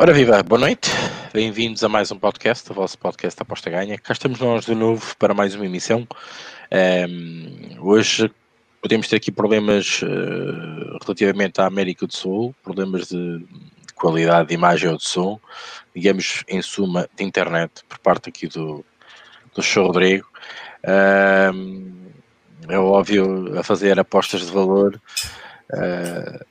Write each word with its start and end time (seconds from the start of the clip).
Ora 0.00 0.14
viva, 0.14 0.42
boa 0.42 0.58
noite, 0.58 0.88
bem-vindos 1.30 1.84
a 1.84 1.88
mais 1.88 2.10
um 2.10 2.18
podcast, 2.18 2.72
o 2.72 2.74
vosso 2.74 2.96
podcast 2.96 3.42
Aposta 3.42 3.68
Ganha. 3.68 3.98
Cá 3.98 4.14
estamos 4.14 4.40
nós 4.40 4.64
de 4.64 4.74
novo 4.74 5.14
para 5.18 5.34
mais 5.34 5.54
uma 5.54 5.66
emissão. 5.66 6.08
Um, 7.06 7.76
hoje 7.80 8.32
podemos 8.80 9.08
ter 9.08 9.16
aqui 9.16 9.30
problemas 9.30 10.00
uh, 10.00 10.96
relativamente 11.02 11.60
à 11.60 11.66
América 11.66 12.06
do 12.06 12.14
Sul, 12.14 12.54
problemas 12.62 13.08
de, 13.08 13.40
de, 13.40 13.92
qualidade 13.94 14.48
de 14.48 14.54
imagem 14.54 14.88
ou 14.88 14.96
de 14.96 15.06
som, 15.06 15.38
digamos 15.94 16.44
em 16.48 16.62
suma 16.62 17.06
de 17.14 17.22
internet, 17.22 17.84
por 17.86 17.98
parte 17.98 18.30
aqui 18.30 18.46
do, 18.46 18.82
do 19.54 19.62
Show 19.62 19.88
Rodrigo. 19.88 20.26
Um, 21.52 21.92
é 22.70 22.78
óbvio 22.78 23.58
a 23.58 23.62
fazer 23.62 24.00
apostas 24.00 24.46
de 24.46 24.50
valor. 24.50 24.98
Uh, 25.70 26.49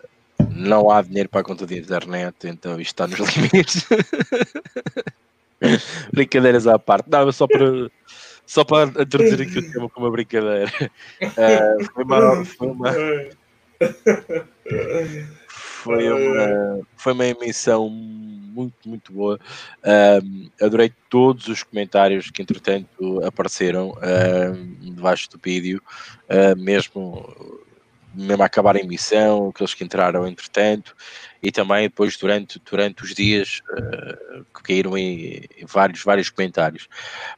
não 0.60 0.92
há 0.92 1.02
dinheiro 1.02 1.30
para 1.30 1.42
a 1.42 1.44
conta 1.44 1.66
de 1.66 1.78
internet, 1.78 2.48
então 2.48 2.80
isto 2.80 3.02
está 3.02 3.08
nos 3.08 3.20
limites. 3.36 3.88
Brincadeiras 6.14 6.68
à 6.68 6.78
parte. 6.78 7.10
Não, 7.10 7.32
só 7.32 7.48
para, 7.48 7.90
só 8.46 8.64
para 8.64 9.02
introduzir 9.02 9.42
aqui 9.42 9.60
o 9.60 9.72
tema 9.72 9.90
como 9.90 10.06
uma 10.06 10.12
brincadeira. 10.12 10.72
Uh, 11.22 11.84
foi 11.94 12.04
uma. 12.04 12.46
Foi 12.46 12.68
uma... 12.68 12.94
Foi 15.82 16.12
uma, 16.12 16.88
foi 16.98 17.14
uma 17.14 17.26
emissão 17.26 17.90
muito, 17.90 18.76
muito 18.88 19.14
boa. 19.14 19.40
Um, 20.22 20.50
adorei 20.62 20.92
todos 21.10 21.48
os 21.48 21.64
comentários 21.64 22.30
que, 22.30 22.42
entretanto, 22.42 23.24
apareceram 23.24 23.94
um, 23.94 24.94
debaixo 24.94 25.30
do 25.30 25.40
vídeo, 25.42 25.82
uh, 26.30 26.60
mesmo 26.60 27.26
mesmo 28.14 28.44
a 28.44 28.46
acabar 28.46 28.76
a 28.76 28.80
emissão, 28.80 29.50
aqueles 29.50 29.74
que 29.74 29.84
entraram 29.84 30.28
entretanto, 30.28 30.96
e 31.42 31.52
também 31.52 31.84
depois 31.84 32.18
durante, 32.18 32.62
durante 32.70 33.04
os 33.04 33.14
dias 33.14 33.62
uh, 33.72 34.46
que 34.54 34.64
caíram 34.64 34.98
em, 34.98 35.42
vários, 35.66 36.04
vários 36.04 36.30
comentários. 36.30 36.88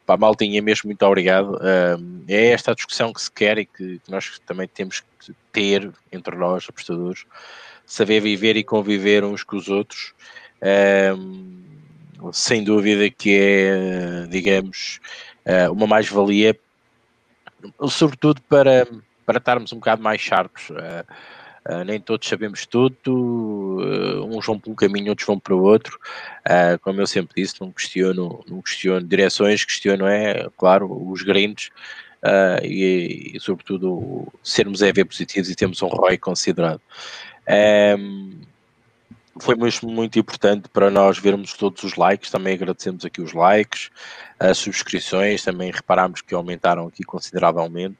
A 0.07 0.17
Maltinha 0.17 0.61
mesmo, 0.61 0.87
muito 0.87 1.05
obrigado. 1.05 1.55
Uh, 1.55 2.23
é 2.27 2.47
esta 2.47 2.71
a 2.71 2.75
discussão 2.75 3.13
que 3.13 3.21
se 3.21 3.31
quer 3.31 3.59
e 3.59 3.65
que, 3.65 3.99
que, 3.99 4.11
nós 4.11 4.39
também 4.45 4.67
temos 4.67 5.01
que 5.19 5.33
ter 5.51 5.91
entre 6.11 6.35
nós, 6.35 6.65
apostadores, 6.67 7.25
saber 7.85 8.21
viver 8.21 8.57
e 8.57 8.63
conviver 8.63 9.23
uns 9.23 9.43
com 9.43 9.57
os 9.57 9.67
outros. 9.67 10.13
Uh, 10.61 11.61
sem 12.33 12.63
dúvida 12.63 13.09
que 13.09 13.35
é, 13.35 14.27
digamos, 14.27 14.99
uma 15.71 15.87
mais-valia, 15.87 16.55
sobretudo 17.89 18.39
para 18.43 18.87
para 19.25 19.37
estarmos 19.37 19.71
um 19.73 19.77
bocado 19.77 20.01
mais 20.01 20.21
sharps. 20.21 20.69
Uh, 20.69 21.05
uh, 21.69 21.83
nem 21.85 21.99
todos 21.99 22.27
sabemos 22.27 22.65
tudo, 22.65 22.97
uh, 23.07 24.25
uns 24.25 24.45
vão 24.45 24.59
para 24.59 24.71
um 24.71 24.75
caminho, 24.75 25.09
outros 25.09 25.27
vão 25.27 25.39
para 25.39 25.55
o 25.55 25.61
outro. 25.61 25.99
como 26.81 27.01
eu 27.01 27.07
sempre 27.07 27.41
disse, 27.41 27.61
não 27.61 27.71
questiono, 27.71 28.43
não 28.47 28.61
questiono 28.61 29.05
direções, 29.05 29.65
questiono 29.65 30.05
é, 30.07 30.47
claro, 30.57 30.89
os 31.09 31.21
grandes 31.21 31.69
e, 32.63 33.33
e, 33.35 33.39
sobretudo, 33.39 34.27
sermos 34.43 34.81
EV 34.81 35.05
positivos 35.05 35.49
e 35.49 35.55
temos 35.55 35.81
um 35.81 35.87
ROI 35.87 36.17
considerado. 36.17 36.81
Um, 37.97 38.41
foi 39.39 39.55
mesmo 39.55 39.89
muito 39.89 40.19
importante 40.19 40.69
para 40.69 40.89
nós 40.89 41.17
vermos 41.17 41.53
todos 41.53 41.83
os 41.83 41.95
likes, 41.95 42.29
também 42.29 42.53
agradecemos 42.53 43.05
aqui 43.05 43.21
os 43.21 43.33
likes, 43.33 43.89
as 44.39 44.57
subscrições, 44.57 45.43
também 45.43 45.71
reparámos 45.71 46.21
que 46.21 46.33
aumentaram 46.33 46.87
aqui 46.87 47.03
consideravelmente. 47.03 47.97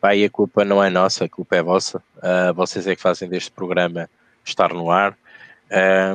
Pai, 0.00 0.24
a 0.24 0.30
culpa 0.30 0.64
não 0.64 0.82
é 0.82 0.88
nossa, 0.88 1.26
a 1.26 1.28
culpa 1.28 1.56
é 1.56 1.62
vossa. 1.62 2.02
Uh, 2.16 2.54
vocês 2.54 2.86
é 2.86 2.96
que 2.96 3.02
fazem 3.02 3.28
deste 3.28 3.50
programa 3.50 4.08
estar 4.44 4.72
no 4.72 4.90
ar. 4.90 5.16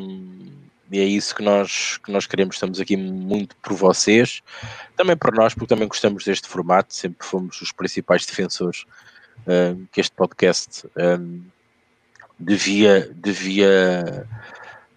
Um, 0.02 0.56
e 0.92 1.00
é 1.00 1.04
isso 1.04 1.36
que 1.36 1.44
nós, 1.44 1.98
que 1.98 2.12
nós 2.12 2.26
queremos. 2.26 2.56
Estamos 2.56 2.80
aqui 2.80 2.98
muito 2.98 3.56
por 3.58 3.74
vocês, 3.74 4.42
também 4.96 5.16
por 5.16 5.34
nós, 5.34 5.54
porque 5.54 5.68
também 5.68 5.88
gostamos 5.88 6.24
deste 6.24 6.48
formato. 6.48 6.96
Sempre 6.96 7.28
fomos 7.28 7.62
os 7.62 7.72
principais 7.72 8.26
defensores 8.26 8.86
uh, 9.42 9.88
que 9.92 10.02
este 10.02 10.16
podcast 10.16 10.88
um, 10.98 11.44
devia, 12.40 13.12
devia 13.14 14.28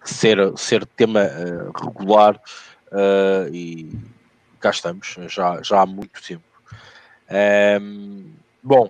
ser, 0.03 0.37
ser 0.57 0.85
tema 0.85 1.21
uh, 1.25 1.87
regular 1.87 2.41
uh, 2.91 3.53
e 3.53 3.91
cá 4.59 4.71
estamos, 4.71 5.15
já, 5.27 5.61
já 5.61 5.81
há 5.81 5.85
muito 5.85 6.21
tempo. 6.21 6.43
Um, 7.81 8.39
Bom, 8.69 8.87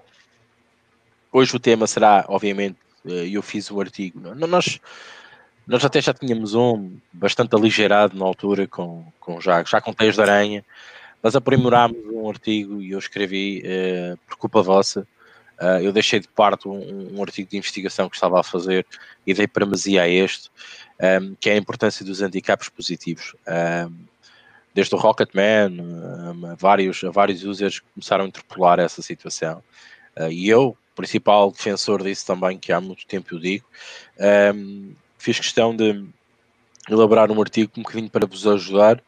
hoje 1.32 1.56
o 1.56 1.60
tema 1.60 1.88
será, 1.88 2.26
obviamente, 2.28 2.76
eh, 3.06 3.30
eu 3.32 3.42
fiz 3.42 3.72
um 3.72 3.80
artigo. 3.80 4.20
Nós, 4.36 4.78
nós 5.66 5.86
até 5.86 6.02
já 6.02 6.14
tínhamos 6.14 6.54
um 6.54 6.98
bastante 7.14 7.56
aligerado 7.56 8.18
na 8.18 8.26
altura, 8.26 8.68
com, 8.68 9.06
com 9.22 9.40
já, 9.40 9.64
já 9.64 9.80
com 9.80 9.94
teias 9.94 10.16
de 10.16 10.22
aranha, 10.22 10.66
mas 11.24 11.34
aprimorámos 11.34 11.98
um 12.12 12.30
artigo 12.30 12.82
e 12.82 12.92
eu 12.92 13.00
escrevi, 13.00 13.64
uh, 13.64 14.18
por 14.28 14.36
culpa 14.36 14.62
vossa, 14.62 15.08
uh, 15.62 15.82
eu 15.82 15.94
deixei 15.94 16.20
de 16.20 16.28
parte 16.28 16.68
um, 16.68 17.16
um, 17.16 17.24
artigo 17.24 17.50
de 17.50 17.56
investigação 17.56 18.10
que 18.10 18.18
estava 18.18 18.38
a 18.38 18.44
fazer 18.44 18.86
e 19.26 19.34
dei 19.34 19.48
primazia 19.48 20.02
a 20.02 20.10
este, 20.10 20.52
um, 21.22 21.36
que 21.40 21.50
é 21.50 21.54
a 21.54 21.58
importância 21.58 22.04
dos 22.04 22.20
handicaps 22.20 22.68
positivos. 22.68 23.34
Um, 23.48 24.09
desde 24.74 24.96
o 24.96 24.98
Rocketman, 24.98 25.78
a 26.52 26.56
vários, 26.56 27.02
vários 27.14 27.44
users 27.44 27.80
começaram 27.94 28.26
a 28.26 28.28
interpolar 28.28 28.80
essa 28.80 29.02
situação. 29.02 29.64
Uh, 30.18 30.32
e 30.32 30.50
eu, 30.50 30.78
principal 30.96 31.52
defensor 31.52 32.04
disso 32.04 32.26
também, 32.26 32.58
que 32.58 32.72
há 32.72 32.82
muito 32.82 33.06
tempo 33.08 33.34
eu 33.34 33.40
digo, 33.40 33.66
ehm, 34.18 34.92
fiz 35.18 35.40
questão 35.40 35.76
de 35.76 36.06
elaborar 36.90 37.32
um 37.32 37.42
artigo 37.42 37.72
um 37.78 37.84
bocadinho 37.84 38.10
para 38.10 38.26
vos 38.26 38.46
ajudar, 38.46 39.02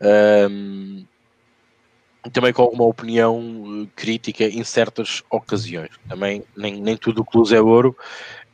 ehm, 0.00 1.04
também 2.32 2.52
com 2.52 2.62
alguma 2.62 2.84
opinião 2.84 3.84
eh, 3.84 3.88
crítica 3.94 4.44
em 4.44 4.64
certas 4.64 5.22
ocasiões. 5.30 5.90
Também 6.08 6.42
nem, 6.56 6.80
nem 6.80 6.96
tudo 6.96 7.22
o 7.22 7.24
que 7.24 7.38
luz 7.38 7.52
é 7.52 7.60
ouro 7.60 7.96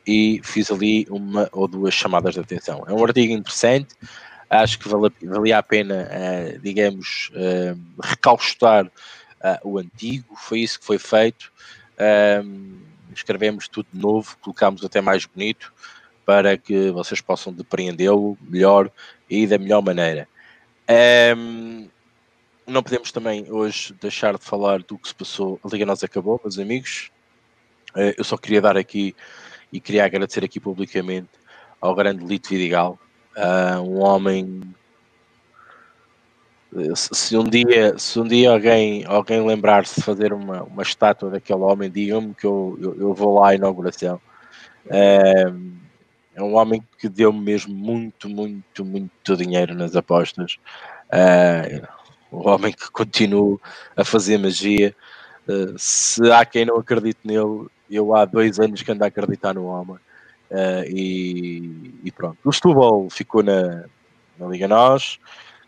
e 0.06 0.40
fiz 0.44 0.70
ali 0.70 1.06
uma 1.08 1.48
ou 1.52 1.66
duas 1.66 1.94
chamadas 1.94 2.34
de 2.34 2.40
atenção. 2.40 2.84
É 2.86 2.92
um 2.92 3.02
artigo 3.04 3.32
interessante, 3.32 3.94
acho 4.48 4.78
que 4.78 4.88
vale, 4.88 5.12
valia 5.22 5.58
a 5.58 5.62
pena, 5.62 6.08
uh, 6.08 6.58
digamos, 6.60 7.30
uh, 7.34 7.80
recaustar 8.02 8.86
uh, 8.86 8.90
o 9.68 9.78
antigo, 9.78 10.34
foi 10.36 10.60
isso 10.60 10.78
que 10.78 10.86
foi 10.86 10.98
feito. 10.98 11.52
escrevemos 13.14 13.68
tudo 13.68 13.86
de 13.92 14.00
novo, 14.00 14.36
colocámos 14.40 14.84
até 14.84 15.00
mais 15.00 15.24
bonito 15.24 15.72
para 16.24 16.56
que 16.56 16.90
vocês 16.90 17.20
possam 17.20 17.52
depreendê-lo 17.52 18.36
melhor 18.40 18.90
e 19.28 19.46
da 19.46 19.58
melhor 19.58 19.82
maneira. 19.82 20.26
Um, 21.36 21.88
não 22.66 22.82
podemos 22.82 23.12
também 23.12 23.46
hoje 23.50 23.94
deixar 24.00 24.38
de 24.38 24.44
falar 24.44 24.82
do 24.82 24.98
que 24.98 25.08
se 25.08 25.14
passou. 25.14 25.60
A 25.62 25.68
Liga 25.68 25.84
Nós 25.84 26.02
acabou, 26.02 26.40
meus 26.42 26.58
amigos. 26.58 27.10
eu 28.16 28.24
só 28.24 28.38
queria 28.38 28.62
dar 28.62 28.76
aqui 28.76 29.14
e 29.70 29.78
queria 29.78 30.04
agradecer 30.04 30.42
aqui 30.42 30.58
publicamente 30.58 31.28
ao 31.80 31.94
grande 31.94 32.24
Lito 32.24 32.48
Vidigal, 32.48 32.98
Uh, 33.36 33.80
um 33.82 34.02
homem. 34.02 34.60
Se 36.96 37.36
um 37.36 37.44
dia, 37.44 37.96
se 37.98 38.18
um 38.18 38.24
dia 38.26 38.50
alguém, 38.50 39.04
alguém 39.04 39.44
lembrar-se 39.46 39.96
de 39.96 40.02
fazer 40.02 40.32
uma, 40.32 40.64
uma 40.64 40.82
estátua 40.82 41.30
daquele 41.30 41.60
homem, 41.60 41.88
digam-me 41.88 42.34
que 42.34 42.44
eu, 42.44 42.76
eu, 42.80 42.96
eu, 42.98 43.14
vou 43.14 43.38
lá 43.38 43.50
à 43.50 43.54
inauguração. 43.54 44.20
Uh, 44.86 45.74
é 46.34 46.42
um 46.42 46.54
homem 46.56 46.84
que 46.98 47.08
deu-me 47.08 47.40
mesmo 47.40 47.72
muito, 47.72 48.28
muito, 48.28 48.84
muito 48.84 49.36
dinheiro 49.36 49.72
nas 49.74 49.94
apostas. 49.94 50.58
Uh, 51.12 51.86
um 52.32 52.48
homem 52.48 52.72
que 52.72 52.90
continua 52.90 53.58
a 53.96 54.04
fazer 54.04 54.38
magia. 54.38 54.94
Uh, 55.46 55.74
se 55.78 56.28
há 56.32 56.44
quem 56.44 56.64
não 56.64 56.76
acredite 56.76 57.20
nele, 57.22 57.68
eu 57.88 58.14
há 58.16 58.24
dois 58.24 58.58
anos 58.58 58.82
que 58.82 58.90
ando 58.90 59.04
a 59.04 59.06
acreditar 59.06 59.54
no 59.54 59.66
homem. 59.66 59.96
Uh, 60.50 60.84
e, 60.88 61.93
e, 62.04 62.12
pronto, 62.12 62.38
o 62.44 62.52
Setúbal 62.52 63.08
ficou 63.10 63.42
na, 63.42 63.86
na 64.38 64.46
Liga 64.46 64.68
Nós, 64.68 65.18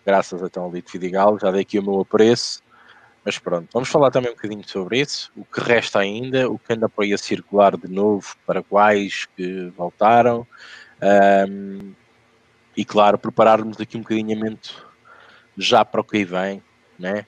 graças 0.05 0.43
a 0.43 0.61
ao 0.61 0.71
Lito 0.71 0.93
Vidigal, 0.93 1.39
já 1.39 1.51
dei 1.51 1.63
aqui 1.63 1.79
o 1.79 1.83
meu 1.83 2.01
apreço, 2.01 2.63
mas 3.25 3.39
pronto, 3.39 3.69
vamos 3.73 3.89
falar 3.89 4.11
também 4.11 4.31
um 4.31 4.35
bocadinho 4.35 4.69
sobre 4.69 5.01
isso, 5.01 5.33
o 5.35 5.45
que 5.45 5.61
resta 5.61 5.99
ainda, 5.99 6.49
o 6.49 6.59
que 6.59 6.75
anda 6.75 6.89
por 6.89 7.03
aí 7.03 7.15
a 7.15 7.19
circular 7.19 7.77
de 7.77 7.89
novo, 7.89 8.37
para 8.47 8.63
quais 8.63 9.27
que 9.35 9.73
voltaram, 9.77 10.47
um, 11.49 11.93
e 12.77 12.85
claro, 12.85 13.19
prepararmos 13.19 13.81
aqui 13.81 13.97
um 13.97 14.03
bocadinho 14.03 14.37
a 14.37 14.41
mente 14.41 14.77
já 15.57 15.85
para 15.85 16.03
o 16.03 16.05
que 16.05 16.25
vem, 16.25 16.63
né? 16.99 17.27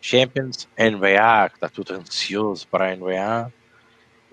Champions, 0.00 0.68
NBA, 0.78 1.48
que 1.48 1.56
está 1.56 1.68
tudo 1.70 1.94
ansioso 1.94 2.68
para 2.68 2.92
a 2.92 2.94
NBA, 2.94 3.50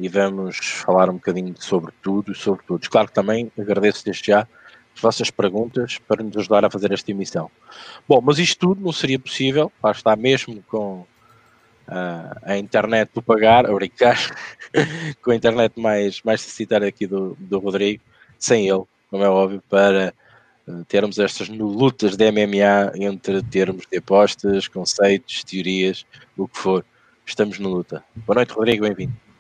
e 0.02 0.10
vamos 0.10 0.58
falar 0.58 1.12
um 1.12 1.14
bocadinho 1.14 1.54
sobre 1.60 1.94
tudo 2.02 2.32
e 2.32 2.36
sobre 2.36 2.66
todos. 2.66 2.88
Claro 2.88 3.08
que 3.08 3.14
também 3.14 3.52
agradeço 3.58 4.04
desde 4.04 4.28
já 4.28 4.48
as 4.96 5.02
vossas 5.02 5.30
perguntas 5.30 6.00
para 6.08 6.24
nos 6.24 6.36
ajudar 6.36 6.66
a 6.66 6.72
fazer 6.72 6.92
esta 6.92 7.12
emissão. 7.12 7.52
Bom, 8.10 8.20
mas 8.20 8.40
isto 8.40 8.60
tudo 8.60 8.82
não 8.82 8.92
seria 8.92 9.20
possível, 9.20 9.72
lá 9.82 9.92
está 9.92 10.16
mesmo 10.16 10.64
com 10.68 11.02
uh, 11.88 12.36
a 12.42 12.58
internet 12.58 13.12
do 13.14 13.22
pagar, 13.22 13.70
a 13.70 13.74
brincar, 13.74 14.18
com 15.22 15.30
a 15.30 15.36
internet 15.36 15.80
mais, 15.80 16.20
mais 16.24 16.42
necessitada 16.42 16.88
aqui 16.88 17.06
do, 17.06 17.38
do 17.40 17.60
Rodrigo, 17.60 18.02
sem 18.40 18.68
ele, 18.68 18.84
como 19.08 19.24
é 19.24 19.30
óbvio, 19.30 19.62
para 19.70 20.14
termos 20.88 21.20
estas 21.20 21.48
lutas 21.48 22.16
de 22.16 22.32
MMA 22.32 22.94
entre 22.96 23.44
termos 23.44 23.86
de 23.86 24.00
apostas, 24.00 24.68
conceitos, 24.68 25.44
teorias, 25.44 26.06
o 26.36 26.48
que 26.48 26.58
for. 26.58 26.84
Estamos 27.24 27.60
na 27.60 27.70
luta. 27.70 28.04
Boa 28.16 28.36
noite, 28.36 28.54
Rodrigo, 28.54 28.84
bem-vindo. 28.84 29.31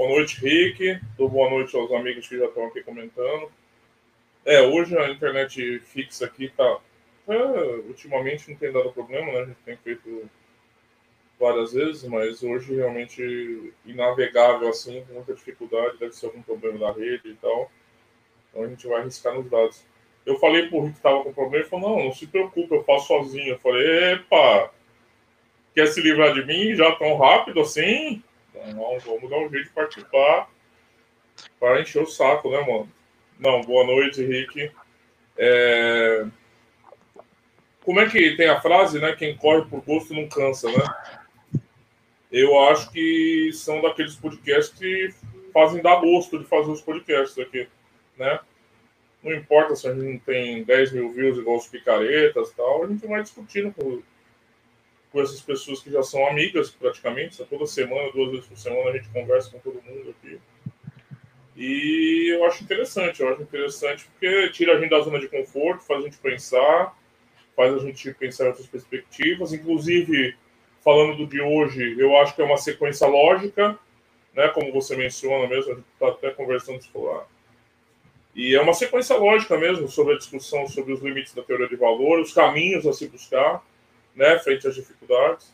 Boa 0.00 0.12
noite, 0.12 0.40
Rick. 0.40 0.98
Boa 1.18 1.50
noite 1.50 1.76
aos 1.76 1.92
amigos 1.92 2.26
que 2.26 2.38
já 2.38 2.46
estão 2.46 2.64
aqui 2.64 2.82
comentando. 2.82 3.52
É, 4.46 4.62
hoje 4.62 4.96
a 4.96 5.10
internet 5.10 5.78
fixa 5.80 6.24
aqui 6.24 6.48
tá. 6.48 6.78
É, 7.28 7.36
ultimamente 7.86 8.48
não 8.48 8.56
tem 8.56 8.72
dado 8.72 8.90
problema, 8.92 9.30
né? 9.30 9.40
A 9.40 9.44
gente 9.44 9.58
tem 9.62 9.76
feito 9.76 10.30
várias 11.38 11.74
vezes, 11.74 12.04
mas 12.04 12.42
hoje 12.42 12.76
realmente 12.76 13.74
inavegável 13.84 14.70
assim, 14.70 15.04
com 15.06 15.12
muita 15.12 15.34
dificuldade, 15.34 15.98
deve 15.98 16.16
ser 16.16 16.24
algum 16.24 16.40
problema 16.40 16.78
da 16.78 16.92
rede 16.92 17.28
e 17.28 17.34
tal. 17.34 17.70
Então 18.48 18.64
a 18.64 18.68
gente 18.68 18.86
vai 18.86 19.02
arriscar 19.02 19.34
nos 19.34 19.50
dados. 19.50 19.84
Eu 20.24 20.38
falei 20.38 20.66
pro 20.70 20.80
Rick 20.80 20.94
que 20.94 21.02
tava 21.02 21.22
com 21.22 21.34
problema, 21.34 21.56
ele 21.56 21.68
falou, 21.68 21.90
não, 21.90 22.04
não 22.06 22.14
se 22.14 22.26
preocupe, 22.26 22.74
eu 22.74 22.82
faço 22.84 23.08
sozinho. 23.08 23.48
Eu 23.48 23.58
falei, 23.58 24.14
epa, 24.14 24.72
quer 25.74 25.88
se 25.88 26.00
livrar 26.00 26.32
de 26.32 26.42
mim 26.46 26.74
já 26.74 26.90
tão 26.92 27.18
rápido 27.18 27.60
assim? 27.60 28.22
Não, 28.68 28.98
vamos 28.98 29.30
dar 29.30 29.38
um 29.38 29.48
jeito 29.48 29.68
de 29.68 29.74
participar 29.74 30.50
para 31.58 31.80
encher 31.80 32.02
o 32.02 32.06
saco, 32.06 32.50
né, 32.50 32.60
mano? 32.60 32.90
Não, 33.38 33.62
boa 33.62 33.86
noite, 33.86 34.24
Rick. 34.24 34.70
É... 35.36 36.26
Como 37.82 37.98
é 38.00 38.08
que 38.08 38.36
tem 38.36 38.48
a 38.48 38.60
frase, 38.60 39.00
né? 39.00 39.16
Quem 39.16 39.36
corre 39.36 39.64
por 39.64 39.80
gosto 39.80 40.12
não 40.12 40.28
cansa, 40.28 40.70
né? 40.70 40.84
Eu 42.30 42.60
acho 42.68 42.90
que 42.92 43.50
são 43.52 43.80
daqueles 43.80 44.14
podcasts 44.14 44.78
que 44.78 45.12
fazem 45.52 45.82
dar 45.82 46.00
gosto 46.00 46.38
de 46.38 46.44
fazer 46.44 46.70
os 46.70 46.80
podcasts 46.80 47.38
aqui, 47.38 47.66
né? 48.16 48.38
Não 49.22 49.34
importa 49.34 49.74
se 49.74 49.88
a 49.88 49.94
gente 49.94 50.04
não 50.04 50.18
tem 50.18 50.62
10 50.62 50.92
mil 50.92 51.10
views 51.10 51.38
igual 51.38 51.56
os 51.56 51.66
picaretas 51.66 52.52
tal, 52.52 52.84
a 52.84 52.86
gente 52.86 53.06
vai 53.06 53.22
discutindo 53.22 53.72
com, 53.72 54.02
com 55.10 55.20
essas 55.20 55.40
pessoas 55.40 55.82
que 55.82 55.90
já 55.90 56.02
são 56.02 56.26
amigas 56.26 56.70
praticamente. 56.70 57.44
Toda 57.44 57.66
semana, 57.66 58.10
duas 58.12 58.30
vezes 58.30 58.46
por 58.46 58.56
semana, 58.56 58.90
a 58.90 58.92
gente 58.96 59.08
conversa 59.08 59.50
com 59.50 59.58
todo 59.58 59.82
mundo 59.82 60.10
aqui. 60.10 60.38
E 61.56 62.34
eu 62.34 62.44
acho 62.44 62.62
interessante, 62.62 63.20
eu 63.20 63.28
acho 63.28 63.42
interessante 63.42 64.06
porque 64.06 64.50
tira 64.50 64.76
a 64.76 64.80
gente 64.80 64.90
da 64.90 65.00
zona 65.00 65.18
de 65.18 65.28
conforto, 65.28 65.84
faz 65.84 66.00
a 66.00 66.04
gente 66.04 66.18
pensar, 66.18 66.96
faz 67.54 67.74
a 67.74 67.78
gente 67.78 68.14
pensar 68.14 68.44
em 68.44 68.48
outras 68.48 68.66
perspectivas. 68.66 69.52
Inclusive, 69.52 70.36
falando 70.82 71.16
do 71.16 71.26
de 71.26 71.40
hoje, 71.40 71.96
eu 71.98 72.16
acho 72.18 72.34
que 72.34 72.40
é 72.40 72.44
uma 72.44 72.56
sequência 72.56 73.06
lógica, 73.06 73.78
né? 74.34 74.48
Como 74.48 74.72
você 74.72 74.96
menciona 74.96 75.46
mesmo, 75.48 75.72
a 75.72 75.74
gente 75.74 75.86
está 75.92 76.08
até 76.08 76.30
conversando 76.30 76.82
sobre 76.82 77.08
lá 77.08 77.26
e 78.34 78.54
é 78.54 78.60
uma 78.60 78.72
sequência 78.72 79.16
lógica 79.16 79.56
mesmo 79.58 79.88
sobre 79.88 80.14
a 80.14 80.18
discussão 80.18 80.66
sobre 80.68 80.92
os 80.92 81.00
limites 81.00 81.34
da 81.34 81.42
teoria 81.42 81.68
de 81.68 81.76
valor, 81.76 82.20
os 82.20 82.32
caminhos 82.32 82.86
a 82.86 82.92
se 82.92 83.08
buscar, 83.08 83.62
né, 84.14 84.38
frente 84.38 84.66
às 84.66 84.74
dificuldades. 84.74 85.52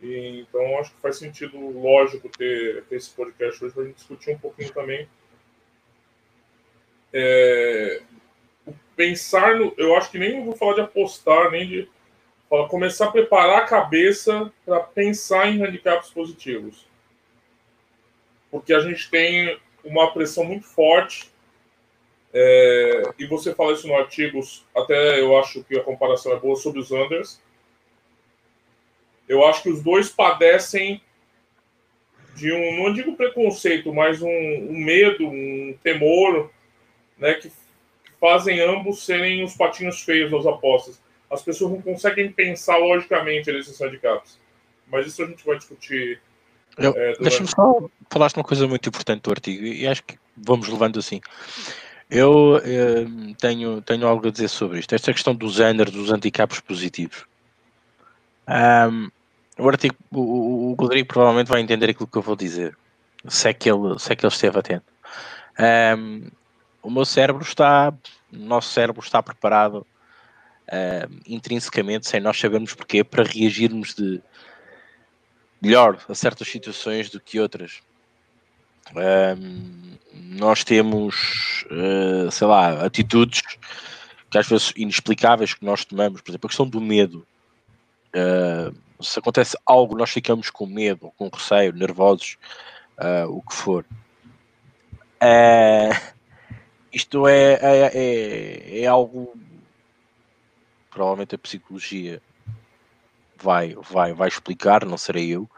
E, 0.00 0.40
então, 0.40 0.78
acho 0.78 0.92
que 0.92 1.00
faz 1.00 1.16
sentido 1.16 1.58
lógico 1.58 2.28
ter, 2.28 2.84
ter 2.84 2.96
esse 2.96 3.10
podcast 3.10 3.64
hoje 3.64 3.74
para 3.74 3.82
a 3.82 3.86
gente 3.86 3.96
discutir 3.96 4.30
um 4.30 4.38
pouquinho 4.38 4.72
também. 4.72 5.08
É, 7.12 8.02
pensar 8.94 9.56
no. 9.56 9.72
Eu 9.76 9.96
acho 9.96 10.10
que 10.10 10.18
nem 10.18 10.44
vou 10.44 10.54
falar 10.54 10.74
de 10.74 10.80
apostar, 10.82 11.50
nem 11.50 11.66
de. 11.66 11.88
Falar, 12.48 12.68
começar 12.68 13.06
a 13.06 13.10
preparar 13.10 13.58
a 13.58 13.66
cabeça 13.66 14.52
para 14.64 14.80
pensar 14.80 15.48
em 15.48 15.58
handicaps 15.58 16.10
positivos. 16.10 16.86
Porque 18.50 18.72
a 18.72 18.80
gente 18.80 19.10
tem 19.10 19.58
uma 19.82 20.12
pressão 20.12 20.44
muito 20.44 20.64
forte 20.64 21.30
é, 22.38 23.02
e 23.18 23.26
você 23.26 23.54
fala 23.54 23.72
isso 23.72 23.88
no 23.88 23.96
artigo, 23.96 24.40
até 24.76 25.18
eu 25.18 25.38
acho 25.38 25.64
que 25.64 25.78
a 25.78 25.82
comparação 25.82 26.32
é 26.32 26.38
boa 26.38 26.54
sobre 26.54 26.80
os 26.80 26.92
Anders. 26.92 27.40
Eu 29.28 29.44
acho 29.46 29.62
que 29.62 29.70
os 29.70 29.82
dois 29.82 30.08
padecem 30.08 31.00
de 32.34 32.52
um, 32.52 32.84
não 32.84 32.92
digo 32.92 33.16
preconceito, 33.16 33.92
mas 33.92 34.20
um, 34.20 34.28
um 34.28 34.78
medo, 34.78 35.26
um 35.26 35.74
temor, 35.82 36.50
né, 37.18 37.34
que, 37.34 37.50
fazem 38.20 38.60
ambos 38.60 39.04
serem 39.04 39.44
os 39.44 39.54
patinhos 39.54 40.02
feios 40.02 40.30
nas 40.30 40.46
apostas. 40.46 41.00
As 41.30 41.42
pessoas 41.42 41.72
não 41.72 41.82
conseguem 41.82 42.30
pensar 42.30 42.76
logicamente 42.78 43.50
nesses 43.52 43.80
handicaps. 43.80 44.38
Mas 44.86 45.06
isso 45.06 45.22
a 45.22 45.26
gente 45.26 45.44
vai 45.44 45.56
discutir. 45.56 46.20
É, 46.78 47.16
Deixa-me 47.18 47.48
só 47.48 47.88
falar 48.10 48.30
uma 48.36 48.44
coisa 48.44 48.66
muito 48.66 48.88
importante 48.88 49.22
do 49.22 49.30
artigo, 49.30 49.64
e 49.64 49.86
acho 49.86 50.02
que 50.04 50.16
vamos 50.36 50.68
levando 50.68 50.98
assim. 50.98 51.20
Eu 52.08 52.60
eh, 52.64 53.04
tenho, 53.40 53.82
tenho 53.82 54.06
algo 54.06 54.28
a 54.28 54.30
dizer 54.30 54.48
sobre 54.48 54.78
isto. 54.78 54.94
Esta 54.94 55.12
questão 55.12 55.34
dos 55.34 55.58
under, 55.58 55.90
dos 55.90 56.10
handicaps 56.10 56.60
positivos. 56.60 57.24
Um, 58.48 59.10
o, 59.58 59.68
artigo, 59.68 59.96
o, 60.10 60.70
o 60.70 60.74
Rodrigo 60.74 61.08
provavelmente 61.08 61.48
vai 61.48 61.60
entender 61.60 61.90
aquilo 61.90 62.06
que 62.06 62.18
eu 62.18 62.22
vou 62.22 62.36
dizer. 62.36 62.76
Se 63.28 63.48
é 63.48 63.54
que 63.54 63.70
ele, 63.70 63.98
se 63.98 64.12
é 64.12 64.16
que 64.16 64.24
ele 64.24 64.32
esteve 64.32 64.58
atento. 64.58 64.84
Um, 65.98 66.28
o 66.82 66.90
meu 66.90 67.04
cérebro 67.04 67.42
está, 67.42 67.92
o 68.32 68.36
nosso 68.36 68.72
cérebro 68.72 69.02
está 69.02 69.22
preparado 69.22 69.86
intrinsecamente, 71.26 72.08
sem 72.08 72.20
nós 72.20 72.38
sabermos 72.38 72.74
porquê, 72.74 73.04
para 73.04 73.22
reagirmos 73.22 73.94
de 73.94 74.20
melhor 75.62 75.98
a 76.08 76.14
certas 76.14 76.48
situações 76.48 77.08
do 77.08 77.20
que 77.20 77.38
outras. 77.38 77.80
Um, 78.94 79.96
nós 80.12 80.62
temos, 80.64 81.64
uh, 81.70 82.30
sei 82.30 82.46
lá, 82.46 82.84
atitudes 82.84 83.42
que 84.30 84.38
às 84.38 84.46
vezes 84.46 84.72
inexplicáveis 84.76 85.54
que 85.54 85.64
nós 85.64 85.84
tomamos, 85.84 86.20
por 86.20 86.30
exemplo, 86.30 86.46
a 86.46 86.48
questão 86.48 86.68
do 86.68 86.80
medo. 86.80 87.26
Uh, 88.14 88.76
se 89.00 89.18
acontece 89.18 89.56
algo, 89.64 89.96
nós 89.96 90.10
ficamos 90.10 90.50
com 90.50 90.66
medo, 90.66 91.12
com 91.16 91.28
receio, 91.28 91.72
nervosos, 91.72 92.36
uh, 92.98 93.30
o 93.30 93.42
que 93.42 93.54
for. 93.54 93.84
isto 96.92 97.26
é, 97.26 97.52
é, 97.54 97.90
é, 97.94 98.80
é, 98.82 98.86
algo 98.86 99.34
provavelmente 100.90 101.34
a 101.34 101.38
psicologia 101.38 102.22
vai, 103.36 103.76
vai, 103.90 104.14
vai 104.14 104.28
explicar, 104.28 104.84
não 104.86 104.96
serei 104.96 105.28
eu, 105.28 105.48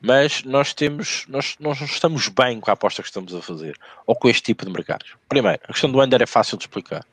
mas 0.00 0.44
nós 0.44 0.74
temos, 0.74 1.24
nós, 1.26 1.56
nós 1.58 1.80
não 1.80 1.86
estamos 1.86 2.28
bem 2.28 2.60
com 2.60 2.70
a 2.70 2.74
aposta 2.74 3.02
que 3.02 3.08
estamos 3.08 3.34
a 3.34 3.40
fazer, 3.40 3.76
ou 4.06 4.14
com 4.14 4.28
este 4.28 4.42
tipo 4.42 4.64
de 4.64 4.70
mercados. 4.70 5.16
Primeiro, 5.28 5.60
a 5.64 5.72
questão 5.72 5.90
do 5.90 6.02
under 6.02 6.20
é 6.22 6.26
fácil 6.26 6.58
de 6.58 6.64
explicar. 6.64 7.04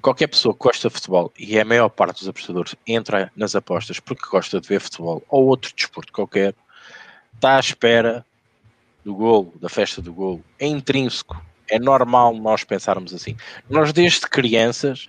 Qualquer 0.00 0.28
pessoa 0.28 0.54
que 0.54 0.60
gosta 0.60 0.88
de 0.88 0.94
futebol, 0.94 1.32
e 1.38 1.58
a 1.58 1.64
maior 1.64 1.88
parte 1.88 2.20
dos 2.20 2.28
apostadores, 2.28 2.76
entra 2.86 3.32
nas 3.34 3.56
apostas 3.56 3.98
porque 3.98 4.28
gosta 4.30 4.60
de 4.60 4.68
ver 4.68 4.80
futebol, 4.80 5.22
ou 5.28 5.46
outro 5.46 5.72
desporto 5.74 6.12
qualquer, 6.12 6.54
está 7.34 7.56
à 7.56 7.60
espera 7.60 8.24
do 9.04 9.14
golo, 9.14 9.52
da 9.56 9.68
festa 9.68 10.02
do 10.02 10.12
golo. 10.12 10.44
É 10.58 10.66
intrínseco, 10.66 11.40
é 11.68 11.78
normal 11.78 12.34
nós 12.34 12.64
pensarmos 12.64 13.14
assim. 13.14 13.36
Nós, 13.68 13.92
desde 13.92 14.20
crianças, 14.22 15.08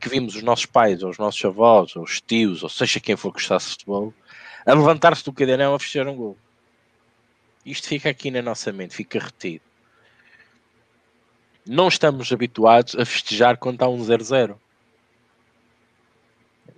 que 0.00 0.08
vimos 0.08 0.34
os 0.34 0.42
nossos 0.42 0.66
pais, 0.66 1.02
ou 1.02 1.10
os 1.10 1.18
nossos 1.18 1.44
avós, 1.44 1.96
ou 1.96 2.02
os 2.02 2.20
tios, 2.20 2.62
ou 2.62 2.68
seja 2.68 3.00
quem 3.00 3.16
for 3.16 3.32
que 3.32 3.38
gostasse 3.38 3.66
de 3.66 3.72
futebol, 3.72 4.14
a 4.64 4.72
levantar-se 4.72 5.24
do 5.24 5.32
cadeirão 5.32 5.74
a 5.74 5.78
fechar 5.78 6.06
um 6.06 6.16
gol. 6.16 6.36
Isto 7.64 7.88
fica 7.88 8.08
aqui 8.08 8.30
na 8.30 8.42
nossa 8.42 8.72
mente, 8.72 8.94
fica 8.94 9.18
retido. 9.18 9.64
Não 11.66 11.88
estamos 11.88 12.32
habituados 12.32 12.94
a 12.94 13.04
festejar 13.04 13.56
quando 13.56 13.74
está 13.74 13.88
um 13.88 13.98
0-0. 13.98 14.56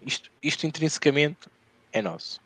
Isto, 0.06 0.30
isto 0.42 0.66
intrinsecamente 0.66 1.48
é 1.92 2.00
nosso. 2.00 2.40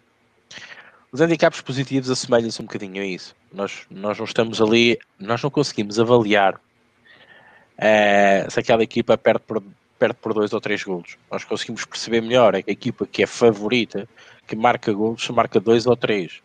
Os 1.13 1.21
handicaps 1.21 1.61
positivos 1.61 2.11
assemelham-se 2.11 2.61
um 2.61 2.65
bocadinho 2.65 3.01
a 3.01 3.07
isso. 3.07 3.37
Nós, 3.53 3.87
nós 3.91 4.19
não 4.19 4.25
estamos 4.25 4.61
ali, 4.61 4.99
nós 5.21 5.43
não 5.43 5.51
conseguimos 5.51 6.01
avaliar 6.01 6.55
uh, 6.55 8.51
se 8.51 8.59
aquela 8.59 8.83
equipa 8.83 9.17
perde 9.17 9.45
por, 9.47 9.63
perde 9.99 10.17
por 10.17 10.35
dois 10.35 10.53
ou 10.53 10.61
três 10.61 10.83
golos. 10.83 11.17
Nós 11.31 11.45
conseguimos 11.45 11.85
perceber 11.85 12.23
melhor 12.23 12.55
é 12.55 12.65
a 12.67 12.71
equipa 12.71 13.07
que 13.07 13.23
é 13.23 13.27
favorita 13.27 14.09
que 14.49 14.57
marca 14.57 14.93
gols, 14.93 15.29
marca 15.29 15.61
dois 15.61 15.87
ou 15.87 15.97
três. 15.97 16.41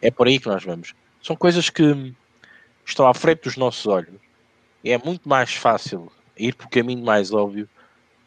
É 0.00 0.10
por 0.10 0.28
aí 0.28 0.38
que 0.38 0.46
nós 0.46 0.62
vamos. 0.62 0.94
São 1.22 1.34
coisas 1.34 1.70
que 1.70 2.14
estão 2.86 3.08
à 3.08 3.14
frente 3.14 3.44
dos 3.44 3.56
nossos 3.56 3.86
olhos. 3.86 4.23
É 4.84 4.98
muito 4.98 5.28
mais 5.28 5.54
fácil 5.54 6.10
ir 6.36 6.54
por 6.54 6.68
caminho 6.68 7.04
mais 7.04 7.32
óbvio 7.32 7.68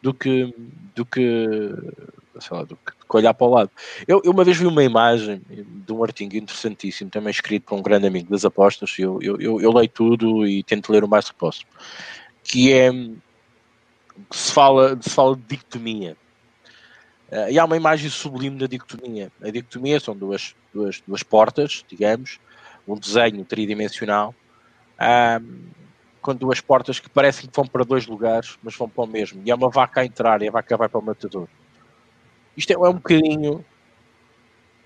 do 0.02 0.12
que 0.12 0.54
do 0.94 1.04
que, 1.04 1.70
lá, 2.50 2.64
do 2.64 2.76
que, 2.76 2.92
olhar 3.10 3.32
para 3.32 3.46
o 3.46 3.50
lado. 3.50 3.70
Eu, 4.06 4.20
eu, 4.24 4.32
uma 4.32 4.44
vez 4.44 4.56
vi 4.56 4.66
uma 4.66 4.82
imagem 4.82 5.40
de 5.48 5.92
um 5.92 6.02
artigo 6.02 6.36
interessantíssimo, 6.36 7.10
também 7.10 7.30
escrito 7.30 7.64
por 7.64 7.78
um 7.78 7.82
grande 7.82 8.06
amigo 8.06 8.30
das 8.30 8.44
apostas. 8.44 8.94
Eu, 8.98 9.18
eu, 9.22 9.40
eu, 9.40 9.60
eu 9.60 9.72
leio 9.72 9.88
tudo 9.88 10.46
e 10.46 10.62
tento 10.62 10.92
ler 10.92 11.04
o 11.04 11.08
mais 11.08 11.30
que 11.30 11.36
posso. 11.36 11.64
Que 12.42 12.72
é 12.72 12.90
que 14.30 14.36
se 14.36 14.52
fala, 14.52 14.98
se 15.00 15.10
fala 15.10 15.36
de 15.36 15.42
dicotomia 15.42 16.16
Uh, 17.30 17.50
e 17.50 17.58
há 17.58 17.64
uma 17.64 17.76
imagem 17.76 18.08
sublime 18.08 18.58
da 18.58 18.66
dicotomia. 18.66 19.30
A 19.42 19.50
dicotomia 19.50 20.00
são 20.00 20.16
duas, 20.16 20.54
duas, 20.72 21.02
duas 21.06 21.22
portas, 21.22 21.84
digamos, 21.86 22.40
um 22.86 22.98
desenho 22.98 23.44
tridimensional, 23.44 24.34
um, 24.98 25.68
com 26.20 26.34
duas 26.34 26.60
portas 26.60 27.00
que 27.00 27.08
parecem 27.08 27.48
que 27.48 27.56
vão 27.56 27.66
para 27.66 27.84
dois 27.84 28.06
lugares, 28.06 28.58
mas 28.62 28.76
vão 28.76 28.88
para 28.88 29.04
o 29.04 29.06
mesmo. 29.06 29.42
E 29.44 29.50
é 29.50 29.54
uma 29.54 29.70
vaca 29.70 30.00
a 30.00 30.04
entrar 30.04 30.42
e 30.42 30.48
a 30.48 30.50
vaca 30.50 30.76
vai 30.76 30.88
para 30.88 30.98
o 30.98 31.02
matador. 31.02 31.48
Isto 32.56 32.70
é, 32.72 32.74
é 32.74 32.78
um 32.78 32.94
bocadinho 32.94 33.64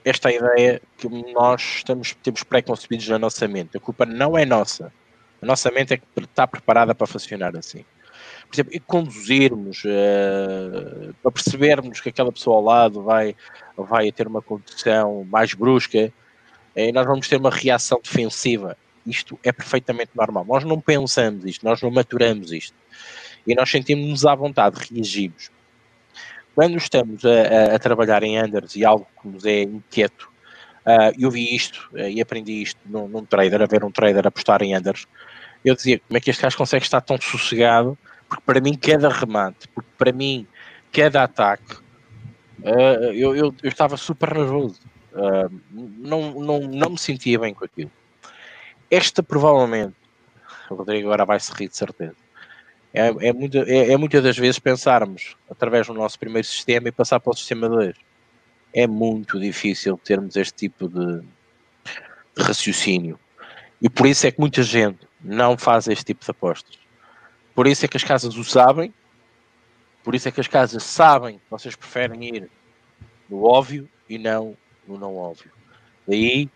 esta 0.05 0.33
ideia 0.33 0.81
que 0.99 1.09
nós 1.33 1.77
estamos, 1.77 2.15
temos 2.23 2.43
pré-concebidos 2.43 3.09
na 3.09 3.19
nossa 3.19 3.47
mente. 3.47 3.77
A 3.77 3.81
culpa 3.81 4.05
não 4.05 4.37
é 4.37 4.45
nossa. 4.45 4.93
A 5.41 5.47
nossa 5.47 5.71
mente 5.71 5.95
é 5.95 5.97
que 5.97 6.05
está 6.21 6.47
preparada 6.47 6.95
para 6.95 7.07
funcionar 7.07 7.57
assim. 7.57 7.85
Por 8.49 8.55
exemplo, 8.55 8.81
conduzirmos, 8.87 9.83
uh, 9.85 11.15
para 11.23 11.33
percebermos 11.33 12.01
que 12.01 12.11
aquela 12.11 12.31
pessoa 12.31 12.57
ao 12.57 12.63
lado 12.63 13.03
vai, 13.03 13.35
vai 13.77 14.13
ter 14.13 14.27
uma 14.27 14.43
condução 14.43 15.25
mais 15.25 15.55
brusca, 15.55 16.13
uh, 16.77 16.93
nós 16.93 17.07
vamos 17.07 17.29
ter 17.29 17.37
uma 17.37 17.51
reação 17.51 18.01
defensiva. 18.03 18.77
Isto 19.07 19.39
é 19.43 19.53
perfeitamente 19.53 20.11
normal. 20.15 20.45
Nós 20.45 20.65
não 20.65 20.81
pensamos 20.81 21.45
isto, 21.45 21.65
nós 21.65 21.81
não 21.83 21.91
maturamos 21.91 22.53
isto. 22.53 22.75
E 23.47 23.55
nós 23.55 23.71
sentimos-nos 23.71 24.25
à 24.25 24.35
vontade, 24.35 24.79
reagimos. 24.91 25.51
Quando 26.55 26.77
estamos 26.77 27.25
a, 27.25 27.73
a, 27.73 27.77
a, 27.77 27.79
trabalhar 27.79 28.23
em 28.23 28.39
Anders 28.39 28.77
e 28.77 28.85
algo 28.85 29.07
que 29.21 29.29
nos 29.29 29.45
é 29.45 29.63
inquieto, 29.63 30.29
uh, 30.87 31.13
eu 31.19 31.31
vi 31.31 31.55
isto 31.55 31.89
uh, 31.93 32.09
e 32.09 32.21
aprendi 32.21 32.63
isto 32.63 32.79
num, 32.85 33.09
num, 33.09 33.25
trader, 33.25 33.63
a 33.63 33.67
ver 33.67 33.85
um 33.85 33.91
trader 33.91 34.27
apostar 34.27 34.63
em 34.63 34.75
Anders. 34.75 35.07
Eu 35.65 35.75
dizia, 35.75 35.99
como 36.01 36.19
é 36.19 36.21
que 36.21 36.31
este 36.31 36.43
gajo 36.43 36.57
consegue 36.57 36.85
estar 36.85 37.01
tão 37.01 37.19
sossegado? 37.21 37.97
Porque 38.29 38.43
para 38.45 38.61
mim, 38.61 38.75
cada 38.75 39.09
remate, 39.09 39.67
porque 39.69 39.91
para 39.97 40.13
mim, 40.13 40.47
cada 40.93 41.25
ataque, 41.25 41.77
uh, 42.61 43.13
eu, 43.15 43.35
eu, 43.35 43.55
eu, 43.63 43.69
estava 43.69 43.97
super 43.97 44.35
nervoso. 44.35 44.81
não, 45.71 46.33
não, 46.33 46.61
não 46.61 46.91
me 46.91 46.99
sentia 46.99 47.39
bem 47.39 47.55
com 47.55 47.65
aquilo. 47.65 47.91
Esta 48.93 49.23
provavelmente, 49.23 49.97
o 50.69 50.75
Rodrigo 50.75 51.09
agora 51.09 51.25
vai 51.25 51.41
se 51.41 51.51
rir 51.55 51.69
de 51.69 51.77
certeza. 51.79 52.15
É, 52.93 53.07
é, 53.07 53.33
muito, 53.33 53.57
é, 53.57 53.91
é 53.91 53.97
muitas 53.97 54.23
das 54.23 54.37
vezes 54.37 54.59
pensarmos 54.59 55.35
através 55.51 55.87
do 55.87 55.95
nosso 55.95 56.19
primeiro 56.19 56.47
sistema 56.47 56.89
e 56.89 56.93
passar 56.93 57.19
para 57.19 57.31
o 57.31 57.35
sistema 57.35 57.71
2. 57.71 57.97
É 58.71 58.87
muito 58.87 59.41
difícil 59.41 59.99
termos 60.05 60.37
este 60.37 60.69
tipo 60.69 60.91
de, 60.91 61.23
de 62.37 62.43
raciocínio. 62.43 63.19
E 63.81 63.89
por 63.89 64.07
isso 64.07 64.27
é 64.27 64.31
que 64.31 64.39
muita 64.39 64.63
gente 64.63 65.09
não 65.19 65.57
faz 65.57 65.89
este 65.89 66.05
tipo 66.05 66.23
de 66.23 66.31
apostas. 66.31 66.79
Por 67.55 67.67
isso 67.67 67.87
é 67.87 67.89
que 67.89 67.97
as 67.97 68.05
casas 68.05 68.37
o 68.37 68.45
sabem, 68.45 68.93
por 70.05 70.15
isso 70.15 70.29
é 70.29 70.31
que 70.31 70.41
as 70.41 70.49
casas 70.49 70.83
sabem 70.83 71.39
que 71.39 71.45
vocês 71.51 71.75
preferem 71.75 72.25
ir 72.25 72.51
no 73.27 73.43
óbvio 73.45 73.89
e 74.07 74.19
não 74.19 74.55
no 74.87 74.99
não 74.99 75.17
óbvio. 75.17 75.51
Daí 76.07 76.51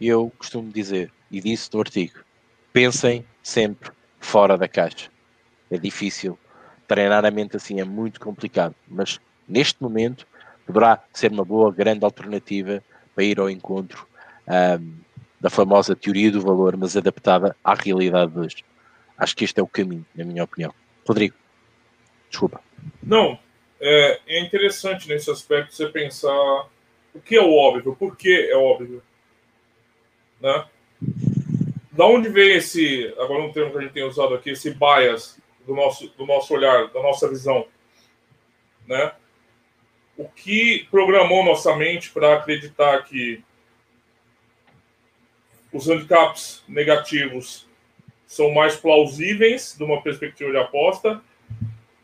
eu 0.00 0.32
costumo 0.36 0.72
dizer, 0.72 1.12
e 1.30 1.40
disse 1.40 1.70
no 1.72 1.80
artigo, 1.80 2.20
pensem 2.72 3.24
sempre 3.42 3.90
fora 4.20 4.56
da 4.56 4.68
caixa. 4.68 5.10
É 5.70 5.78
difícil. 5.78 6.38
Treinar 6.86 7.24
a 7.24 7.30
mente 7.30 7.56
assim 7.56 7.80
é 7.80 7.84
muito 7.84 8.20
complicado, 8.20 8.74
mas 8.86 9.20
neste 9.46 9.82
momento 9.82 10.26
poderá 10.66 11.02
ser 11.12 11.30
uma 11.30 11.44
boa, 11.44 11.72
grande 11.72 12.04
alternativa 12.04 12.82
para 13.14 13.24
ir 13.24 13.38
ao 13.38 13.50
encontro 13.50 14.06
um, 14.46 14.94
da 15.40 15.50
famosa 15.50 15.94
teoria 15.94 16.30
do 16.30 16.40
valor, 16.40 16.76
mas 16.76 16.96
adaptada 16.96 17.56
à 17.62 17.74
realidade 17.74 18.32
de 18.32 18.38
hoje. 18.38 18.64
Acho 19.16 19.36
que 19.36 19.44
este 19.44 19.60
é 19.60 19.62
o 19.62 19.68
caminho, 19.68 20.06
na 20.14 20.24
minha 20.24 20.44
opinião. 20.44 20.74
Rodrigo, 21.06 21.34
desculpa. 22.28 22.60
Não, 23.02 23.38
é, 23.80 24.20
é 24.26 24.40
interessante 24.40 25.08
nesse 25.08 25.30
aspecto 25.30 25.74
você 25.74 25.88
pensar 25.88 26.68
o 27.14 27.20
que 27.20 27.36
é 27.36 27.42
o 27.42 27.52
óbvio, 27.52 27.94
por 27.96 28.16
que 28.16 28.48
é 28.50 28.56
óbvio. 28.56 29.02
Né? 30.40 30.64
Da 31.92 32.06
onde 32.06 32.28
vem 32.28 32.56
esse, 32.56 33.12
agora 33.18 33.42
um 33.42 33.52
termo 33.52 33.72
que 33.72 33.78
a 33.78 33.80
gente 33.80 33.92
tem 33.92 34.04
usado 34.04 34.34
aqui, 34.34 34.50
esse 34.50 34.70
bias 34.70 35.40
do 35.66 35.74
nosso, 35.74 36.08
do 36.16 36.24
nosso 36.24 36.54
olhar, 36.54 36.88
da 36.88 37.02
nossa 37.02 37.28
visão? 37.28 37.66
Né? 38.86 39.12
O 40.16 40.28
que 40.28 40.86
programou 40.90 41.44
nossa 41.44 41.74
mente 41.76 42.10
para 42.10 42.34
acreditar 42.34 43.02
que 43.04 43.42
os 45.72 45.88
handicaps 45.88 46.62
negativos 46.68 47.68
são 48.26 48.50
mais 48.52 48.76
plausíveis 48.76 49.74
de 49.76 49.84
uma 49.84 50.02
perspectiva 50.02 50.50
de 50.50 50.56
aposta 50.56 51.20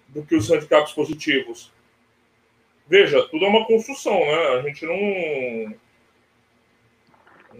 do 0.08 0.24
que 0.24 0.34
os 0.34 0.50
handicaps 0.50 0.92
positivos? 0.92 1.72
Veja, 2.86 3.22
tudo 3.28 3.44
é 3.44 3.48
uma 3.48 3.64
construção, 3.64 4.18
né? 4.18 4.58
A 4.58 4.62
gente 4.62 4.84
não 4.84 5.74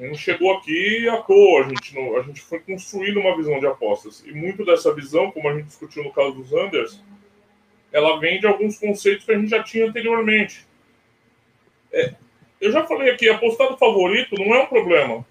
gente 0.00 0.18
chegou 0.18 0.56
aqui 0.56 1.08
à 1.08 1.18
toa, 1.18 1.64
a 1.64 1.68
gente, 1.68 1.94
não, 1.94 2.16
a 2.16 2.22
gente 2.22 2.40
foi 2.40 2.60
construindo 2.60 3.20
uma 3.20 3.36
visão 3.36 3.58
de 3.60 3.66
apostas. 3.66 4.24
E 4.26 4.32
muito 4.32 4.64
dessa 4.64 4.92
visão, 4.94 5.30
como 5.30 5.48
a 5.48 5.54
gente 5.54 5.66
discutiu 5.66 6.02
no 6.02 6.12
caso 6.12 6.32
dos 6.32 6.52
Anders, 6.52 7.02
ela 7.92 8.18
vem 8.18 8.40
de 8.40 8.46
alguns 8.46 8.78
conceitos 8.78 9.24
que 9.24 9.32
a 9.32 9.38
gente 9.38 9.50
já 9.50 9.62
tinha 9.62 9.86
anteriormente. 9.86 10.66
É, 11.92 12.14
eu 12.60 12.72
já 12.72 12.84
falei 12.84 13.10
aqui, 13.10 13.28
apostar 13.28 13.70
no 13.70 13.76
favorito 13.76 14.34
não 14.36 14.54
é 14.54 14.62
um 14.62 14.66
problema. 14.66 15.24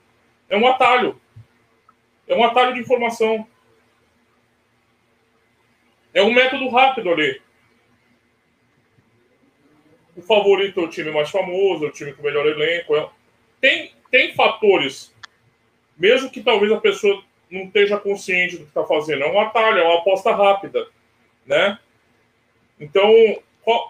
É 0.49 0.55
um 0.55 0.67
atalho. 0.67 1.19
É 2.27 2.35
um 2.35 2.43
atalho 2.43 2.73
de 2.73 2.79
informação. 2.79 3.45
É 6.13 6.21
um 6.21 6.31
método 6.31 6.69
rápido 6.69 7.09
ali. 7.09 7.41
O 10.15 10.21
favorito 10.21 10.79
é 10.79 10.83
o 10.83 10.89
time 10.89 11.11
mais 11.11 11.29
famoso, 11.29 11.85
é 11.85 11.87
o 11.89 11.91
time 11.91 12.13
com 12.13 12.21
o 12.21 12.25
melhor 12.25 12.45
elenco. 12.45 12.95
É... 12.95 13.09
Tem, 13.59 13.91
tem 14.13 14.31
fatores, 14.35 15.11
mesmo 15.97 16.29
que 16.29 16.43
talvez 16.43 16.71
a 16.71 16.79
pessoa 16.79 17.23
não 17.49 17.63
esteja 17.63 17.97
consciente 17.97 18.57
do 18.57 18.63
que 18.65 18.69
está 18.69 18.83
fazendo, 18.83 19.23
é 19.23 19.31
um 19.31 19.39
atalho, 19.39 19.79
é 19.79 19.83
uma 19.83 20.01
aposta 20.01 20.31
rápida, 20.31 20.87
né? 21.43 21.79
Então, 22.79 23.11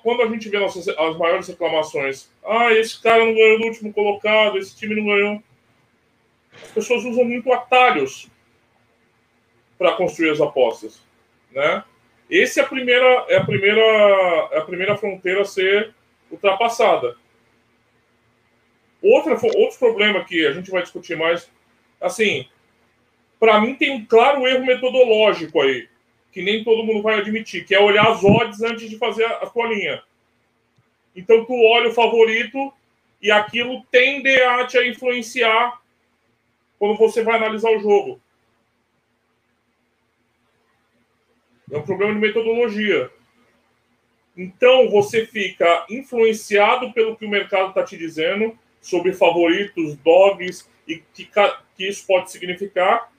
quando 0.01 0.21
a 0.21 0.27
gente 0.27 0.47
vê 0.47 0.57
nossas, 0.59 0.87
as 0.87 1.17
maiores 1.17 1.49
reclamações, 1.49 2.31
ah, 2.41 2.71
esse 2.71 3.01
cara 3.01 3.25
não 3.25 3.33
ganhou 3.33 3.59
no 3.59 3.65
último 3.65 3.91
colocado, 3.91 4.57
esse 4.57 4.73
time 4.77 4.95
não 4.95 5.07
ganhou. 5.07 5.43
As 6.53 6.71
pessoas 6.71 7.03
usam 7.03 7.25
muito 7.25 7.51
atalhos 7.51 8.29
para 9.77 9.91
construir 9.91 10.29
as 10.29 10.39
apostas, 10.39 11.01
né? 11.51 11.83
Esse 12.29 12.61
é 12.61 12.63
a 12.63 12.67
primeira 12.67 13.25
é 13.27 13.35
a 13.35 13.43
primeira 13.43 13.81
é 14.53 14.57
a 14.57 14.61
primeira 14.61 14.95
fronteira 14.95 15.41
a 15.41 15.45
ser 15.45 15.93
ultrapassada. 16.31 17.17
Outra, 19.03 19.33
outro 19.33 19.77
problema 19.77 20.23
que 20.23 20.47
a 20.47 20.53
gente 20.53 20.71
vai 20.71 20.81
discutir 20.81 21.17
mais, 21.17 21.51
assim, 21.99 22.47
para 23.37 23.59
mim 23.59 23.75
tem 23.75 23.91
um 23.91 24.05
claro 24.05 24.47
erro 24.47 24.65
metodológico 24.65 25.59
aí, 25.59 25.89
que 26.31 26.41
nem 26.41 26.63
todo 26.63 26.85
mundo 26.85 27.01
vai 27.01 27.19
admitir, 27.19 27.65
que 27.65 27.75
é 27.75 27.79
olhar 27.79 28.07
as 28.07 28.23
odds 28.23 28.61
antes 28.61 28.89
de 28.89 28.97
fazer 28.97 29.25
a, 29.25 29.39
a 29.39 29.49
tua 29.49 29.67
linha. 29.67 30.01
Então 31.13 31.43
tu 31.43 31.53
olha 31.53 31.89
o 31.89 31.93
favorito 31.93 32.73
e 33.21 33.29
aquilo 33.29 33.83
tende 33.91 34.33
a 34.41 34.65
te 34.65 34.79
influenciar 34.87 35.81
quando 36.79 36.97
você 36.97 37.21
vai 37.21 37.35
analisar 37.35 37.71
o 37.71 37.79
jogo. 37.79 38.21
É 41.69 41.77
um 41.77 41.83
problema 41.83 42.13
de 42.13 42.19
metodologia. 42.19 43.11
Então 44.35 44.89
você 44.89 45.25
fica 45.25 45.85
influenciado 45.89 46.93
pelo 46.93 47.17
que 47.17 47.25
o 47.25 47.29
mercado 47.29 47.69
está 47.69 47.83
te 47.83 47.97
dizendo 47.97 48.57
sobre 48.83 49.13
favoritos, 49.13 49.95
dogs 49.97 50.69
e 50.87 51.01
que, 51.13 51.27
que 51.75 51.87
isso 51.87 52.05
pode 52.05 52.29
significar. 52.31 53.11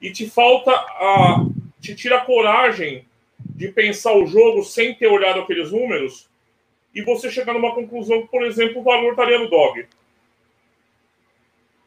E 0.00 0.10
te 0.10 0.28
falta 0.28 0.72
a. 0.72 1.46
te 1.80 1.94
tira 1.94 2.16
a 2.16 2.24
coragem 2.24 3.06
de 3.38 3.68
pensar 3.68 4.12
o 4.12 4.26
jogo 4.26 4.62
sem 4.64 4.94
ter 4.94 5.06
olhado 5.06 5.40
aqueles 5.40 5.70
números 5.70 6.28
e 6.94 7.02
você 7.02 7.30
chegar 7.30 7.54
numa 7.54 7.74
conclusão 7.74 8.22
que, 8.22 8.28
por 8.28 8.42
exemplo, 8.44 8.80
o 8.80 8.84
valor 8.84 9.12
estaria 9.12 9.38
no 9.38 9.48
dog. 9.48 9.86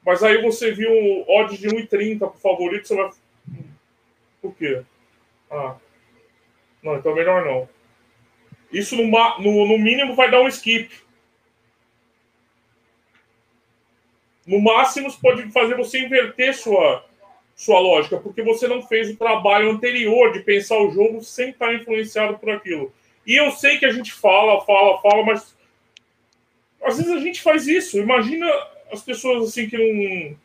Mas 0.06 0.24
aí 0.24 0.42
você 0.42 0.72
viu 0.72 0.90
um 0.90 1.26
odd 1.28 1.58
de 1.58 1.68
1,30 1.68 2.20
para 2.20 2.28
o 2.30 2.34
favorito, 2.34 2.88
você 2.88 2.96
vai. 2.96 3.12
Por 4.42 4.56
quê? 4.56 4.84
Ah. 5.52 5.76
Não, 6.82 6.96
então 6.96 7.14
melhor 7.14 7.44
não. 7.44 7.68
Isso 8.72 8.96
no, 8.96 9.04
no, 9.06 9.68
no 9.68 9.78
mínimo 9.78 10.16
vai 10.16 10.30
dar 10.30 10.42
um 10.42 10.48
skip. 10.48 11.05
No 14.46 14.60
máximo, 14.60 15.12
pode 15.20 15.52
fazer 15.52 15.76
você 15.76 16.00
inverter 16.00 16.56
sua, 16.56 17.04
sua 17.56 17.80
lógica, 17.80 18.18
porque 18.18 18.44
você 18.44 18.68
não 18.68 18.82
fez 18.82 19.10
o 19.10 19.18
trabalho 19.18 19.72
anterior 19.72 20.32
de 20.32 20.42
pensar 20.42 20.78
o 20.78 20.92
jogo 20.92 21.24
sem 21.24 21.50
estar 21.50 21.74
influenciado 21.74 22.38
por 22.38 22.50
aquilo. 22.52 22.94
E 23.26 23.36
eu 23.36 23.52
sei 23.52 23.78
que 23.78 23.86
a 23.86 23.92
gente 23.92 24.14
fala, 24.14 24.64
fala, 24.66 25.02
fala, 25.02 25.24
mas 25.24 25.56
às 26.84 26.98
vezes 26.98 27.12
a 27.12 27.20
gente 27.20 27.42
faz 27.42 27.68
isso. 27.68 27.98
Imagina 27.98 28.48
as 28.92 29.02
pessoas 29.02 29.50
assim 29.50 29.68
que 29.68 29.78
não 29.78 30.38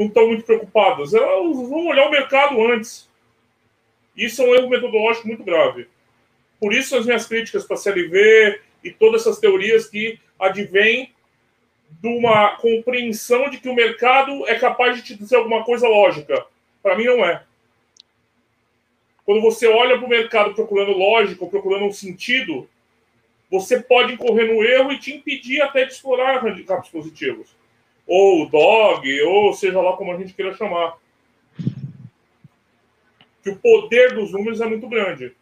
não 0.00 0.06
estão 0.06 0.26
muito 0.28 0.44
preocupadas. 0.44 1.12
Elas 1.12 1.56
vão 1.68 1.86
olhar 1.86 2.06
o 2.06 2.10
mercado 2.10 2.60
antes. 2.66 3.08
Isso 4.16 4.42
é 4.42 4.46
um 4.46 4.54
erro 4.54 4.70
metodológico 4.70 5.28
muito 5.28 5.44
grave. 5.44 5.88
Por 6.58 6.72
isso 6.72 6.96
as 6.96 7.04
minhas 7.04 7.26
críticas 7.26 7.64
para 7.64 7.76
a 7.76 7.78
CLV 7.78 8.60
e 8.82 8.90
todas 8.90 9.22
essas 9.22 9.38
teorias 9.38 9.86
que 9.86 10.18
advêm 10.38 11.12
de 11.90 12.08
uma 12.08 12.56
compreensão 12.56 13.50
de 13.50 13.58
que 13.58 13.68
o 13.68 13.74
mercado 13.74 14.46
é 14.48 14.58
capaz 14.58 14.96
de 14.96 15.02
te 15.02 15.14
dizer 15.16 15.36
alguma 15.36 15.64
coisa 15.64 15.88
lógica. 15.88 16.46
Para 16.82 16.96
mim, 16.96 17.04
não 17.04 17.24
é. 17.24 17.42
Quando 19.24 19.40
você 19.40 19.66
olha 19.66 19.96
para 19.96 20.06
o 20.06 20.10
mercado 20.10 20.54
procurando 20.54 20.92
lógica, 20.92 21.46
procurando 21.46 21.84
um 21.84 21.92
sentido, 21.92 22.68
você 23.50 23.80
pode 23.80 24.14
incorrer 24.14 24.52
no 24.52 24.62
erro 24.62 24.92
e 24.92 24.98
te 24.98 25.12
impedir 25.12 25.60
até 25.60 25.84
de 25.84 25.92
explorar 25.92 26.44
handicaps 26.44 26.88
positivos. 26.88 27.48
Ou 28.06 28.48
dog, 28.48 29.22
ou 29.22 29.52
seja 29.52 29.80
lá 29.80 29.96
como 29.96 30.12
a 30.12 30.16
gente 30.16 30.32
queira 30.32 30.54
chamar. 30.54 30.96
Que 33.42 33.50
o 33.50 33.56
poder 33.56 34.14
dos 34.14 34.32
números 34.32 34.60
é 34.60 34.66
muito 34.66 34.88
grande. 34.88 35.32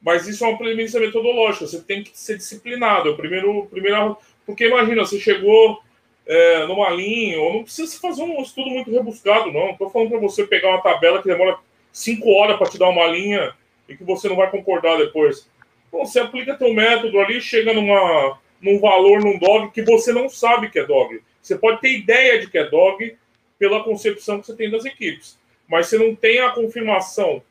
Mas 0.00 0.26
isso 0.26 0.44
é 0.44 0.48
uma 0.48 0.58
premissa 0.58 1.00
metodológica. 1.00 1.66
Você 1.66 1.80
tem 1.82 2.02
que 2.02 2.18
ser 2.18 2.36
disciplinado. 2.36 3.10
É 3.10 3.14
primeiro, 3.14 3.66
primeiro, 3.66 4.16
porque 4.48 4.66
imagina, 4.66 5.04
você 5.04 5.20
chegou 5.20 5.78
é, 6.26 6.66
numa 6.66 6.88
linha, 6.88 7.38
ou 7.38 7.52
não 7.52 7.64
precisa 7.64 8.00
fazer 8.00 8.22
um 8.22 8.40
estudo 8.40 8.70
muito 8.70 8.90
rebuscado, 8.90 9.52
não. 9.52 9.72
Estou 9.72 9.90
falando 9.90 10.08
para 10.08 10.20
você 10.20 10.46
pegar 10.46 10.70
uma 10.70 10.80
tabela 10.80 11.20
que 11.20 11.28
demora 11.28 11.58
cinco 11.92 12.30
horas 12.30 12.56
para 12.56 12.70
te 12.70 12.78
dar 12.78 12.88
uma 12.88 13.06
linha 13.08 13.54
e 13.86 13.94
que 13.94 14.02
você 14.02 14.26
não 14.26 14.36
vai 14.36 14.50
concordar 14.50 14.96
depois. 14.96 15.46
Então, 15.86 16.00
você 16.00 16.18
aplica 16.18 16.56
teu 16.56 16.72
método 16.72 17.20
ali, 17.20 17.42
chega 17.42 17.74
numa, 17.74 18.40
num 18.58 18.80
valor, 18.80 19.20
num 19.20 19.38
dog 19.38 19.70
que 19.70 19.82
você 19.82 20.14
não 20.14 20.30
sabe 20.30 20.70
que 20.70 20.78
é 20.78 20.86
dog. 20.86 21.20
Você 21.42 21.58
pode 21.58 21.82
ter 21.82 21.98
ideia 21.98 22.40
de 22.40 22.48
que 22.48 22.56
é 22.56 22.64
dog 22.64 23.18
pela 23.58 23.84
concepção 23.84 24.40
que 24.40 24.46
você 24.46 24.56
tem 24.56 24.70
das 24.70 24.86
equipes, 24.86 25.38
mas 25.68 25.88
você 25.88 25.98
não 25.98 26.14
tem 26.14 26.40
a 26.40 26.52
confirmação 26.52 27.42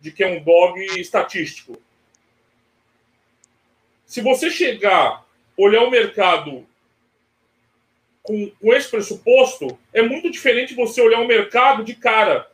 de 0.00 0.12
que 0.12 0.22
é 0.22 0.28
um 0.28 0.40
dog 0.44 0.80
estatístico. 1.00 1.76
Se 4.04 4.20
você 4.20 4.48
chegar, 4.48 5.25
olhar 5.56 5.82
o 5.82 5.90
mercado 5.90 6.66
com, 8.22 8.50
com 8.60 8.74
esse 8.74 8.90
pressuposto, 8.90 9.78
é 9.92 10.02
muito 10.02 10.30
diferente 10.30 10.74
você 10.74 11.00
olhar 11.00 11.20
o 11.20 11.28
mercado 11.28 11.84
de 11.84 11.94
cara. 11.94 12.50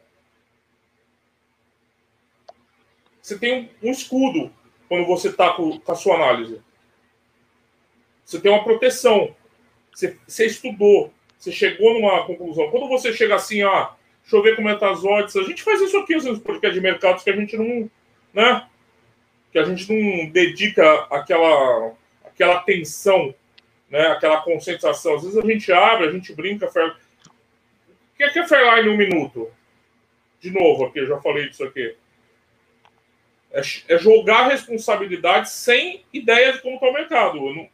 Você 3.23 3.39
tem 3.39 3.71
um, 3.83 3.89
um 3.89 3.91
escudo 3.91 4.53
quando 4.89 5.07
você 5.07 5.29
está 5.29 5.53
com, 5.55 5.81
com, 5.81 5.93
a 5.93 5.95
sua 5.95 6.17
análise. 6.17 6.61
Você 8.25 8.41
tem 8.41 8.53
uma 8.53 8.65
proteção. 8.65 9.35
Você, 9.95 10.19
você, 10.27 10.47
estudou. 10.47 11.13
Você 11.39 11.51
chegou 11.51 11.95
numa 11.95 12.27
conclusão. 12.27 12.71
Quando 12.71 12.89
você 12.89 13.13
chega 13.13 13.37
assim, 13.37 13.63
ah, 13.63 13.95
deixa 14.21 14.37
eu 14.37 14.43
ver 14.43 14.57
como 14.57 14.69
é 14.69 14.77
tá 14.77 14.91
as 14.91 15.05
odds. 15.05 15.37
A 15.37 15.45
gente 15.45 15.63
faz 15.63 15.81
isso 15.81 15.97
aqui 15.97 16.15
nos 16.15 16.39
podcasts 16.41 16.75
de 16.75 16.81
mercados 16.81 17.23
que 17.23 17.31
a 17.31 17.37
gente 17.37 17.57
não. 17.57 17.91
Né? 18.35 18.69
Que 19.51 19.59
a 19.59 19.65
gente 19.65 19.91
não 19.91 20.31
dedica 20.31 21.07
aquela, 21.11 21.95
aquela 22.35 22.57
atenção, 22.57 23.35
né? 23.89 24.07
aquela 24.09 24.43
concentração. 24.43 25.17
Às 25.17 25.23
vezes 25.23 25.39
a 25.39 25.47
gente 25.47 25.73
abre, 25.73 26.09
a 26.09 26.13
gente 26.13 26.35
brinca. 26.35 26.69
Fair... 26.69 26.89
O 26.89 28.17
que 28.17 28.25
é, 28.25 28.31
que 28.31 28.39
é 28.39 28.47
Fairline 28.47 28.89
um 28.89 28.97
minuto? 28.97 29.51
De 30.41 30.51
novo, 30.51 30.87
aqui, 30.87 30.99
eu 30.99 31.07
já 31.07 31.21
falei 31.21 31.49
disso 31.49 31.65
aqui. 31.65 31.97
É, 33.53 33.61
é 33.89 33.99
jogar 33.99 34.49
responsabilidade 34.49 35.51
sem 35.51 36.05
ideia 36.13 36.53
de 36.53 36.61
como 36.61 36.77
está 36.77 36.89
o 36.89 36.93
mercado. 36.93 37.55
Não, 37.55 37.69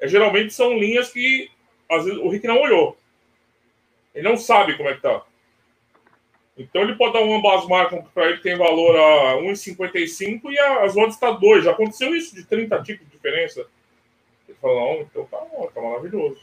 é, 0.00 0.08
geralmente 0.08 0.54
são 0.54 0.78
linhas 0.78 1.10
que 1.10 1.50
às 1.90 2.04
vezes 2.04 2.18
o 2.18 2.28
Rick 2.28 2.46
não 2.46 2.60
olhou. 2.60 2.96
Ele 4.14 4.28
não 4.28 4.36
sabe 4.36 4.76
como 4.76 4.88
é 4.88 4.92
que 4.92 4.98
está. 4.98 5.22
Então 6.62 6.82
ele 6.82 6.94
pode 6.94 7.12
dar 7.14 7.20
um 7.20 7.36
ambas 7.36 7.66
marcas 7.66 8.04
para 8.14 8.28
ele 8.28 8.38
tem 8.38 8.56
valor 8.56 8.96
a 8.96 9.36
1,55 9.38 10.40
e 10.50 10.58
as 10.58 10.96
odds 10.96 11.14
está 11.14 11.30
2. 11.30 11.64
Já 11.64 11.72
aconteceu 11.72 12.14
isso 12.14 12.34
de 12.34 12.44
30 12.44 12.82
tipos 12.82 13.06
de 13.06 13.12
diferença. 13.12 13.66
Ele 14.48 14.56
fala, 14.60 14.74
não, 14.74 15.00
então 15.00 15.24
tá, 15.24 15.38
tá 15.74 15.80
maravilhoso. 15.80 16.40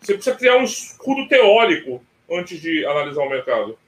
Você 0.00 0.14
precisa 0.14 0.36
criar 0.36 0.56
um 0.56 0.64
escudo 0.64 1.26
teórico 1.28 2.04
antes 2.30 2.60
de 2.60 2.84
analisar 2.86 3.22
o 3.22 3.30
mercado. 3.30 3.78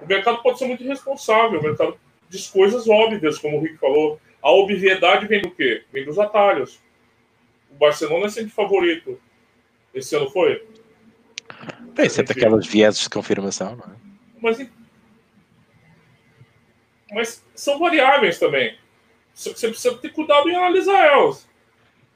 O 0.00 0.06
mercado 0.06 0.42
pode 0.42 0.58
ser 0.58 0.66
muito 0.66 0.82
irresponsável. 0.82 1.60
O 1.60 1.62
mercado 1.62 1.98
diz 2.28 2.48
coisas 2.48 2.88
óbvias, 2.88 3.38
como 3.38 3.58
o 3.58 3.60
Rick 3.60 3.76
falou. 3.78 4.20
A 4.40 4.50
obviedade 4.52 5.26
vem 5.26 5.42
do 5.42 5.50
quê? 5.50 5.84
Vem 5.92 6.04
dos 6.04 6.18
atalhos. 6.18 6.80
O 7.70 7.74
Barcelona 7.74 8.26
é 8.26 8.30
sempre 8.30 8.50
favorito. 8.50 9.20
Esse 9.92 10.14
ano 10.14 10.30
foi? 10.30 10.64
Tem 11.94 12.08
sempre 12.08 12.32
aquelas 12.32 12.66
vieses 12.66 13.00
de 13.00 13.10
confirmação, 13.10 13.76
não 13.76 13.84
é? 13.84 13.96
Mas, 14.40 14.70
mas 17.12 17.44
são 17.54 17.78
variáveis 17.78 18.38
também. 18.38 18.76
Você 19.34 19.68
precisa 19.68 19.96
ter 19.98 20.10
cuidado 20.10 20.48
em 20.48 20.56
analisar 20.56 21.04
elas. 21.06 21.48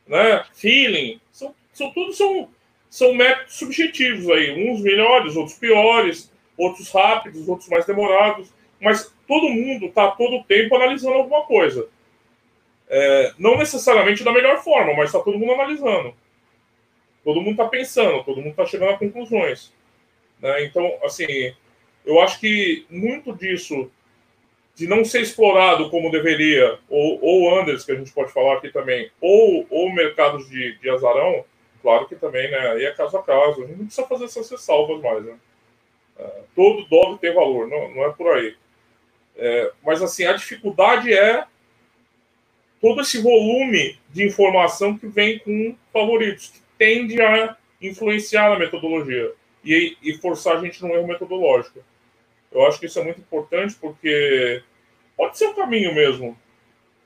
Né? 0.06 0.44
Feeling. 0.54 1.20
São, 1.30 1.54
são 1.72 1.92
tudo 1.92 2.12
são, 2.12 2.48
são 2.90 3.14
métodos 3.14 3.54
subjetivos 3.54 4.28
aí. 4.30 4.70
Uns 4.70 4.80
melhores, 4.80 5.36
outros 5.36 5.56
piores 5.56 6.32
outros 6.56 6.90
rápidos, 6.90 7.48
outros 7.48 7.68
mais 7.68 7.84
demorados, 7.86 8.52
mas 8.80 9.12
todo 9.26 9.48
mundo 9.48 9.86
está 9.86 10.10
todo 10.10 10.36
o 10.36 10.44
tempo 10.44 10.74
analisando 10.76 11.14
alguma 11.14 11.42
coisa. 11.44 11.88
É, 12.88 13.32
não 13.38 13.56
necessariamente 13.56 14.22
da 14.22 14.32
melhor 14.32 14.62
forma, 14.62 14.92
mas 14.94 15.06
está 15.06 15.20
todo 15.20 15.38
mundo 15.38 15.52
analisando. 15.52 16.14
Todo 17.24 17.40
mundo 17.40 17.52
está 17.52 17.68
pensando, 17.68 18.24
todo 18.24 18.38
mundo 18.38 18.50
está 18.50 18.66
chegando 18.66 18.92
a 18.92 18.98
conclusões. 18.98 19.72
Né? 20.40 20.64
Então, 20.64 20.98
assim, 21.04 21.54
eu 22.04 22.20
acho 22.20 22.40
que 22.40 22.84
muito 22.90 23.32
disso 23.32 23.90
de 24.74 24.86
não 24.86 25.04
ser 25.04 25.20
explorado 25.20 25.90
como 25.90 26.10
deveria, 26.10 26.78
ou, 26.88 27.18
ou 27.22 27.58
Anders, 27.60 27.84
que 27.84 27.92
a 27.92 27.96
gente 27.96 28.12
pode 28.12 28.32
falar 28.32 28.54
aqui 28.54 28.70
também, 28.70 29.10
ou, 29.20 29.66
ou 29.70 29.92
mercados 29.92 30.48
de, 30.48 30.78
de 30.78 30.90
azarão, 30.90 31.44
claro 31.82 32.08
que 32.08 32.16
também, 32.16 32.50
né? 32.50 32.72
Aí 32.72 32.84
é 32.84 32.92
caso 32.92 33.16
a 33.18 33.22
caso. 33.22 33.62
A 33.62 33.66
gente 33.66 33.78
não 33.78 33.86
precisa 33.86 34.06
fazer 34.06 34.24
essas 34.24 34.50
ressalvas 34.50 35.00
mais, 35.00 35.24
né? 35.24 35.34
todo 36.54 36.86
dólar 36.86 37.18
tem 37.18 37.34
valor, 37.34 37.66
não, 37.68 37.94
não 37.94 38.04
é 38.04 38.10
por 38.10 38.32
aí. 38.34 38.54
É, 39.36 39.72
mas 39.82 40.02
assim, 40.02 40.24
a 40.24 40.34
dificuldade 40.34 41.12
é 41.12 41.44
todo 42.80 43.00
esse 43.00 43.20
volume 43.20 43.98
de 44.10 44.26
informação 44.26 44.96
que 44.96 45.06
vem 45.06 45.38
com 45.38 45.74
favoritos, 45.92 46.48
que 46.48 46.60
tende 46.82 47.22
a 47.22 47.56
influenciar 47.80 48.50
na 48.50 48.58
metodologia 48.58 49.32
e, 49.64 49.96
e 50.02 50.14
forçar 50.14 50.56
a 50.56 50.60
gente 50.60 50.82
num 50.82 50.92
erro 50.92 51.06
metodológico. 51.06 51.78
Eu 52.50 52.66
acho 52.66 52.80
que 52.80 52.86
isso 52.86 52.98
é 52.98 53.04
muito 53.04 53.20
importante 53.20 53.76
porque 53.80 54.60
pode 55.16 55.38
ser 55.38 55.46
um 55.46 55.54
caminho 55.54 55.94
mesmo 55.94 56.36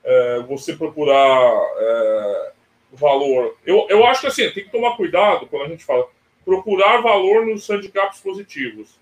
é, 0.03 0.39
você 0.47 0.75
procurar 0.75 1.51
é, 1.77 2.51
valor. 2.91 3.55
Eu, 3.63 3.85
eu 3.87 4.03
acho 4.07 4.21
que 4.21 4.27
assim, 4.27 4.49
tem 4.49 4.63
que 4.63 4.71
tomar 4.71 4.97
cuidado 4.97 5.45
quando 5.45 5.65
a 5.65 5.69
gente 5.69 5.85
fala 5.85 6.07
procurar 6.43 7.01
valor 7.01 7.45
nos 7.45 7.69
handicaps 7.69 8.19
positivos. 8.19 8.99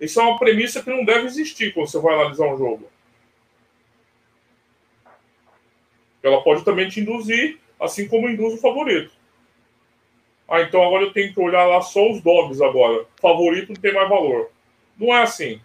Isso 0.00 0.18
é 0.18 0.22
uma 0.22 0.38
premissa 0.38 0.82
que 0.82 0.88
não 0.88 1.04
deve 1.04 1.26
existir 1.26 1.74
quando 1.74 1.86
você 1.86 1.98
vai 1.98 2.14
analisar 2.14 2.46
um 2.46 2.56
jogo. 2.56 2.88
Ela 6.22 6.42
pode 6.42 6.64
também 6.64 6.88
te 6.88 7.00
induzir, 7.00 7.58
assim 7.78 8.08
como 8.08 8.26
induz 8.26 8.54
o 8.54 8.58
favorito. 8.58 9.17
Ah, 10.48 10.62
então 10.62 10.82
agora 10.82 11.04
eu 11.04 11.12
tenho 11.12 11.32
que 11.32 11.40
olhar 11.40 11.66
lá 11.66 11.82
só 11.82 12.10
os 12.10 12.22
dogs 12.22 12.62
agora. 12.62 13.04
Favorito 13.20 13.68
não 13.68 13.80
tem 13.80 13.92
mais 13.92 14.08
valor. 14.08 14.50
Não 14.96 15.14
é 15.14 15.22
assim. 15.22 15.60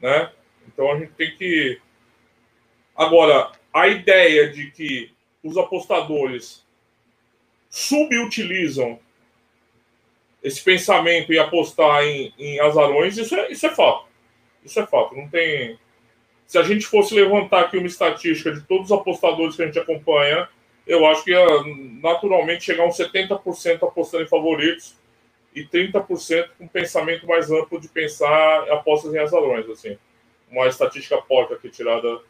Né? 0.00 0.30
Então 0.68 0.90
a 0.92 0.98
gente 0.98 1.12
tem 1.14 1.36
que. 1.36 1.80
Agora, 2.94 3.50
a 3.72 3.88
ideia 3.88 4.48
de 4.48 4.70
que 4.70 5.12
os 5.42 5.58
apostadores 5.58 6.64
subutilizam 7.68 9.00
esse 10.42 10.62
pensamento 10.62 11.32
e 11.32 11.38
apostar 11.38 12.04
em, 12.04 12.32
em 12.38 12.60
azarões, 12.60 13.16
isso 13.16 13.34
é, 13.34 13.50
isso 13.50 13.66
é 13.66 13.70
fato. 13.70 14.06
Isso 14.64 14.78
é 14.78 14.86
fato. 14.86 15.16
Não 15.16 15.28
tem. 15.28 15.78
Se 16.46 16.58
a 16.58 16.62
gente 16.62 16.86
fosse 16.86 17.14
levantar 17.14 17.62
aqui 17.62 17.78
uma 17.78 17.86
estatística 17.86 18.52
de 18.52 18.60
todos 18.62 18.90
os 18.90 18.92
apostadores 18.92 19.56
que 19.56 19.62
a 19.62 19.66
gente 19.66 19.78
acompanha, 19.78 20.48
eu 20.86 21.06
acho 21.06 21.24
que 21.24 21.30
ia 21.30 21.46
naturalmente 22.00 22.64
chegar 22.64 22.86
uns 22.86 22.96
70% 22.96 23.82
apostando 23.82 24.24
em 24.24 24.28
favoritos 24.28 24.96
e 25.54 25.64
30% 25.64 26.48
com 26.58 26.64
um 26.64 26.68
pensamento 26.68 27.26
mais 27.26 27.50
amplo 27.50 27.80
de 27.80 27.88
pensar 27.88 28.70
apostas 28.70 29.14
em 29.14 29.18
azarões. 29.18 29.68
Assim. 29.68 29.98
Uma 30.50 30.66
estatística 30.66 31.16
porca 31.22 31.54
aqui 31.54 31.70
tirada 31.70 32.20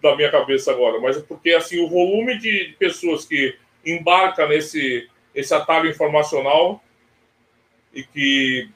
da 0.00 0.16
minha 0.16 0.30
cabeça 0.30 0.70
agora. 0.70 1.00
Mas 1.00 1.16
é 1.16 1.20
porque 1.22 1.50
assim, 1.50 1.80
o 1.84 1.88
volume 1.88 2.38
de 2.38 2.74
pessoas 2.78 3.24
que 3.24 3.56
embarca 3.84 4.46
nesse 4.46 5.08
esse 5.34 5.54
atalho 5.54 5.88
informacional 5.88 6.82
e 7.94 8.02
que, 8.04 8.68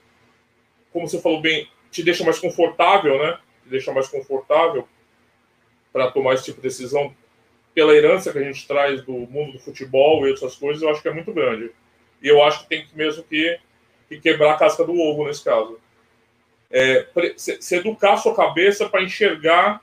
como 0.90 1.06
você 1.06 1.20
falou 1.20 1.38
bem, 1.38 1.68
te 1.90 2.02
deixa 2.02 2.24
mais 2.24 2.38
confortável, 2.38 3.18
né? 3.18 3.38
Te 3.62 3.68
deixa 3.68 3.92
mais 3.92 4.08
confortável 4.08 4.88
para 5.92 6.10
tomar 6.10 6.32
esse 6.32 6.44
tipo 6.44 6.56
de 6.56 6.68
decisão 6.68 7.14
pela 7.76 7.94
herança 7.94 8.32
que 8.32 8.38
a 8.38 8.42
gente 8.42 8.66
traz 8.66 9.02
do 9.02 9.12
mundo 9.12 9.52
do 9.52 9.58
futebol 9.58 10.26
e 10.26 10.30
outras 10.30 10.56
coisas, 10.56 10.82
eu 10.82 10.88
acho 10.88 11.02
que 11.02 11.08
é 11.08 11.12
muito 11.12 11.30
grande. 11.30 11.70
E 12.22 12.26
eu 12.26 12.42
acho 12.42 12.62
que 12.62 12.70
tem 12.70 12.86
que 12.86 12.96
mesmo 12.96 13.22
que, 13.22 13.58
que 14.08 14.18
quebrar 14.18 14.52
a 14.52 14.56
casca 14.56 14.82
do 14.82 14.98
ovo 14.98 15.26
nesse 15.26 15.44
caso. 15.44 15.78
É, 16.70 17.06
se, 17.36 17.76
educar 17.76 18.16
sua 18.16 18.34
cabeça 18.34 18.88
para 18.88 19.02
enxergar 19.02 19.82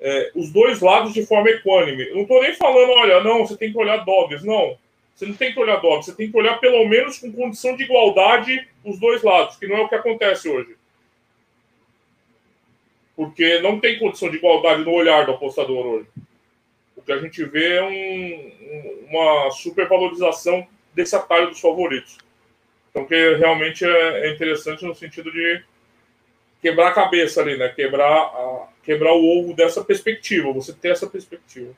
é, 0.00 0.32
os 0.34 0.50
dois 0.50 0.80
lados 0.80 1.14
de 1.14 1.24
forma 1.24 1.50
equânime. 1.50 2.02
Eu 2.08 2.16
não 2.16 2.22
estou 2.22 2.42
nem 2.42 2.52
falando, 2.54 2.90
olha, 2.90 3.22
não, 3.22 3.46
você 3.46 3.56
tem 3.56 3.70
que 3.70 3.78
olhar 3.78 3.98
dogs. 3.98 4.44
Não. 4.44 4.76
Você 5.14 5.24
não 5.24 5.34
tem 5.34 5.52
que 5.52 5.60
olhar 5.60 5.76
dog, 5.76 6.04
você 6.04 6.12
tem 6.12 6.32
que 6.32 6.36
olhar 6.36 6.58
pelo 6.58 6.84
menos 6.88 7.16
com 7.16 7.30
condição 7.30 7.76
de 7.76 7.84
igualdade 7.84 8.66
os 8.84 8.98
dois 8.98 9.22
lados, 9.22 9.54
que 9.54 9.68
não 9.68 9.76
é 9.76 9.80
o 9.82 9.88
que 9.88 9.94
acontece 9.94 10.48
hoje. 10.48 10.74
Porque 13.14 13.60
não 13.60 13.78
tem 13.78 14.00
condição 14.00 14.28
de 14.28 14.38
igualdade 14.38 14.82
no 14.82 14.90
olhar 14.90 15.26
do 15.26 15.32
apostador 15.32 15.86
hoje. 15.86 16.08
O 17.02 17.04
que 17.04 17.12
a 17.12 17.18
gente 17.18 17.44
vê 17.44 17.74
é 17.74 17.82
um, 17.82 19.06
uma 19.08 19.50
supervalorização 19.50 20.64
desse 20.94 21.16
atalho 21.16 21.48
dos 21.48 21.60
favoritos. 21.60 22.16
Então, 22.90 23.04
que 23.04 23.34
realmente 23.34 23.84
é, 23.84 24.28
é 24.28 24.32
interessante 24.32 24.84
no 24.84 24.94
sentido 24.94 25.32
de 25.32 25.64
quebrar 26.60 26.88
a 26.88 26.94
cabeça 26.94 27.40
ali, 27.40 27.56
né? 27.56 27.70
Quebrar, 27.70 28.06
a, 28.06 28.68
quebrar 28.84 29.12
o 29.14 29.40
ovo 29.40 29.52
dessa 29.52 29.82
perspectiva, 29.82 30.52
você 30.52 30.72
ter 30.72 30.90
essa 30.90 31.08
perspectiva. 31.08 31.74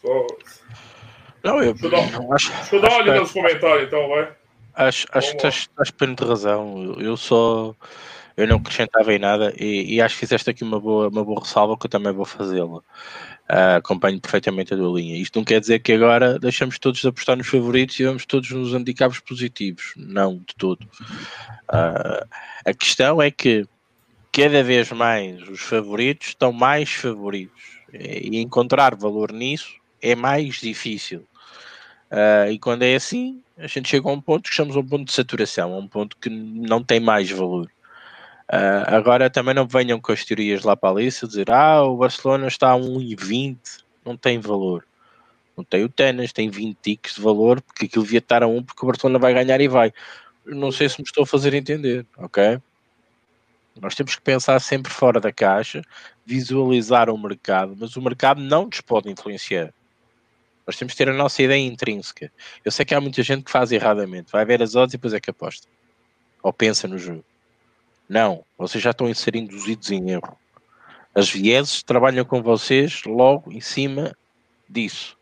Só... 0.00 0.26
Não, 1.44 1.62
eu, 1.62 1.74
deixa 1.74 1.86
eu 1.86 1.90
dar, 1.90 2.34
acho, 2.34 2.52
deixa 2.52 2.76
eu 2.76 2.80
dar 2.80 2.88
uma 2.88 2.98
olhada 2.98 3.20
nos 3.20 3.32
comentários, 3.32 3.86
então, 3.86 4.08
vai. 4.08 4.32
Acho, 4.74 5.06
acho 5.12 5.30
que 5.32 5.36
estás, 5.36 5.54
estás 5.56 5.90
pleno 5.90 6.14
de 6.14 6.24
razão. 6.24 6.96
Eu 6.98 7.16
só 7.18 7.74
eu 8.38 8.46
não 8.46 8.58
acrescentava 8.58 9.12
em 9.12 9.18
nada 9.18 9.52
e, 9.58 9.96
e, 9.96 10.00
acho 10.00 10.14
que 10.14 10.20
fizeste 10.20 10.48
aqui 10.48 10.62
uma 10.62 10.78
boa, 10.78 11.08
uma 11.08 11.24
boa 11.24 11.40
ressalva 11.40 11.76
que 11.76 11.86
eu 11.86 11.90
também 11.90 12.12
vou 12.12 12.24
fazê-la. 12.24 12.78
Uh, 12.78 13.76
acompanho 13.78 14.20
perfeitamente 14.20 14.72
a 14.72 14.76
tua 14.76 14.96
linha. 14.96 15.16
Isto 15.16 15.40
não 15.40 15.44
quer 15.44 15.58
dizer 15.58 15.80
que 15.80 15.92
agora 15.92 16.38
deixamos 16.38 16.78
todos 16.78 17.00
de 17.00 17.08
apostar 17.08 17.36
nos 17.36 17.48
favoritos 17.48 17.98
e 17.98 18.04
vamos 18.04 18.24
todos 18.24 18.48
nos 18.50 18.72
handicaps 18.72 19.18
positivos. 19.18 19.92
Não, 19.96 20.36
de 20.36 20.54
todo. 20.56 20.84
Uh, 20.84 22.24
a 22.64 22.72
questão 22.78 23.20
é 23.20 23.28
que 23.28 23.66
cada 24.30 24.62
vez 24.62 24.92
mais 24.92 25.42
os 25.48 25.60
favoritos 25.60 26.28
estão 26.28 26.52
mais 26.52 26.92
favoritos 26.92 27.60
e 27.92 28.38
encontrar 28.38 28.94
valor 28.94 29.32
nisso 29.32 29.74
é 30.00 30.14
mais 30.14 30.60
difícil. 30.60 31.26
Uh, 32.08 32.52
e 32.52 32.58
quando 32.60 32.84
é 32.84 32.94
assim, 32.94 33.42
a 33.56 33.66
gente 33.66 33.88
chega 33.88 34.08
a 34.08 34.12
um 34.12 34.20
ponto 34.20 34.48
que 34.48 34.54
chamamos 34.54 34.76
um 34.76 34.86
ponto 34.86 35.06
de 35.06 35.12
saturação, 35.12 35.74
a 35.74 35.78
um 35.78 35.88
ponto 35.88 36.16
que 36.18 36.30
não 36.30 36.84
tem 36.84 37.00
mais 37.00 37.28
valor. 37.28 37.68
Uh, 38.50 38.80
agora 38.86 39.28
também 39.28 39.52
não 39.52 39.66
venham 39.66 40.00
com 40.00 40.10
as 40.10 40.24
teorias 40.24 40.62
lá 40.62 40.74
para 40.74 40.88
ali 40.88 41.08
dizer 41.08 41.50
ah, 41.50 41.82
o 41.82 41.98
Barcelona 41.98 42.46
está 42.48 42.72
a 42.72 42.76
1,20, 42.76 43.58
não 44.04 44.16
tem 44.16 44.40
valor. 44.40 44.86
Não 45.54 45.64
tem 45.64 45.84
o 45.84 45.88
Tenas, 45.88 46.32
tem 46.32 46.48
20 46.48 46.78
ticks 46.80 47.16
de 47.16 47.20
valor, 47.20 47.60
porque 47.60 47.86
aquilo 47.86 48.04
devia 48.04 48.20
estar 48.20 48.42
a 48.42 48.46
1 48.46 48.62
porque 48.62 48.84
o 48.84 48.86
Barcelona 48.86 49.18
vai 49.18 49.34
ganhar 49.34 49.60
e 49.60 49.68
vai. 49.68 49.92
Não 50.46 50.72
sei 50.72 50.88
se 50.88 50.98
me 50.98 51.04
estou 51.04 51.24
a 51.24 51.26
fazer 51.26 51.52
entender, 51.52 52.06
ok? 52.16 52.58
Nós 53.80 53.94
temos 53.94 54.16
que 54.16 54.22
pensar 54.22 54.58
sempre 54.60 54.92
fora 54.92 55.20
da 55.20 55.32
caixa, 55.32 55.82
visualizar 56.24 57.10
o 57.10 57.18
mercado, 57.18 57.76
mas 57.78 57.96
o 57.96 58.02
mercado 58.02 58.40
não 58.40 58.66
nos 58.66 58.80
pode 58.80 59.10
influenciar. 59.10 59.72
Nós 60.66 60.76
temos 60.76 60.92
que 60.94 60.98
ter 60.98 61.08
a 61.08 61.14
nossa 61.14 61.42
ideia 61.42 61.66
intrínseca. 61.66 62.30
Eu 62.64 62.70
sei 62.70 62.84
que 62.84 62.94
há 62.94 63.00
muita 63.00 63.22
gente 63.22 63.44
que 63.44 63.50
faz 63.50 63.72
erradamente, 63.72 64.32
vai 64.32 64.44
ver 64.44 64.62
as 64.62 64.74
odds 64.74 64.94
e 64.94 64.96
depois 64.96 65.12
é 65.12 65.20
que 65.20 65.30
aposta. 65.30 65.66
Ou 66.42 66.52
pensa 66.52 66.86
no 66.88 66.98
jogo. 66.98 67.24
Não, 68.08 68.44
vocês 68.56 68.82
já 68.82 68.90
estão 68.90 69.06
a 69.06 69.14
ser 69.14 69.36
induzidos 69.36 69.90
em 69.90 70.10
erro. 70.10 70.38
As 71.14 71.30
vieses 71.30 71.82
trabalham 71.82 72.24
com 72.24 72.42
vocês 72.42 73.02
logo 73.04 73.52
em 73.52 73.60
cima 73.60 74.16
disso. 74.68 75.16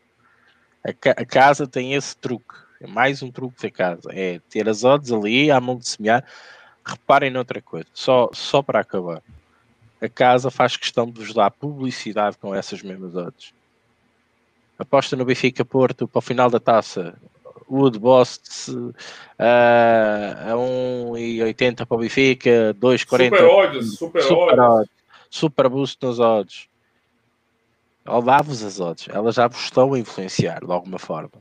A, 0.85 0.93
ca 0.93 1.11
a 1.11 1.25
casa 1.25 1.67
tem 1.67 1.93
esse 1.93 2.15
truque. 2.15 2.55
É 2.79 2.87
mais 2.87 3.21
um 3.21 3.31
truque 3.31 3.61
da 3.61 3.71
casa. 3.71 4.09
É 4.13 4.39
ter 4.49 4.69
as 4.69 4.83
odds 4.83 5.11
ali 5.11 5.51
à 5.51 5.59
mão 5.59 5.77
de 5.77 5.87
semear. 5.87 6.23
Reparem 6.85 7.29
noutra 7.29 7.61
coisa, 7.61 7.87
só, 7.93 8.29
só 8.31 8.61
para 8.61 8.79
acabar. 8.79 9.21
A 9.99 10.07
casa 10.07 10.49
faz 10.49 10.77
questão 10.77 11.09
de 11.09 11.19
vos 11.19 11.33
dar 11.33 11.51
publicidade 11.51 12.37
com 12.37 12.55
essas 12.55 12.81
mesmas 12.81 13.15
odds. 13.15 13.53
Aposta 14.79 15.15
no 15.15 15.25
Benfica 15.25 15.65
Porto 15.65 16.07
para 16.07 16.19
o 16.19 16.21
final 16.21 16.49
da 16.49 16.59
taça. 16.59 17.15
Wood 17.69 17.99
Boss 17.99 18.39
uh, 18.69 18.93
a 19.39 20.53
1,80 20.53 21.85
para 21.85 21.95
o 21.95 21.99
Benfica, 21.99 22.75
2,40 22.79 22.99
Super 22.99 23.43
odds, 23.43 23.97
super, 23.97 24.23
super 24.23 24.59
odds. 24.59 24.91
Super 25.29 25.69
boost 25.69 25.97
nos 26.01 26.19
odds. 26.19 26.69
Ou 28.05 28.21
dá-vos 28.21 28.63
as 28.63 28.79
odds, 28.79 29.07
elas 29.09 29.35
já 29.35 29.47
vos 29.47 29.63
estão 29.63 29.93
a 29.93 29.99
influenciar 29.99 30.65
de 30.65 30.71
alguma 30.71 30.97
forma. 30.97 31.31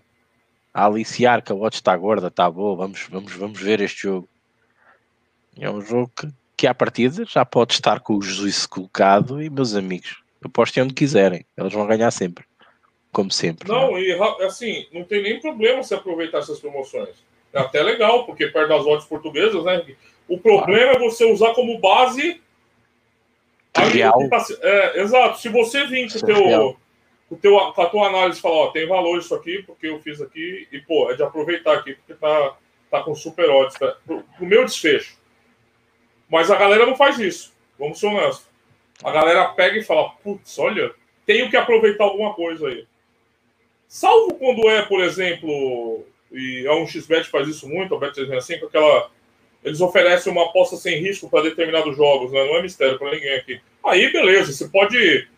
A 0.75 0.87
aliciar 0.87 1.43
que 1.43 1.53
a 1.53 1.55
odds 1.55 1.79
está 1.79 1.97
gorda, 1.97 2.27
está 2.27 2.51
boa, 2.51 2.77
vamos, 2.77 3.07
vamos, 3.09 3.33
vamos 3.33 3.61
ver 3.61 3.81
este 3.81 4.03
jogo. 4.03 4.29
É 5.59 5.71
um 5.71 5.81
jogo 5.81 6.11
que, 6.15 6.29
que 6.57 6.67
à 6.67 6.75
partida 6.75 7.25
já 7.25 7.45
pode 7.45 7.75
estar 7.75 8.01
com 8.01 8.17
o 8.17 8.23
Jesus 8.23 8.67
colocado 8.67 9.41
e 9.41 9.49
meus 9.49 9.75
amigos, 9.75 10.23
apostem 10.45 10.83
onde 10.83 10.95
quiserem, 10.95 11.47
eles 11.57 11.73
vão 11.73 11.87
ganhar 11.87 12.11
sempre 12.11 12.45
como 13.17 13.33
sempre. 13.33 13.67
Não, 13.67 13.93
né? 13.93 14.01
e 14.03 14.45
assim, 14.45 14.87
não 14.93 15.03
tem 15.03 15.23
nem 15.23 15.41
problema 15.41 15.83
se 15.83 15.95
aproveitar 15.95 16.41
essas 16.41 16.61
promoções. 16.61 17.17
É 17.51 17.59
até 17.59 17.83
legal, 17.83 18.27
porque 18.27 18.47
perto 18.49 18.69
das 18.69 18.85
odds 18.85 19.07
portuguesas, 19.07 19.65
né? 19.65 19.87
O 20.29 20.39
problema 20.39 20.91
claro. 20.91 21.07
é 21.07 21.09
você 21.09 21.25
usar 21.25 21.55
como 21.55 21.79
base. 21.79 22.43
Real. 23.75 24.29
Tá, 24.29 24.45
é, 24.61 25.01
exato. 25.01 25.39
Se 25.39 25.49
você 25.49 25.87
vir 25.87 26.13
com, 26.13 26.27
teu, 26.27 26.77
com, 27.31 27.37
teu, 27.37 27.59
com 27.73 27.83
a 27.83 27.87
tua 27.87 28.09
análise 28.09 28.39
e 28.39 28.43
falar, 28.43 28.57
ó, 28.57 28.67
tem 28.67 28.87
valor 28.87 29.19
isso 29.19 29.35
aqui, 29.35 29.63
porque 29.63 29.87
eu 29.87 29.99
fiz 30.03 30.21
aqui, 30.21 30.69
e 30.71 30.79
pô, 30.81 31.11
é 31.11 31.15
de 31.15 31.23
aproveitar 31.23 31.73
aqui, 31.73 31.95
porque 31.95 32.13
tá, 32.13 32.55
tá 32.91 33.03
com 33.03 33.15
super 33.15 33.49
odds. 33.49 33.79
Tá, 33.79 33.97
pro, 34.05 34.25
pro 34.37 34.45
meu 34.45 34.63
desfecho. 34.63 35.17
Mas 36.29 36.51
a 36.51 36.57
galera 36.57 36.85
não 36.85 36.95
faz 36.95 37.19
isso. 37.19 37.55
Vamos 37.79 37.99
ser 37.99 38.09
honestos. 38.09 38.47
A 39.03 39.11
galera 39.11 39.49
pega 39.55 39.79
e 39.79 39.83
fala, 39.83 40.11
putz, 40.23 40.59
olha, 40.59 40.93
tenho 41.25 41.49
que 41.49 41.57
aproveitar 41.57 42.05
alguma 42.05 42.35
coisa 42.35 42.69
aí. 42.69 42.87
Salvo 43.89 44.35
quando 44.35 44.69
é, 44.69 44.83
por 44.83 45.01
exemplo, 45.01 46.05
e 46.33 46.67
a 46.67 46.73
1xBet 46.73 47.25
faz 47.25 47.49
isso 47.49 47.69
muito, 47.69 47.95
a 47.95 48.01
Bet365, 48.01 48.65
aquela. 48.67 49.11
Eles 49.65 49.81
oferecem 49.81 50.31
uma 50.31 50.45
aposta 50.45 50.77
sem 50.77 51.01
risco 51.01 51.29
para 51.29 51.45
determinados 51.45 51.97
jogos, 51.97 52.31
né? 52.31 52.45
Não 52.45 52.57
é 52.57 52.63
mistério 52.63 52.99
para 52.99 53.11
ninguém 53.11 53.35
aqui. 53.35 53.61
Aí, 53.85 54.13
beleza, 54.13 54.53
você 54.53 54.69
pode, 54.69 55.29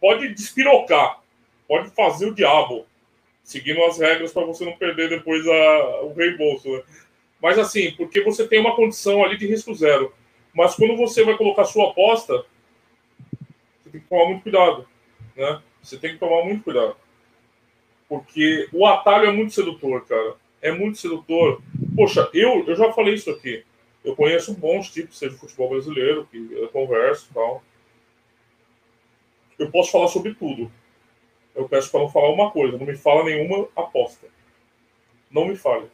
pode 0.00 0.32
despirocar, 0.34 1.20
pode 1.66 1.90
fazer 1.90 2.26
o 2.26 2.34
diabo, 2.34 2.86
seguindo 3.42 3.82
as 3.84 3.98
regras 3.98 4.32
para 4.32 4.44
você 4.44 4.64
não 4.64 4.76
perder 4.76 5.08
depois 5.08 5.44
a, 5.46 6.00
o 6.02 6.12
reembolso, 6.12 6.70
né? 6.70 6.82
Mas 7.42 7.58
assim, 7.58 7.92
porque 7.92 8.22
você 8.22 8.46
tem 8.46 8.60
uma 8.60 8.76
condição 8.76 9.24
ali 9.24 9.36
de 9.36 9.46
risco 9.46 9.74
zero. 9.74 10.12
Mas 10.54 10.74
quando 10.74 10.96
você 10.96 11.22
vai 11.24 11.36
colocar 11.36 11.64
sua 11.64 11.90
aposta, 11.90 12.44
você 13.82 13.90
tem 13.90 14.00
que 14.00 14.08
tomar 14.08 14.26
muito 14.26 14.42
cuidado, 14.42 14.88
né? 15.36 15.60
Você 15.82 15.98
tem 15.98 16.12
que 16.12 16.18
tomar 16.18 16.44
muito 16.44 16.64
cuidado. 16.64 16.96
Porque 18.08 18.68
o 18.72 18.86
atalho 18.86 19.28
é 19.28 19.32
muito 19.32 19.52
sedutor, 19.52 20.04
cara. 20.06 20.34
É 20.62 20.70
muito 20.70 20.98
sedutor. 20.98 21.60
Poxa, 21.94 22.28
eu, 22.32 22.64
eu 22.66 22.76
já 22.76 22.92
falei 22.92 23.14
isso 23.14 23.30
aqui. 23.30 23.64
Eu 24.04 24.14
conheço 24.14 24.54
bons 24.54 24.90
tipos 24.90 25.18
de 25.18 25.30
futebol 25.30 25.70
brasileiro, 25.70 26.26
que 26.30 26.48
eu 26.52 26.68
converso 26.68 27.28
e 27.30 27.34
tal. 27.34 27.62
Eu 29.58 29.70
posso 29.70 29.90
falar 29.90 30.08
sobre 30.08 30.34
tudo. 30.34 30.70
Eu 31.54 31.68
peço 31.68 31.90
para 31.90 32.00
não 32.00 32.08
falar 32.08 32.30
uma 32.30 32.50
coisa. 32.50 32.78
Não 32.78 32.86
me 32.86 32.96
fala 32.96 33.24
nenhuma 33.24 33.68
aposta. 33.74 34.28
Não 35.30 35.46
me 35.46 35.56
fale. 35.56 35.86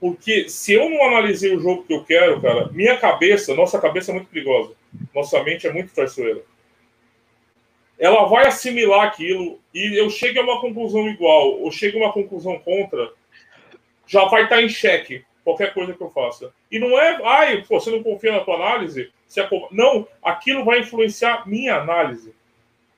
Porque 0.00 0.48
se 0.48 0.72
eu 0.72 0.90
não 0.90 1.04
analisei 1.04 1.54
o 1.54 1.60
jogo 1.60 1.84
que 1.84 1.94
eu 1.94 2.04
quero, 2.04 2.40
cara, 2.40 2.68
minha 2.72 2.98
cabeça, 2.98 3.54
nossa 3.54 3.80
cabeça 3.80 4.10
é 4.10 4.14
muito 4.14 4.28
perigosa. 4.28 4.74
Nossa 5.14 5.40
mente 5.44 5.66
é 5.68 5.72
muito 5.72 5.94
traiçoeira 5.94 6.42
ela 8.02 8.24
vai 8.24 8.48
assimilar 8.48 9.06
aquilo 9.06 9.60
e 9.72 9.96
eu 9.96 10.10
chego 10.10 10.40
a 10.40 10.42
uma 10.42 10.60
conclusão 10.60 11.08
igual 11.08 11.60
ou 11.60 11.70
chego 11.70 11.98
a 11.98 12.06
uma 12.06 12.12
conclusão 12.12 12.58
contra, 12.58 13.12
já 14.08 14.24
vai 14.24 14.42
estar 14.42 14.60
em 14.60 14.68
xeque 14.68 15.24
qualquer 15.44 15.72
coisa 15.72 15.94
que 15.94 16.02
eu 16.02 16.10
faça. 16.10 16.52
E 16.68 16.80
não 16.80 17.00
é, 17.00 17.20
ai, 17.22 17.62
você 17.62 17.92
não 17.92 18.02
confia 18.02 18.32
na 18.32 18.40
tua 18.40 18.56
análise? 18.56 19.12
Se 19.28 19.40
é, 19.40 19.48
não, 19.70 20.08
aquilo 20.20 20.64
vai 20.64 20.80
influenciar 20.80 21.48
minha 21.48 21.76
análise. 21.76 22.34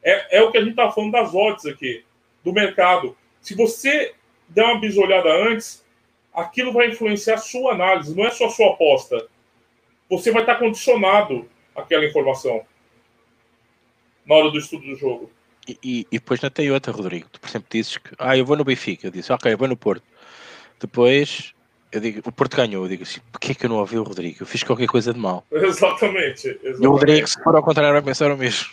É, 0.03 0.39
é 0.39 0.43
o 0.43 0.51
que 0.51 0.57
a 0.57 0.61
gente 0.63 0.71
está 0.71 0.91
falando 0.91 1.13
das 1.13 1.35
odds 1.35 1.67
aqui, 1.67 2.03
do 2.43 2.55
mercado. 2.55 3.15
Se 3.43 3.55
você 3.55 4.15
der 4.49 4.65
uma 4.65 4.81
bisolhada 4.81 5.31
antes, 5.31 5.85
aquilo 6.33 6.73
vai 6.73 6.89
influenciar 6.89 7.35
a 7.35 7.39
sua 7.39 7.75
análise, 7.75 8.17
não 8.17 8.25
é 8.25 8.31
só 8.31 8.47
a 8.47 8.51
sua 8.51 8.71
aposta. 8.71 9.29
Você 10.09 10.33
vai 10.33 10.45
estar 10.45 10.55
condicionado 10.55 11.47
àquela 11.77 12.07
informação 12.07 12.65
na 14.27 14.35
hora 14.35 14.51
do 14.51 14.59
estudo 14.59 14.87
do 14.87 14.97
jogo. 14.97 15.31
E, 15.69 15.79
e, 15.83 16.01
e 16.13 16.19
depois 16.19 16.41
não 16.41 16.51
tem 16.51 16.71
outra, 16.71 16.93
Rodrigo. 16.93 17.29
Tu, 17.31 17.41
por 17.41 17.49
exemplo, 17.49 17.69
dizes 17.71 17.97
que 17.97 18.11
ah, 18.19 18.37
eu 18.37 18.45
vou 18.45 18.57
no 18.57 18.65
Benfica. 18.65 19.07
Eu 19.07 19.11
disse, 19.11 19.33
ok, 19.33 19.53
eu 19.53 19.59
vou 19.59 19.69
no 19.69 19.77
Porto. 19.77 20.05
Depois 20.81 21.55
eu 21.95 22.01
digo, 22.01 22.21
o 22.29 22.33
Porto 22.33 22.57
ganhou. 22.57 22.85
Eu 22.85 22.89
digo 22.89 23.05
assim, 23.05 23.21
porquê 23.31 23.53
é 23.53 23.55
que 23.55 23.67
eu 23.67 23.71
não 23.71 23.79
ouvi 23.79 23.97
o 23.97 24.03
Rodrigo? 24.03 24.39
Eu 24.41 24.47
fiz 24.47 24.65
qualquer 24.65 24.89
coisa 24.89 25.15
de 25.15 25.21
mal. 25.21 25.47
Exatamente. 25.53 26.49
exatamente. 26.61 26.83
E 26.83 26.87
o 26.87 26.91
Rodrigo, 26.91 27.27
se 27.27 27.41
for 27.43 27.55
ao 27.55 27.63
contrário, 27.63 27.93
vai 27.93 28.03
pensar 28.03 28.33
o 28.33 28.37
mesmo. 28.37 28.69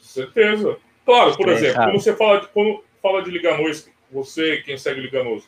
Certeza. 0.00 0.78
Claro, 1.04 1.36
por 1.36 1.48
é 1.50 1.52
exemplo, 1.52 1.82
quando 1.82 2.00
você 2.00 2.16
fala 2.16 2.40
de, 2.40 2.48
quando 2.48 2.82
fala 3.02 3.22
de 3.22 3.30
Liganôs, 3.30 3.90
você, 4.10 4.62
quem 4.64 4.78
segue 4.78 5.02
Liganôs, 5.02 5.46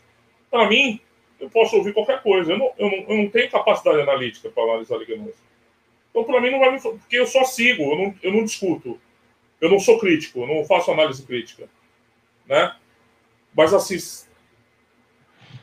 para 0.50 0.68
mim, 0.68 1.00
eu 1.40 1.48
posso 1.48 1.76
ouvir 1.76 1.94
qualquer 1.94 2.22
coisa. 2.22 2.52
Eu 2.52 2.58
não, 2.58 2.70
eu 2.78 2.90
não, 2.90 2.98
eu 3.08 3.16
não 3.16 3.30
tenho 3.30 3.50
capacidade 3.50 4.00
analítica 4.00 4.50
para 4.50 4.64
analisar 4.64 4.98
Liganôs. 4.98 5.34
Então, 6.10 6.22
para 6.24 6.40
mim, 6.40 6.50
não 6.50 6.60
vai 6.60 6.72
me. 6.72 6.80
Porque 6.80 7.18
eu 7.18 7.26
só 7.26 7.44
sigo, 7.44 7.82
eu 7.82 7.96
não, 7.96 8.14
eu 8.22 8.32
não 8.32 8.44
discuto. 8.44 9.00
Eu 9.60 9.70
não 9.70 9.78
sou 9.78 9.98
crítico, 9.98 10.46
não 10.46 10.64
faço 10.64 10.90
análise 10.90 11.24
crítica, 11.24 11.68
né? 12.46 12.74
Mas 13.54 13.72
assim, 13.72 13.96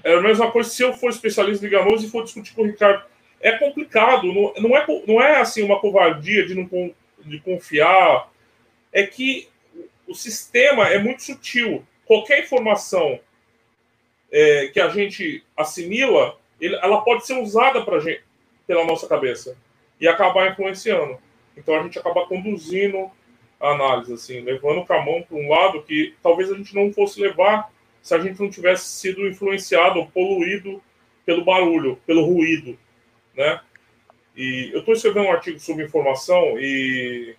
é 0.03 0.15
a 0.15 0.21
mesma 0.21 0.51
coisa 0.51 0.69
se 0.69 0.83
eu 0.83 0.93
for 0.93 1.09
especialista 1.09 1.65
em 1.65 1.69
Ganoso 1.69 2.05
e 2.05 2.09
for 2.09 2.23
discutir 2.23 2.53
com 2.53 2.63
o 2.63 2.65
Ricardo. 2.65 3.05
É 3.39 3.51
complicado, 3.53 4.31
não, 4.33 4.53
não, 4.57 4.77
é, 4.77 4.85
não 5.07 5.21
é 5.21 5.39
assim 5.39 5.63
uma 5.63 5.79
covardia 5.79 6.45
de 6.45 6.55
não 6.55 6.93
de 7.19 7.39
confiar. 7.39 8.31
É 8.91 9.05
que 9.05 9.47
o 10.07 10.13
sistema 10.13 10.87
é 10.87 10.97
muito 10.97 11.23
sutil. 11.23 11.85
Qualquer 12.05 12.43
informação 12.43 13.19
é, 14.31 14.67
que 14.67 14.79
a 14.79 14.89
gente 14.89 15.43
assimila, 15.55 16.37
ele, 16.59 16.75
ela 16.75 17.01
pode 17.01 17.25
ser 17.25 17.37
usada 17.39 17.83
pra 17.83 17.99
gente, 17.99 18.23
pela 18.65 18.85
nossa 18.85 19.07
cabeça 19.07 19.57
e 19.99 20.07
acabar 20.07 20.51
influenciando. 20.51 21.17
Então 21.55 21.75
a 21.75 21.83
gente 21.83 21.99
acaba 21.99 22.25
conduzindo 22.27 23.11
análise, 23.71 24.13
assim, 24.13 24.41
levando 24.41 24.85
mão 25.05 25.23
para 25.23 25.37
um 25.37 25.49
lado 25.49 25.83
que 25.83 26.13
talvez 26.21 26.51
a 26.51 26.55
gente 26.55 26.75
não 26.75 26.91
fosse 26.91 27.21
levar 27.21 27.71
se 28.01 28.13
a 28.13 28.19
gente 28.19 28.39
não 28.41 28.49
tivesse 28.49 28.85
sido 28.85 29.25
influenciado 29.27 29.99
ou 29.99 30.07
poluído 30.07 30.81
pelo 31.25 31.45
barulho, 31.45 31.97
pelo 32.05 32.25
ruído, 32.25 32.77
né? 33.35 33.61
E 34.35 34.71
eu 34.73 34.79
estou 34.79 34.93
escrevendo 34.93 35.27
um 35.27 35.31
artigo 35.31 35.59
sobre 35.59 35.85
informação 35.85 36.59
e, 36.59 37.35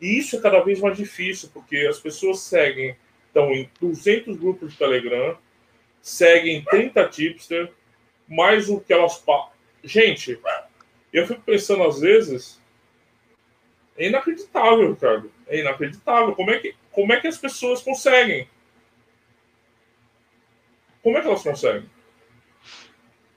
e 0.00 0.18
isso 0.18 0.36
é 0.36 0.40
cada 0.40 0.60
vez 0.60 0.78
mais 0.78 0.96
difícil, 0.96 1.50
porque 1.52 1.78
as 1.78 1.98
pessoas 1.98 2.40
seguem, 2.40 2.94
estão 3.26 3.50
em 3.52 3.68
200 3.80 4.36
grupos 4.36 4.72
de 4.72 4.78
Telegram, 4.78 5.36
seguem 6.00 6.62
30 6.64 7.08
tipster, 7.08 7.72
mais 8.28 8.68
o 8.68 8.80
que 8.80 8.92
elas. 8.92 9.22
Gente, 9.82 10.38
eu 11.12 11.26
fico 11.26 11.40
pensando 11.40 11.82
às 11.82 12.00
vezes. 12.00 12.59
É 14.00 14.06
inacreditável, 14.06 14.94
Ricardo. 14.94 15.30
É 15.46 15.60
inacreditável. 15.60 16.34
Como 16.34 16.50
é 16.50 16.58
que, 16.58 16.74
como 16.90 17.12
é 17.12 17.20
que 17.20 17.28
as 17.28 17.36
pessoas 17.36 17.82
conseguem? 17.82 18.48
Como 21.02 21.18
é 21.18 21.20
que 21.20 21.26
elas 21.26 21.42
conseguem? 21.42 21.84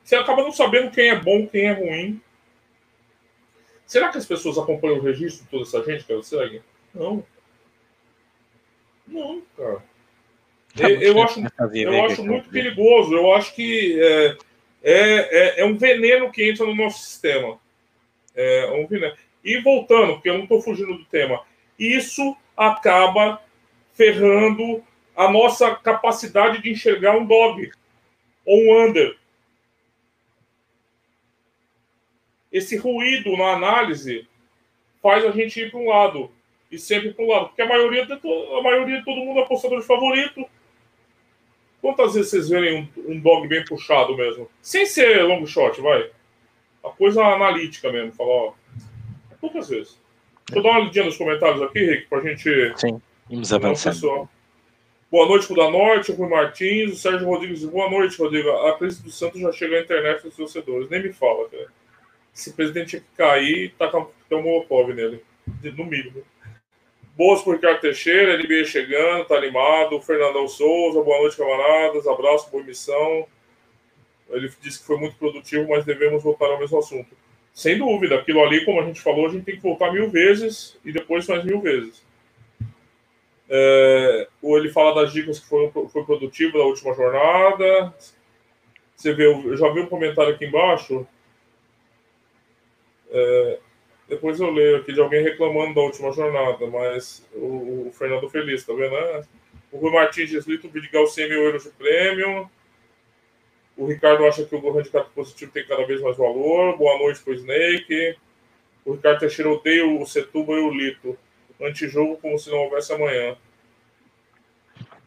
Você 0.01 0.15
acaba 0.15 0.41
não 0.41 0.53
sabendo 0.53 0.89
quem 0.89 1.09
é 1.09 1.19
bom, 1.19 1.45
quem 1.47 1.65
é 1.65 1.73
ruim. 1.73 2.21
Será 3.85 4.07
que 4.07 4.17
as 4.17 4.25
pessoas 4.25 4.57
acompanham 4.57 4.99
o 4.99 5.01
registro 5.01 5.43
de 5.43 5.49
toda 5.49 5.63
essa 5.63 5.83
gente 5.83 6.05
que 6.05 6.13
elas 6.13 6.27
seguem? 6.27 6.63
Não. 6.95 7.25
Não, 9.05 9.41
cara. 9.57 9.83
Tá 10.77 10.89
eu, 10.89 11.01
eu 11.01 11.23
acho, 11.23 11.41
eu 11.73 12.05
acho 12.05 12.23
muito 12.23 12.49
perigoso. 12.49 13.13
Eu 13.13 13.33
acho 13.33 13.53
que 13.53 14.01
é, 14.01 14.37
é, 14.81 14.93
é, 14.93 15.59
é, 15.59 15.65
um 15.65 15.77
veneno 15.77 16.31
que 16.31 16.49
entra 16.49 16.65
no 16.65 16.73
nosso 16.73 17.03
sistema. 17.03 17.59
É 18.33 18.71
um 18.71 18.87
veneno. 18.87 19.13
E 19.43 19.59
voltando, 19.59 20.13
porque 20.13 20.29
eu 20.29 20.35
não 20.35 20.43
estou 20.43 20.61
fugindo 20.61 20.97
do 20.97 21.05
tema, 21.05 21.43
isso 21.77 22.35
acaba 22.55 23.41
ferrando 23.93 24.83
a 25.15 25.29
nossa 25.29 25.75
capacidade 25.75 26.61
de 26.61 26.71
enxergar 26.71 27.17
um 27.17 27.25
dog 27.25 27.71
ou 28.45 28.59
um 28.59 28.85
under. 28.85 29.17
Esse 32.51 32.77
ruído 32.77 33.35
na 33.35 33.53
análise 33.53 34.27
faz 35.01 35.25
a 35.25 35.31
gente 35.31 35.59
ir 35.59 35.71
para 35.71 35.79
um 35.79 35.89
lado 35.89 36.31
e 36.71 36.79
sempre 36.79 37.13
para 37.13 37.25
um 37.25 37.27
lado, 37.27 37.47
porque 37.47 37.61
a 37.61 37.67
maioria 37.67 38.05
de, 38.05 38.13
a 38.13 38.61
maioria 38.61 38.99
de 38.99 39.05
todo 39.05 39.17
mundo 39.17 39.39
é 39.39 39.43
apostador 39.43 39.79
de 39.79 39.85
favorito, 39.85 40.47
Quantas 41.83 42.13
vezes 42.13 42.31
vocês 42.31 42.47
verem 42.47 42.89
um, 42.95 43.11
um 43.11 43.19
dog 43.19 43.45
bem 43.45 43.65
puxado 43.65 44.15
mesmo? 44.15 44.49
Sem 44.61 44.85
ser 44.85 45.21
long 45.23 45.45
shot, 45.45 45.81
vai. 45.81 46.09
A 46.81 46.87
coisa 46.87 47.21
analítica 47.21 47.91
mesmo, 47.91 48.13
falar, 48.13 48.29
ó. 48.29 48.53
Poucas 49.43 49.67
vezes. 49.67 49.99
Deixa 50.47 50.59
eu 50.59 50.63
dar 50.63 50.69
uma 50.69 50.79
olhadinha 50.79 51.03
nos 51.03 51.17
comentários 51.17 51.61
aqui, 51.61 51.79
Rick, 51.79 52.07
pra 52.07 52.21
gente. 52.21 52.73
Sim, 52.77 53.01
vamos 53.29 53.51
avançar. 53.51 53.93
Boa 55.11 55.27
noite 55.27 55.47
pro 55.47 55.57
da 55.57 55.69
Norte, 55.69 56.13
Rui 56.13 56.29
Martins, 56.29 56.93
o 56.93 56.95
Sérgio 56.95 57.27
Rodrigues. 57.27 57.65
Boa 57.65 57.89
noite, 57.89 58.17
Rodrigo. 58.17 58.49
A 58.49 58.77
crise 58.77 59.03
do 59.03 59.11
Santos 59.11 59.41
já 59.41 59.51
chegou 59.51 59.77
à 59.77 59.81
internet 59.81 60.23
dos 60.23 60.37
torcedores. 60.37 60.89
Nem 60.89 61.03
me 61.03 61.11
fala, 61.11 61.49
cara. 61.49 61.67
Se 62.31 62.53
presidente 62.53 62.91
tinha 62.91 63.01
que 63.01 63.17
cair, 63.17 63.75
com 63.77 64.35
um 64.37 64.41
Molotov 64.41 64.93
nele. 64.93 65.21
No 65.75 65.83
mínimo. 65.83 66.23
Boas 67.17 67.41
por 67.41 67.55
Ricardo 67.55 67.81
Teixeira, 67.81 68.37
NBA 68.37 68.63
chegando, 68.63 69.25
tá 69.25 69.35
animado. 69.35 69.99
Fernandão 69.99 70.47
Souza, 70.47 71.01
boa 71.01 71.19
noite, 71.19 71.35
camaradas. 71.35 72.07
Abraço, 72.07 72.49
boa 72.49 72.63
missão. 72.63 73.27
Ele 74.29 74.49
disse 74.61 74.79
que 74.79 74.85
foi 74.85 74.97
muito 74.97 75.17
produtivo, 75.17 75.67
mas 75.67 75.83
devemos 75.83 76.23
voltar 76.23 76.45
ao 76.45 76.59
mesmo 76.59 76.79
assunto. 76.79 77.22
Sem 77.53 77.77
dúvida, 77.77 78.15
aquilo 78.15 78.43
ali, 78.43 78.65
como 78.65 78.81
a 78.81 78.85
gente 78.85 78.99
falou, 78.99 79.27
a 79.27 79.29
gente 79.29 79.45
tem 79.45 79.55
que 79.55 79.61
voltar 79.61 79.91
mil 79.91 80.09
vezes 80.09 80.77
e 80.83 80.91
depois 80.91 81.27
mais 81.27 81.43
mil 81.43 81.61
vezes. 81.61 82.03
É, 83.47 84.27
ou 84.41 84.57
ele 84.57 84.69
fala 84.69 85.01
das 85.01 85.13
dicas 85.13 85.39
que 85.39 85.47
foram 85.47 85.71
foi 85.89 86.03
produtivo 86.03 86.57
da 86.57 86.63
última 86.63 86.95
jornada. 86.95 87.93
Você 88.95 89.13
vê, 89.13 89.27
eu 89.27 89.55
já 89.55 89.69
vi 89.69 89.81
um 89.81 89.85
comentário 89.85 90.33
aqui 90.33 90.45
embaixo. 90.45 91.05
É, 93.11 93.59
depois 94.09 94.39
eu 94.39 94.49
leio 94.49 94.77
aqui 94.77 94.91
de 94.91 94.99
alguém 94.99 95.21
reclamando 95.21 95.75
da 95.75 95.81
última 95.81 96.11
jornada, 96.11 96.65
mas 96.67 97.23
o, 97.33 97.87
o 97.87 97.91
Fernando 97.93 98.29
Feliz, 98.29 98.65
tá 98.65 98.73
vendo? 98.73 98.91
Né? 98.91 99.23
O 99.71 99.77
Rui 99.77 99.91
Martins 99.91 100.29
diz: 100.29 100.47
Lito 100.47 100.69
Vidigal 100.69 101.05
100 101.05 101.29
mil 101.29 101.43
euros 101.43 101.63
de 101.63 101.69
prêmio. 101.69 102.49
O 103.75 103.87
Ricardo 103.87 104.25
acha 104.25 104.45
que 104.45 104.55
o 104.55 104.77
handicap 104.77 105.09
positivo 105.15 105.51
tem 105.51 105.65
cada 105.65 105.85
vez 105.85 105.99
mais 106.01 106.15
valor. 106.15 106.77
Boa 106.77 106.97
noite 106.99 107.21
pro 107.21 107.33
Snake. 107.33 108.15
O 108.85 108.93
Ricardo 108.93 109.19
Teixeira 109.19 109.49
odeia 109.49 109.87
o 109.87 110.05
Setuba 110.05 110.53
e 110.53 110.59
o 110.59 110.69
Lito. 110.69 111.17
Antijogo 111.59 112.17
como 112.17 112.37
se 112.37 112.51
não 112.51 112.59
houvesse 112.59 112.93
amanhã. 112.93 113.35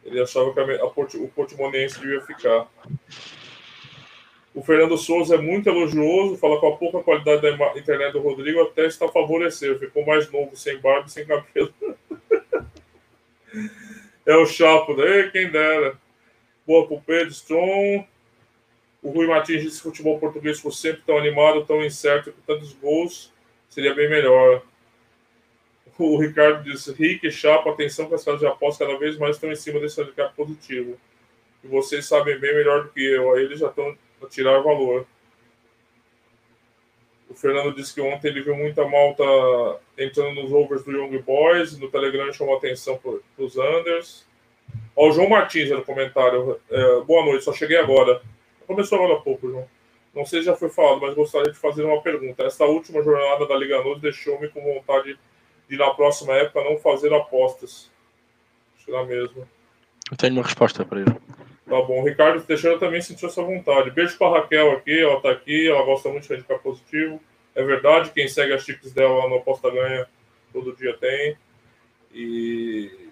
Ele 0.03 0.21
achava 0.21 0.53
que 0.53 0.59
a, 0.59 0.81
a, 0.81 0.85
o 0.85 1.27
Portimonense 1.29 1.99
devia 1.99 2.21
ficar. 2.21 2.67
O 4.53 4.63
Fernando 4.63 4.97
Souza 4.97 5.35
é 5.35 5.37
muito 5.37 5.69
elogioso, 5.69 6.37
fala 6.37 6.59
com 6.59 6.67
a 6.67 6.77
pouca 6.77 7.03
qualidade 7.03 7.41
da 7.41 7.77
internet 7.77 8.13
do 8.13 8.21
Rodrigo, 8.21 8.61
até 8.61 8.85
está 8.87 9.07
favorecendo. 9.07 9.79
Ficou 9.79 10.05
mais 10.05 10.31
novo, 10.31 10.55
sem 10.55 10.77
barba 10.79 11.07
e 11.07 11.11
sem 11.11 11.25
cabelo. 11.25 11.73
é 14.25 14.35
o 14.35 14.45
Chapo, 14.45 14.95
né? 14.95 15.29
Quem 15.31 15.51
dera. 15.51 15.97
Boa 16.65 16.87
pro 16.87 16.99
Pedro 17.01 17.29
Strong. 17.29 18.07
O 19.07 19.11
Rui 19.11 19.25
Martins 19.25 19.63
disse 19.63 19.81
que 19.81 19.87
o 19.87 19.91
futebol 19.91 20.19
português 20.19 20.59
fosse 20.59 20.81
sempre 20.81 21.01
tão 21.05 21.17
animado, 21.17 21.65
tão 21.65 21.81
incerto, 21.81 22.29
com 22.29 22.41
tantos 22.41 22.73
gols, 22.73 23.31
seria 23.69 23.95
bem 23.95 24.09
melhor. 24.09 24.61
O 25.97 26.17
Ricardo 26.17 26.61
disse: 26.69 26.91
Rick, 26.91 27.31
Chapo, 27.31 27.69
atenção 27.69 28.09
que 28.09 28.15
as 28.15 28.25
casas 28.25 28.41
de 28.41 28.45
aposta 28.45 28.85
cada 28.85 28.99
vez 28.99 29.17
mais 29.17 29.37
estão 29.37 29.49
em 29.49 29.55
cima 29.55 29.79
desse 29.79 30.01
handicap 30.01 30.35
positivo. 30.35 30.99
E 31.63 31.67
vocês 31.69 32.05
sabem 32.05 32.37
bem 32.37 32.53
melhor 32.53 32.83
do 32.83 32.89
que 32.89 33.01
eu. 33.01 33.33
Aí 33.33 33.45
eles 33.45 33.61
já 33.61 33.69
estão 33.69 33.97
para 34.19 34.27
tirar 34.27 34.59
valor. 34.59 35.07
O 37.29 37.33
Fernando 37.33 37.73
disse 37.73 37.93
que 37.93 38.01
ontem 38.01 38.27
ele 38.27 38.41
viu 38.41 38.57
muita 38.57 38.85
malta 38.85 39.23
entrando 39.97 40.41
nos 40.41 40.51
overs 40.51 40.83
do 40.83 40.91
Young 40.91 41.17
Boys, 41.19 41.79
no 41.79 41.89
Telegram 41.89 42.33
chamou 42.33 42.57
atenção 42.57 42.97
para 42.97 43.21
os 43.37 43.57
Anders. 43.57 44.25
Ó, 44.93 45.07
o 45.07 45.11
João 45.13 45.29
Martins 45.29 45.69
no 45.69 45.85
comentário. 45.85 46.59
É, 46.69 46.99
boa 47.05 47.23
noite, 47.23 47.45
só 47.45 47.53
cheguei 47.53 47.77
agora. 47.77 48.21
Começou 48.67 48.97
agora 48.97 49.17
há 49.17 49.21
pouco, 49.21 49.49
João. 49.49 49.67
Não 50.13 50.25
sei 50.25 50.41
se 50.41 50.47
já 50.47 50.55
foi 50.55 50.69
falado, 50.69 51.01
mas 51.01 51.15
gostaria 51.15 51.51
de 51.51 51.57
fazer 51.57 51.83
uma 51.83 52.01
pergunta. 52.01 52.43
Esta 52.43 52.65
última 52.65 53.01
jornada 53.01 53.47
da 53.47 53.55
Liga 53.55 53.81
Noite 53.81 54.01
deixou-me 54.01 54.49
com 54.49 54.61
vontade 54.61 55.17
de, 55.69 55.77
na 55.77 55.89
próxima 55.91 56.33
época, 56.33 56.63
não 56.63 56.77
fazer 56.77 57.13
apostas. 57.13 57.89
Será 58.83 59.05
mesmo. 59.05 59.47
Eu 60.11 60.17
tenho 60.17 60.33
uma 60.33 60.43
resposta 60.43 60.83
para 60.85 61.01
ele. 61.01 61.13
Tá 61.65 61.81
bom. 61.81 62.01
O 62.01 62.05
Ricardo 62.05 62.41
Teixeira 62.43 62.79
também 62.79 63.01
sentiu 63.01 63.27
essa 63.27 63.41
vontade. 63.41 63.91
Beijo 63.91 64.17
para 64.17 64.39
Raquel 64.39 64.71
aqui, 64.71 65.01
ela 65.01 65.21
tá 65.21 65.31
aqui, 65.31 65.69
ela 65.69 65.83
gosta 65.83 66.09
muito 66.09 66.27
de 66.27 66.33
radicar 66.33 66.59
positivo. 66.59 67.21
É 67.53 67.63
verdade, 67.63 68.11
quem 68.11 68.27
segue 68.27 68.53
as 68.53 68.63
chips 68.63 68.93
dela 68.93 69.15
lá 69.23 69.29
no 69.29 69.37
Aposta 69.37 69.69
Ganha 69.69 70.07
todo 70.53 70.75
dia 70.75 70.95
tem. 70.97 71.37
E 72.13 73.09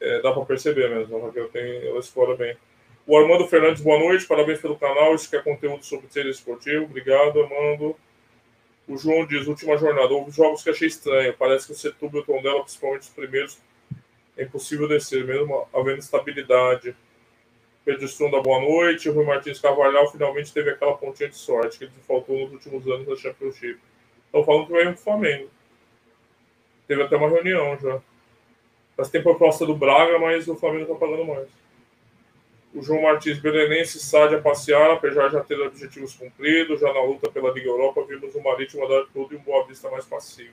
é, 0.00 0.20
dá 0.20 0.32
para 0.32 0.44
perceber 0.44 0.90
mesmo, 0.90 1.16
a 1.16 1.26
Raquel 1.26 1.48
tem, 1.48 1.86
ela 1.86 2.00
explora 2.00 2.36
bem. 2.36 2.56
O 3.06 3.18
Armando 3.18 3.46
Fernandes, 3.46 3.82
boa 3.82 3.98
noite, 3.98 4.26
parabéns 4.26 4.62
pelo 4.62 4.78
canal. 4.78 5.14
Isso 5.14 5.28
que 5.28 5.36
é 5.36 5.42
conteúdo 5.42 5.84
sobre 5.84 6.06
tênis 6.06 6.36
esportivo. 6.36 6.84
Obrigado, 6.84 7.42
Armando. 7.42 7.94
O 8.88 8.96
João 8.96 9.26
diz: 9.26 9.46
última 9.46 9.76
jornada. 9.76 10.14
Houve 10.14 10.30
jogos 10.30 10.62
que 10.62 10.70
achei 10.70 10.88
estranho. 10.88 11.34
Parece 11.38 11.66
que 11.66 11.72
o 11.72 11.76
Setúbal 11.76 12.20
e 12.20 12.22
o 12.22 12.26
Tondela, 12.26 12.62
principalmente 12.62 13.02
os 13.02 13.10
primeiros, 13.10 13.58
é 14.38 14.44
impossível 14.44 14.88
descer, 14.88 15.22
mesmo 15.22 15.68
havendo 15.74 15.98
estabilidade. 15.98 16.96
Pedro 17.84 18.06
Stronda, 18.06 18.40
boa 18.40 18.62
noite. 18.62 19.10
O 19.10 19.12
Rui 19.12 19.26
Martins 19.26 19.60
Carvalhal 19.60 20.10
finalmente 20.10 20.50
teve 20.50 20.70
aquela 20.70 20.96
pontinha 20.96 21.28
de 21.28 21.36
sorte 21.36 21.80
que 21.80 21.88
faltou 22.08 22.38
nos 22.38 22.52
últimos 22.52 22.88
anos 22.88 23.06
da 23.06 23.16
Championship. 23.16 23.78
Estão 24.24 24.42
falando 24.44 24.66
que 24.66 24.72
vai 24.72 24.86
pro 24.86 24.96
Flamengo. 24.96 25.50
Teve 26.88 27.02
até 27.02 27.16
uma 27.16 27.28
reunião 27.28 27.78
já. 27.78 28.00
Mas 28.96 29.10
tem 29.10 29.22
proposta 29.22 29.66
do 29.66 29.76
Braga, 29.76 30.18
mas 30.18 30.48
o 30.48 30.56
Flamengo 30.56 30.84
está 30.84 30.94
pagando 30.94 31.26
mais. 31.26 31.63
O 32.74 32.82
João 32.82 33.02
Martins 33.02 33.38
Belenense 33.38 34.00
sai 34.00 34.34
a 34.34 34.40
passear, 34.40 34.90
apesar 34.90 35.28
de 35.28 35.34
já 35.34 35.44
ter 35.44 35.60
objetivos 35.60 36.12
cumpridos, 36.14 36.80
já 36.80 36.92
na 36.92 37.02
luta 37.02 37.30
pela 37.30 37.52
Liga 37.52 37.68
Europa, 37.68 38.04
vimos 38.04 38.34
o 38.34 38.42
Marítimo 38.42 38.88
dar 38.88 39.04
tudo 39.12 39.32
e 39.32 39.36
um 39.36 39.42
Boa 39.42 39.64
Vista 39.64 39.88
mais 39.88 40.04
passivo. 40.04 40.52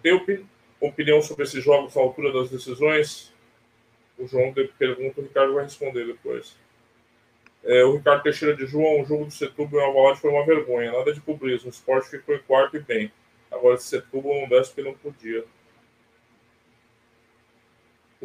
Tem, 0.00 0.46
opinião 0.80 1.20
sobre 1.20 1.42
esses 1.42 1.62
jogos 1.64 1.96
na 1.96 2.02
altura 2.02 2.32
das 2.32 2.48
decisões? 2.48 3.34
O 4.16 4.26
João 4.26 4.54
pergunta, 4.78 5.20
o 5.20 5.24
Ricardo 5.24 5.54
vai 5.54 5.64
responder 5.64 6.06
depois. 6.06 6.56
É, 7.64 7.84
o 7.84 7.96
Ricardo 7.96 8.22
Teixeira 8.22 8.56
de 8.56 8.66
João, 8.66 9.02
o 9.02 9.04
jogo 9.04 9.24
do 9.24 9.32
Setúbal 9.32 9.80
em 9.80 9.84
Alvalade 9.84 10.20
foi 10.20 10.30
uma 10.30 10.46
vergonha, 10.46 10.92
nada 10.92 11.12
de 11.12 11.20
cobrismo. 11.20 11.68
O 11.68 11.72
esporte 11.72 12.08
ficou 12.08 12.36
em 12.36 12.38
quarto 12.38 12.76
e 12.76 12.80
bem. 12.80 13.10
Agora, 13.50 13.76
se 13.76 13.88
Setúbal 13.88 14.40
não 14.42 14.48
desce 14.48 14.72
porque 14.72 14.88
não 14.88 14.96
podia. 14.96 15.44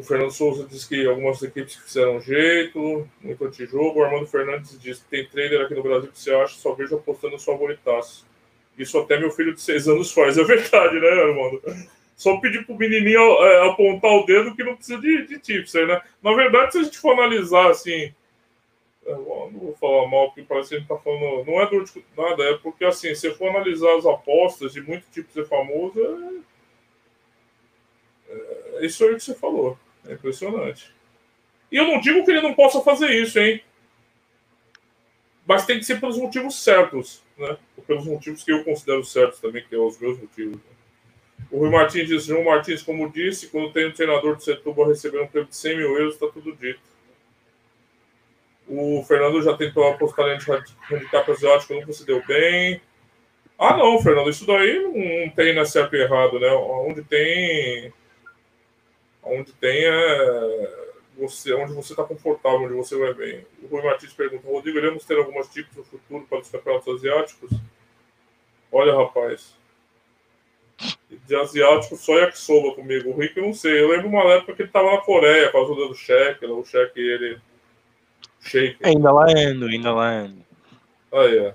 O 0.02 0.04
Fernando 0.04 0.32
Souza 0.32 0.66
diz 0.68 0.84
que 0.84 1.06
algumas 1.06 1.40
equipes 1.42 1.76
fizeram 1.76 2.20
jeito, 2.20 3.08
muito 3.20 3.44
antijogo. 3.44 4.00
O 4.00 4.02
Armando 4.02 4.26
Fernandes 4.26 4.76
diz 4.80 4.98
que 4.98 5.08
tem 5.08 5.28
trader 5.28 5.60
aqui 5.60 5.76
no 5.76 5.82
Brasil 5.84 6.10
que 6.10 6.18
você 6.18 6.34
acha, 6.34 6.56
só 6.56 6.74
vejo 6.74 6.96
apostando 6.96 7.34
no 7.34 7.40
favoritaço. 7.40 8.26
Isso 8.76 8.98
até 8.98 9.16
meu 9.16 9.30
filho 9.30 9.54
de 9.54 9.60
seis 9.60 9.86
anos 9.86 10.10
faz. 10.10 10.36
É 10.36 10.42
verdade, 10.42 10.98
né, 10.98 11.08
Armando? 11.08 11.62
Só 12.16 12.36
pedir 12.38 12.66
pro 12.66 12.74
menininho 12.74 13.20
é, 13.44 13.68
apontar 13.68 14.10
o 14.10 14.26
dedo 14.26 14.56
que 14.56 14.64
não 14.64 14.74
precisa 14.74 15.00
de, 15.00 15.24
de 15.24 15.38
tipster, 15.38 15.86
né? 15.86 16.00
Na 16.20 16.34
verdade, 16.34 16.72
se 16.72 16.78
a 16.78 16.82
gente 16.82 16.98
for 16.98 17.12
analisar 17.12 17.70
assim 17.70 18.12
não 19.06 19.50
vou 19.50 19.74
falar 19.74 20.08
mal, 20.08 20.26
porque 20.26 20.42
parece 20.42 20.70
que 20.70 20.74
a 20.76 20.78
gente 20.78 20.88
tá 20.88 20.96
falando. 20.98 21.44
Não 21.44 21.60
é 21.60 21.70
dor 21.70 21.84
de 21.84 22.04
nada, 22.16 22.42
é 22.44 22.58
porque 22.58 22.84
assim, 22.84 23.14
se 23.14 23.30
for 23.34 23.50
analisar 23.50 23.96
as 23.96 24.06
apostas 24.06 24.72
de 24.72 24.80
muito 24.80 25.04
ser 25.12 25.46
famoso, 25.46 26.42
é... 28.28 28.82
é 28.82 28.86
isso 28.86 29.04
aí 29.04 29.14
que 29.14 29.20
você 29.20 29.34
falou. 29.34 29.78
É 30.06 30.14
impressionante. 30.14 30.92
E 31.70 31.76
eu 31.76 31.86
não 31.86 32.00
digo 32.00 32.24
que 32.24 32.30
ele 32.30 32.42
não 32.42 32.54
possa 32.54 32.80
fazer 32.80 33.10
isso, 33.10 33.38
hein? 33.38 33.62
Mas 35.46 35.66
tem 35.66 35.78
que 35.78 35.84
ser 35.84 36.00
pelos 36.00 36.18
motivos 36.18 36.62
certos, 36.62 37.22
né? 37.36 37.56
Ou 37.76 37.82
pelos 37.82 38.04
motivos 38.04 38.44
que 38.44 38.52
eu 38.52 38.62
considero 38.64 39.04
certos 39.04 39.40
também, 39.40 39.62
que 39.62 39.74
são 39.74 39.86
os 39.86 39.98
meus 39.98 40.18
motivos. 40.18 40.56
Né? 40.56 40.72
O 41.50 41.58
Rui 41.58 41.70
Martins 41.70 42.08
diz: 42.08 42.24
João 42.24 42.44
Martins, 42.44 42.82
como 42.82 43.10
disse, 43.10 43.48
quando 43.48 43.72
tem 43.72 43.86
um 43.86 43.92
treinador 43.92 44.36
do 44.36 44.42
Setúbal 44.42 44.88
receber 44.88 45.20
um 45.20 45.26
prêmio 45.26 45.48
de 45.48 45.56
100 45.56 45.76
mil 45.76 45.96
euros, 45.98 46.14
está 46.14 46.26
tudo 46.28 46.54
dito. 46.56 46.80
O 48.68 49.04
Fernando 49.06 49.42
já 49.42 49.56
tentou 49.56 49.86
apostar 49.88 50.28
em 50.28 50.38
handicap 50.94 51.30
asiático, 51.30 51.92
se 51.92 52.06
deu 52.06 52.24
bem. 52.26 52.80
Ah, 53.58 53.76
não, 53.76 54.00
Fernando, 54.00 54.30
isso 54.30 54.46
daí 54.46 54.82
não 54.82 55.30
tem 55.30 55.54
né, 55.54 55.64
certo 55.64 55.94
e 55.94 56.00
errado, 56.00 56.38
né? 56.40 56.50
Onde 56.52 57.02
tem. 57.02 57.92
Onde 59.32 59.52
tem 59.52 59.84
é. 59.84 60.92
Você, 61.16 61.52
onde 61.52 61.74
você 61.74 61.92
está 61.92 62.04
confortável, 62.04 62.62
onde 62.62 62.74
você 62.74 62.96
vai 62.96 63.12
bem. 63.12 63.46
O 63.62 63.66
Rui 63.66 63.82
Martins 63.82 64.12
pergunta: 64.12 64.48
Rodrigo, 64.48 64.78
iremos 64.78 65.04
ter 65.04 65.16
algumas 65.16 65.48
tipos 65.48 65.76
no 65.76 65.84
futuro 65.84 66.26
para 66.28 66.40
os 66.40 66.50
campeonatos 66.50 66.94
asiáticos? 66.96 67.50
Olha, 68.70 68.96
rapaz. 68.96 69.54
De 71.10 71.36
asiático 71.36 71.96
só 71.96 72.18
yakisoba 72.18 72.74
comigo. 72.74 73.10
O 73.10 73.16
Rick 73.16 73.36
eu 73.36 73.44
não 73.44 73.54
sei. 73.54 73.80
Eu 73.80 73.90
lembro 73.90 74.08
uma 74.08 74.24
época 74.32 74.54
que 74.54 74.62
ele 74.62 74.68
estava 74.68 74.90
na 74.90 74.98
Coreia, 74.98 75.50
por 75.50 75.66
causa 75.66 75.74
do 75.74 75.94
cheque. 75.94 76.46
O 76.46 76.64
cheque 76.64 76.98
ele 76.98 77.38
Shake. 78.42 78.78
Ainda 78.82 79.12
lá 79.12 79.26
ando, 79.30 79.66
ainda 79.66 79.92
lá 79.92 80.08
ando. 80.08 80.44
Aí, 81.12 81.38
é. 81.38 81.54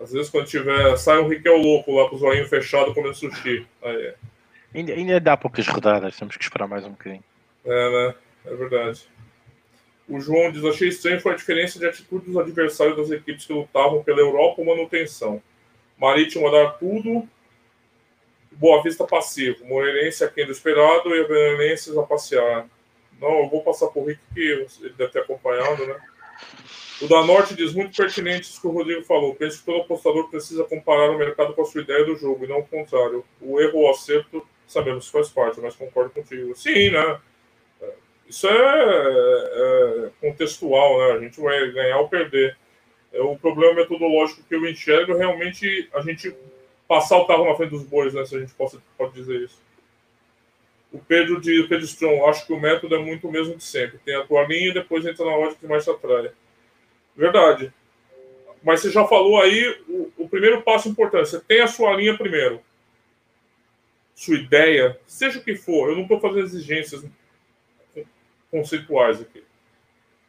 Às 0.00 0.12
vezes 0.12 0.30
quando 0.30 0.46
tiver. 0.46 0.96
Sai 0.96 1.18
um 1.18 1.28
Riquel 1.28 1.56
louco 1.56 1.92
lá 1.92 2.08
com 2.08 2.16
o 2.16 2.18
zoinho 2.18 2.48
fechado 2.48 2.92
comendo 2.92 3.14
sushi. 3.14 3.66
Aí, 3.82 4.06
é. 4.06 4.14
Ainda, 4.74 4.92
ainda 4.92 5.20
dá 5.20 5.36
poucas 5.36 5.66
rodadas, 5.66 6.16
temos 6.16 6.36
que 6.36 6.42
esperar 6.42 6.66
mais 6.66 6.84
um 6.84 6.90
bocadinho. 6.90 7.24
É, 7.64 7.90
né? 7.90 8.14
É 8.46 8.54
verdade. 8.54 9.08
O 10.08 10.20
João 10.20 10.52
diz: 10.52 10.64
Achei 10.64 10.88
estranho 10.88 11.20
foi 11.20 11.32
a 11.32 11.36
diferença 11.36 11.78
de 11.78 11.86
atitude 11.86 12.26
dos 12.26 12.36
adversários 12.36 12.96
das 12.96 13.10
equipes 13.10 13.46
que 13.46 13.52
lutavam 13.52 14.02
pela 14.02 14.20
Europa 14.20 14.60
ou 14.60 14.66
manutenção. 14.66 15.42
Marítimo 15.96 16.50
dar 16.50 16.72
tudo, 16.72 17.26
Boa 18.52 18.82
Vista 18.82 19.04
passivo, 19.04 19.64
Moreirense 19.64 20.24
aquém 20.24 20.44
do 20.44 20.52
esperado 20.52 21.14
e 21.14 21.20
a 21.20 21.26
Belenenses 21.26 21.96
a 21.96 22.02
passear. 22.02 22.66
Não, 23.20 23.44
eu 23.44 23.48
vou 23.48 23.62
passar 23.62 23.86
por 23.88 24.06
Rick, 24.06 24.20
que 24.34 24.40
ele 24.40 24.94
deve 24.98 25.12
ter 25.12 25.20
acompanhado, 25.20 25.86
né? 25.86 25.96
O 27.00 27.08
da 27.08 27.24
Norte 27.24 27.54
diz 27.54 27.72
muito 27.72 27.96
pertinente 27.96 28.48
isso 28.48 28.60
que 28.60 28.66
o 28.66 28.70
Rodrigo 28.70 29.02
falou. 29.04 29.34
Penso 29.34 29.58
que 29.58 29.64
todo 29.64 29.82
apostador 29.82 30.28
precisa 30.28 30.64
comparar 30.64 31.10
o 31.10 31.18
mercado 31.18 31.52
com 31.54 31.62
a 31.62 31.64
sua 31.64 31.82
ideia 31.82 32.04
do 32.04 32.16
jogo, 32.16 32.44
e 32.44 32.48
não 32.48 32.60
o 32.60 32.66
contrário. 32.66 33.24
O 33.40 33.60
erro 33.60 33.78
ou 33.78 33.90
acerto, 33.90 34.46
sabemos 34.66 35.06
que 35.06 35.12
faz 35.12 35.28
parte, 35.28 35.60
mas 35.60 35.76
concordo 35.76 36.10
contigo. 36.10 36.54
Sim, 36.54 36.90
né? 36.90 37.20
Isso 38.28 38.48
é, 38.48 38.52
é 38.52 40.10
contextual, 40.20 40.98
né? 40.98 41.12
A 41.12 41.20
gente 41.20 41.40
vai 41.40 41.70
ganhar 41.70 41.98
ou 41.98 42.08
perder. 42.08 42.56
É, 43.12 43.20
o 43.20 43.36
problema 43.36 43.74
metodológico 43.74 44.42
que 44.48 44.54
eu 44.54 44.66
enxergo 44.66 45.12
é 45.12 45.18
realmente 45.18 45.88
a 45.94 46.00
gente 46.00 46.34
passar 46.88 47.18
o 47.18 47.26
carro 47.26 47.48
na 47.48 47.54
frente 47.54 47.70
dos 47.70 47.84
bois, 47.84 48.14
né? 48.14 48.24
Se 48.24 48.36
a 48.36 48.40
gente 48.40 48.54
pode, 48.54 48.78
pode 48.96 49.12
dizer 49.12 49.40
isso. 49.40 49.62
O 50.92 50.98
Pedro 50.98 51.40
de 51.40 51.64
Pedro 51.64 51.84
Strong, 51.84 52.20
acho 52.22 52.46
que 52.46 52.52
o 52.52 52.60
método 52.60 52.94
é 52.94 52.98
muito 52.98 53.28
o 53.28 53.32
mesmo 53.32 53.56
de 53.56 53.64
sempre. 53.64 53.98
Tem 53.98 54.14
a 54.14 54.24
tua 54.24 54.44
linha 54.44 54.68
e 54.68 54.74
depois 54.74 55.04
entra 55.04 55.24
na 55.24 55.32
ordem 55.32 55.56
que 55.56 55.66
mais 55.66 55.84
te 55.84 55.90
atrai. 55.90 56.30
Verdade. 57.16 57.72
Mas 58.62 58.80
você 58.80 58.90
já 58.90 59.06
falou 59.06 59.40
aí 59.40 59.76
o, 59.88 60.10
o 60.18 60.28
primeiro 60.28 60.62
passo 60.62 60.88
importante. 60.88 61.28
Você 61.28 61.40
tem 61.40 61.60
a 61.60 61.66
sua 61.66 61.94
linha 61.94 62.16
primeiro. 62.16 62.60
Sua 64.14 64.36
ideia, 64.36 64.98
seja 65.06 65.38
o 65.38 65.42
que 65.42 65.56
for. 65.56 65.90
Eu 65.90 65.96
não 65.96 66.02
estou 66.02 66.20
fazendo 66.20 66.44
exigências 66.44 67.04
conceituais 68.50 69.20
aqui. 69.20 69.42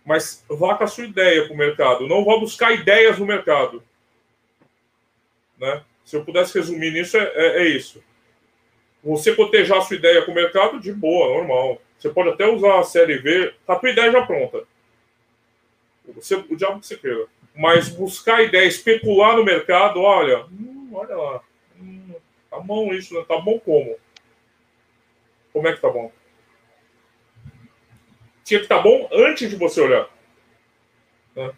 Mas 0.03 0.43
vá 0.49 0.75
com 0.75 0.83
a 0.83 0.87
sua 0.87 1.05
ideia 1.05 1.45
para 1.45 1.53
o 1.53 1.57
mercado. 1.57 2.07
Não 2.07 2.25
vá 2.25 2.37
buscar 2.37 2.73
ideias 2.73 3.19
no 3.19 3.25
mercado. 3.25 3.83
Né? 5.57 5.83
Se 6.03 6.15
eu 6.15 6.25
pudesse 6.25 6.57
resumir 6.57 6.91
nisso, 6.91 7.17
é, 7.17 7.31
é, 7.35 7.63
é 7.63 7.67
isso. 7.67 8.03
Você 9.03 9.35
cotejar 9.35 9.77
a 9.77 9.81
sua 9.81 9.95
ideia 9.95 10.23
com 10.23 10.31
o 10.31 10.35
mercado, 10.35 10.79
de 10.79 10.91
boa, 10.91 11.37
normal. 11.37 11.81
Você 11.97 12.09
pode 12.09 12.29
até 12.29 12.47
usar 12.47 12.79
a 12.79 12.83
série 12.83 13.17
V, 13.17 13.53
tá 13.65 13.73
a 13.73 13.75
tua 13.79 13.89
ideia 13.89 14.11
já 14.11 14.25
pronta. 14.25 14.63
Você, 16.15 16.35
o 16.35 16.55
diabo 16.55 16.79
que 16.79 16.87
você 16.87 16.97
queira. 16.97 17.25
Mas 17.55 17.89
buscar 17.89 18.43
ideia, 18.43 18.67
especular 18.67 19.37
no 19.37 19.45
mercado, 19.45 20.01
olha, 20.01 20.45
hum, 20.45 20.89
olha 20.93 21.15
lá. 21.15 21.41
Tá 22.55 22.61
bom 22.61 22.93
isso, 22.93 23.13
né? 23.13 23.25
Tá 23.27 23.37
bom 23.37 23.59
como? 23.59 23.97
Como 25.51 25.67
é 25.67 25.73
que 25.73 25.81
tá 25.81 25.89
bom? 25.89 26.09
Tinha 28.45 28.61
que 28.61 28.67
tá 28.67 28.79
bom 28.79 29.09
antes 29.11 29.49
de 29.49 29.57
você 29.57 29.81
olhar. 29.81 30.07
Né? 31.35 31.53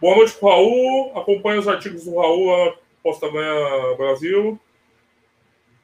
Boa 0.00 0.14
noite 0.14 0.34
pro 0.34 0.48
Raul. 0.48 1.18
Acompanhe 1.18 1.58
os 1.58 1.66
artigos 1.66 2.04
do 2.04 2.16
Raul 2.16 2.46
lá 2.46 2.76
Posta 3.02 3.28
Ganha 3.28 3.96
Brasil 3.96 4.60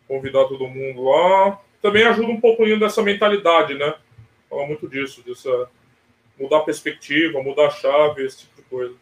convidar 0.06 0.44
todo 0.44 0.68
mundo 0.68 1.02
lá. 1.02 1.60
Também 1.82 2.04
ajuda 2.04 2.28
um 2.28 2.40
pouquinho 2.40 2.78
dessa 2.78 3.02
mentalidade, 3.02 3.74
né? 3.74 3.96
Fala 4.48 4.64
muito 4.64 4.88
disso, 4.88 5.24
dessa 5.26 5.68
mudar 6.38 6.58
a 6.58 6.62
perspectiva, 6.62 7.42
mudar 7.42 7.66
a 7.66 7.70
chave, 7.70 8.24
esse 8.24 8.42
tipo 8.42 8.62
de 8.62 8.62
coisa. 8.68 8.94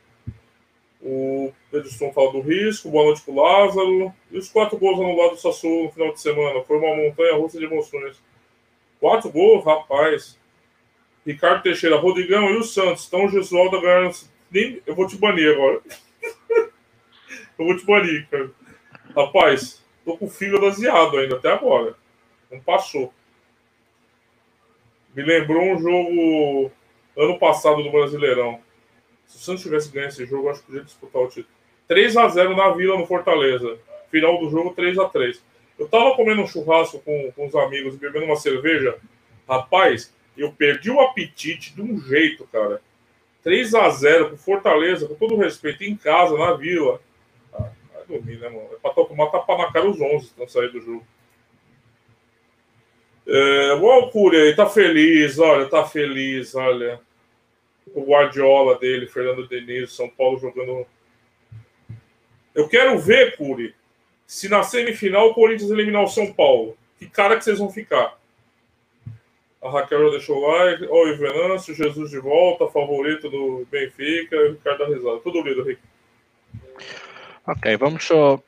O 1.04 1.52
Edson 1.70 2.12
fala 2.12 2.32
do 2.32 2.40
risco, 2.40 2.90
boa 2.90 3.04
noite 3.04 3.22
pro 3.22 3.34
Lázaro. 3.34 4.12
E 4.30 4.38
os 4.38 4.48
quatro 4.48 4.78
gols 4.78 4.98
anulados 4.98 5.36
do 5.36 5.42
Sassuolo 5.42 5.84
no 5.84 5.92
final 5.92 6.12
de 6.12 6.20
semana? 6.20 6.62
Foi 6.62 6.78
uma 6.78 6.96
montanha 6.96 7.36
russa 7.36 7.58
de 7.58 7.66
emoções. 7.66 8.20
Quatro 8.98 9.30
gols, 9.30 9.64
rapaz. 9.64 10.38
Ricardo 11.26 11.62
Teixeira, 11.62 11.96
Rodrigão 11.96 12.50
e 12.50 12.56
o 12.56 12.64
Santos. 12.64 13.06
Então 13.06 13.26
o 13.26 13.28
Gesualdo 13.28 13.80
ganhando. 13.80 14.16
Eu 14.86 14.94
vou 14.94 15.06
te 15.06 15.16
banir 15.16 15.52
agora. 15.52 15.80
eu 17.58 17.64
vou 17.66 17.76
te 17.76 17.84
banir, 17.84 18.26
cara. 18.30 18.50
Rapaz, 19.14 19.84
Tô 20.04 20.18
com 20.18 20.26
o 20.26 20.30
fígado 20.30 20.66
aziado 20.66 21.16
ainda 21.16 21.36
até 21.36 21.50
agora. 21.50 21.94
Não 22.50 22.60
passou. 22.60 23.12
Me 25.14 25.22
lembrou 25.22 25.62
um 25.62 25.78
jogo 25.78 26.70
ano 27.16 27.38
passado 27.38 27.82
do 27.82 27.90
Brasileirão. 27.90 28.60
Se 29.26 29.36
o 29.36 29.40
Santos 29.40 29.62
tivesse 29.62 29.90
ganho 29.90 30.08
esse 30.08 30.24
jogo, 30.26 30.48
acho 30.48 30.60
que 30.60 30.66
podia 30.66 30.82
disputar 30.82 31.22
o 31.22 31.28
título. 31.28 31.54
3 31.88 32.16
a 32.16 32.28
0 32.28 32.56
na 32.56 32.70
Vila, 32.70 32.98
no 32.98 33.06
Fortaleza. 33.06 33.78
Final 34.10 34.38
do 34.38 34.50
jogo, 34.50 34.72
3 34.74 34.98
a 34.98 35.08
3 35.08 35.42
Eu 35.78 35.88
tava 35.88 36.14
comendo 36.14 36.42
um 36.42 36.46
churrasco 36.46 37.00
com, 37.00 37.32
com 37.32 37.46
os 37.46 37.54
amigos, 37.54 37.96
bebendo 37.96 38.26
uma 38.26 38.36
cerveja. 38.36 38.96
Rapaz, 39.48 40.14
eu 40.36 40.52
perdi 40.52 40.90
o 40.90 41.00
apetite 41.00 41.74
de 41.74 41.82
um 41.82 42.00
jeito, 42.00 42.48
cara. 42.52 42.80
3 43.42 43.74
a 43.74 43.90
0 43.90 44.28
pro 44.28 44.36
Fortaleza, 44.36 45.06
com 45.06 45.14
todo 45.14 45.36
respeito, 45.36 45.84
em 45.84 45.96
casa, 45.96 46.36
na 46.36 46.54
Vila 46.54 47.00
vai 48.06 48.18
dormir, 48.18 48.38
né, 48.38 48.48
mano? 48.48 48.68
É 48.72 48.76
pra 48.76 48.92
tomar 48.92 49.30
tapa 49.30 49.58
na 49.58 49.72
cara 49.72 49.88
os 49.88 50.00
11 50.00 50.18
que 50.18 50.30
estão 50.30 50.48
saindo 50.48 50.72
do 50.72 50.80
jogo. 50.80 51.06
É, 53.26 53.74
o 53.74 53.90
Alcúria 53.90 54.42
aí 54.42 54.54
tá 54.54 54.66
feliz, 54.66 55.38
olha, 55.38 55.66
tá 55.66 55.84
feliz, 55.84 56.54
olha. 56.54 57.00
O 57.92 58.02
Guardiola 58.04 58.78
dele, 58.78 59.06
Fernando 59.06 59.48
Diniz, 59.48 59.92
São 59.92 60.08
Paulo 60.08 60.38
jogando. 60.38 60.86
Eu 62.54 62.68
quero 62.68 62.98
ver, 62.98 63.36
Curi, 63.36 63.74
se 64.26 64.48
na 64.48 64.62
semifinal 64.62 65.28
o 65.28 65.34
Corinthians 65.34 65.70
eliminar 65.70 66.02
o 66.02 66.08
São 66.08 66.32
Paulo. 66.32 66.76
Que 66.98 67.08
cara 67.08 67.36
que 67.36 67.44
vocês 67.44 67.58
vão 67.58 67.70
ficar? 67.70 68.18
A 69.62 69.70
Raquel 69.70 70.04
já 70.04 70.10
deixou 70.10 70.38
o 70.38 70.46
like. 70.46 70.86
Ó, 70.88 71.08
o 71.08 71.16
Venâncio, 71.16 71.74
Jesus 71.74 72.10
de 72.10 72.18
volta, 72.18 72.68
favorito 72.68 73.30
do 73.30 73.66
Benfica, 73.70 74.36
o 74.36 74.52
Ricardo 74.52 74.78
da 74.78 74.86
Risada. 74.86 75.20
Tudo 75.20 75.42
lido, 75.42 75.62
Rick. 75.62 75.80
Ok, 77.46 77.76
vamos 77.76 78.04
só 78.04 78.42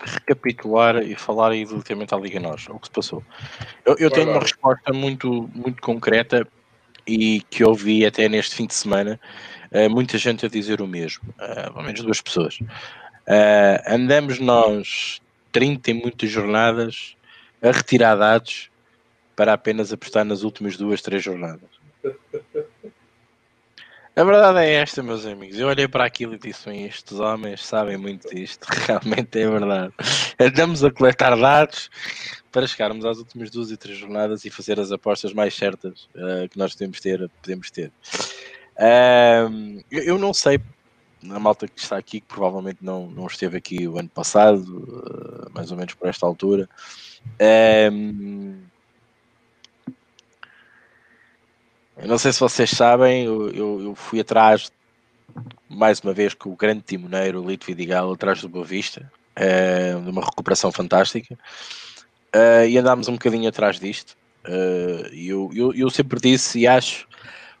recapitular 0.00 1.02
e 1.02 1.14
falar 1.16 1.50
aí 1.52 1.64
relativamente 1.64 2.14
à 2.14 2.18
Liga 2.18 2.38
Nós, 2.38 2.66
o 2.68 2.78
que 2.78 2.86
se 2.86 2.92
passou. 2.92 3.22
Eu, 3.84 3.96
eu 3.98 4.10
tenho 4.10 4.30
uma 4.30 4.40
resposta 4.40 4.92
muito, 4.92 5.48
muito 5.54 5.82
concreta 5.82 6.46
e 7.08 7.40
que 7.48 7.64
ouvi 7.64 8.04
até 8.04 8.28
neste 8.28 8.54
fim 8.54 8.66
de 8.66 8.74
semana 8.74 9.18
uh, 9.72 9.88
muita 9.88 10.18
gente 10.18 10.44
a 10.44 10.48
dizer 10.48 10.82
o 10.82 10.86
mesmo, 10.86 11.22
uh, 11.40 11.72
pelo 11.72 11.84
menos 11.84 12.02
duas 12.02 12.20
pessoas. 12.20 12.60
Uh, 12.60 13.80
andamos 13.86 14.38
nós 14.38 15.20
30 15.50 15.90
e 15.90 15.94
muitas 15.94 16.30
jornadas 16.30 17.16
a 17.62 17.70
retirar 17.70 18.14
dados 18.14 18.70
para 19.34 19.54
apenas 19.54 19.92
apostar 19.92 20.24
nas 20.24 20.42
últimas 20.42 20.76
duas, 20.76 21.00
três 21.00 21.22
jornadas. 21.22 21.70
A 24.18 24.24
verdade 24.24 24.58
é 24.58 24.72
esta, 24.72 25.00
meus 25.00 25.24
amigos. 25.24 25.56
Eu 25.56 25.68
olhei 25.68 25.86
para 25.86 26.04
aquilo 26.04 26.34
e 26.34 26.38
disse: 26.38 26.68
estes 26.70 27.20
homens 27.20 27.64
sabem 27.64 27.96
muito 27.96 28.28
disto. 28.34 28.64
Realmente 28.84 29.38
é 29.38 29.48
verdade. 29.48 29.94
Andamos 30.40 30.82
a 30.82 30.90
coletar 30.90 31.36
dados 31.36 31.88
para 32.50 32.66
chegarmos 32.66 33.04
às 33.04 33.18
últimas 33.18 33.48
duas 33.48 33.70
e 33.70 33.76
três 33.76 33.96
jornadas 33.96 34.44
e 34.44 34.50
fazer 34.50 34.80
as 34.80 34.90
apostas 34.90 35.32
mais 35.32 35.54
certas 35.54 36.08
uh, 36.16 36.48
que 36.50 36.58
nós 36.58 36.72
podemos 36.72 36.98
ter. 36.98 37.30
Podemos 37.40 37.70
ter. 37.70 37.92
Uh, 38.74 39.84
eu 39.88 40.18
não 40.18 40.34
sei, 40.34 40.58
a 41.30 41.38
malta 41.38 41.68
que 41.68 41.80
está 41.80 41.96
aqui, 41.96 42.20
que 42.20 42.26
provavelmente 42.26 42.78
não, 42.82 43.06
não 43.06 43.28
esteve 43.28 43.56
aqui 43.56 43.86
o 43.86 44.00
ano 44.00 44.08
passado, 44.08 44.82
uh, 44.82 45.48
mais 45.54 45.70
ou 45.70 45.76
menos 45.76 45.94
por 45.94 46.08
esta 46.08 46.26
altura. 46.26 46.68
Eu 52.00 52.06
não 52.06 52.16
sei 52.16 52.32
se 52.32 52.38
vocês 52.38 52.70
sabem, 52.70 53.24
eu, 53.24 53.50
eu, 53.50 53.82
eu, 53.82 53.94
fui 53.94 54.20
atrás, 54.20 54.70
mais 55.68 55.98
uma 55.98 56.12
vez, 56.12 56.32
com 56.32 56.50
o 56.50 56.56
grande 56.56 56.82
timoneiro 56.82 57.44
Lito 57.44 57.66
Vidigal, 57.66 58.12
atrás 58.12 58.40
do 58.40 58.48
Boa 58.48 58.64
Vista, 58.64 59.10
é, 59.34 59.96
uma 59.96 60.24
recuperação 60.24 60.70
fantástica, 60.70 61.36
é, 62.32 62.68
e 62.68 62.78
andámos 62.78 63.08
um 63.08 63.14
bocadinho 63.14 63.48
atrás 63.48 63.80
disto. 63.80 64.16
É, 64.44 65.10
eu, 65.12 65.50
eu, 65.52 65.74
eu 65.74 65.90
sempre 65.90 66.20
disse 66.20 66.60
e 66.60 66.68
acho 66.68 67.08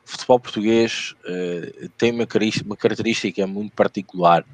o 0.06 0.10
futebol 0.10 0.38
português 0.38 1.16
tem 1.98 2.12
uma, 2.12 2.26
uma, 2.64 2.76
característica 2.76 3.46
muito 3.46 3.74
particular. 3.74 4.44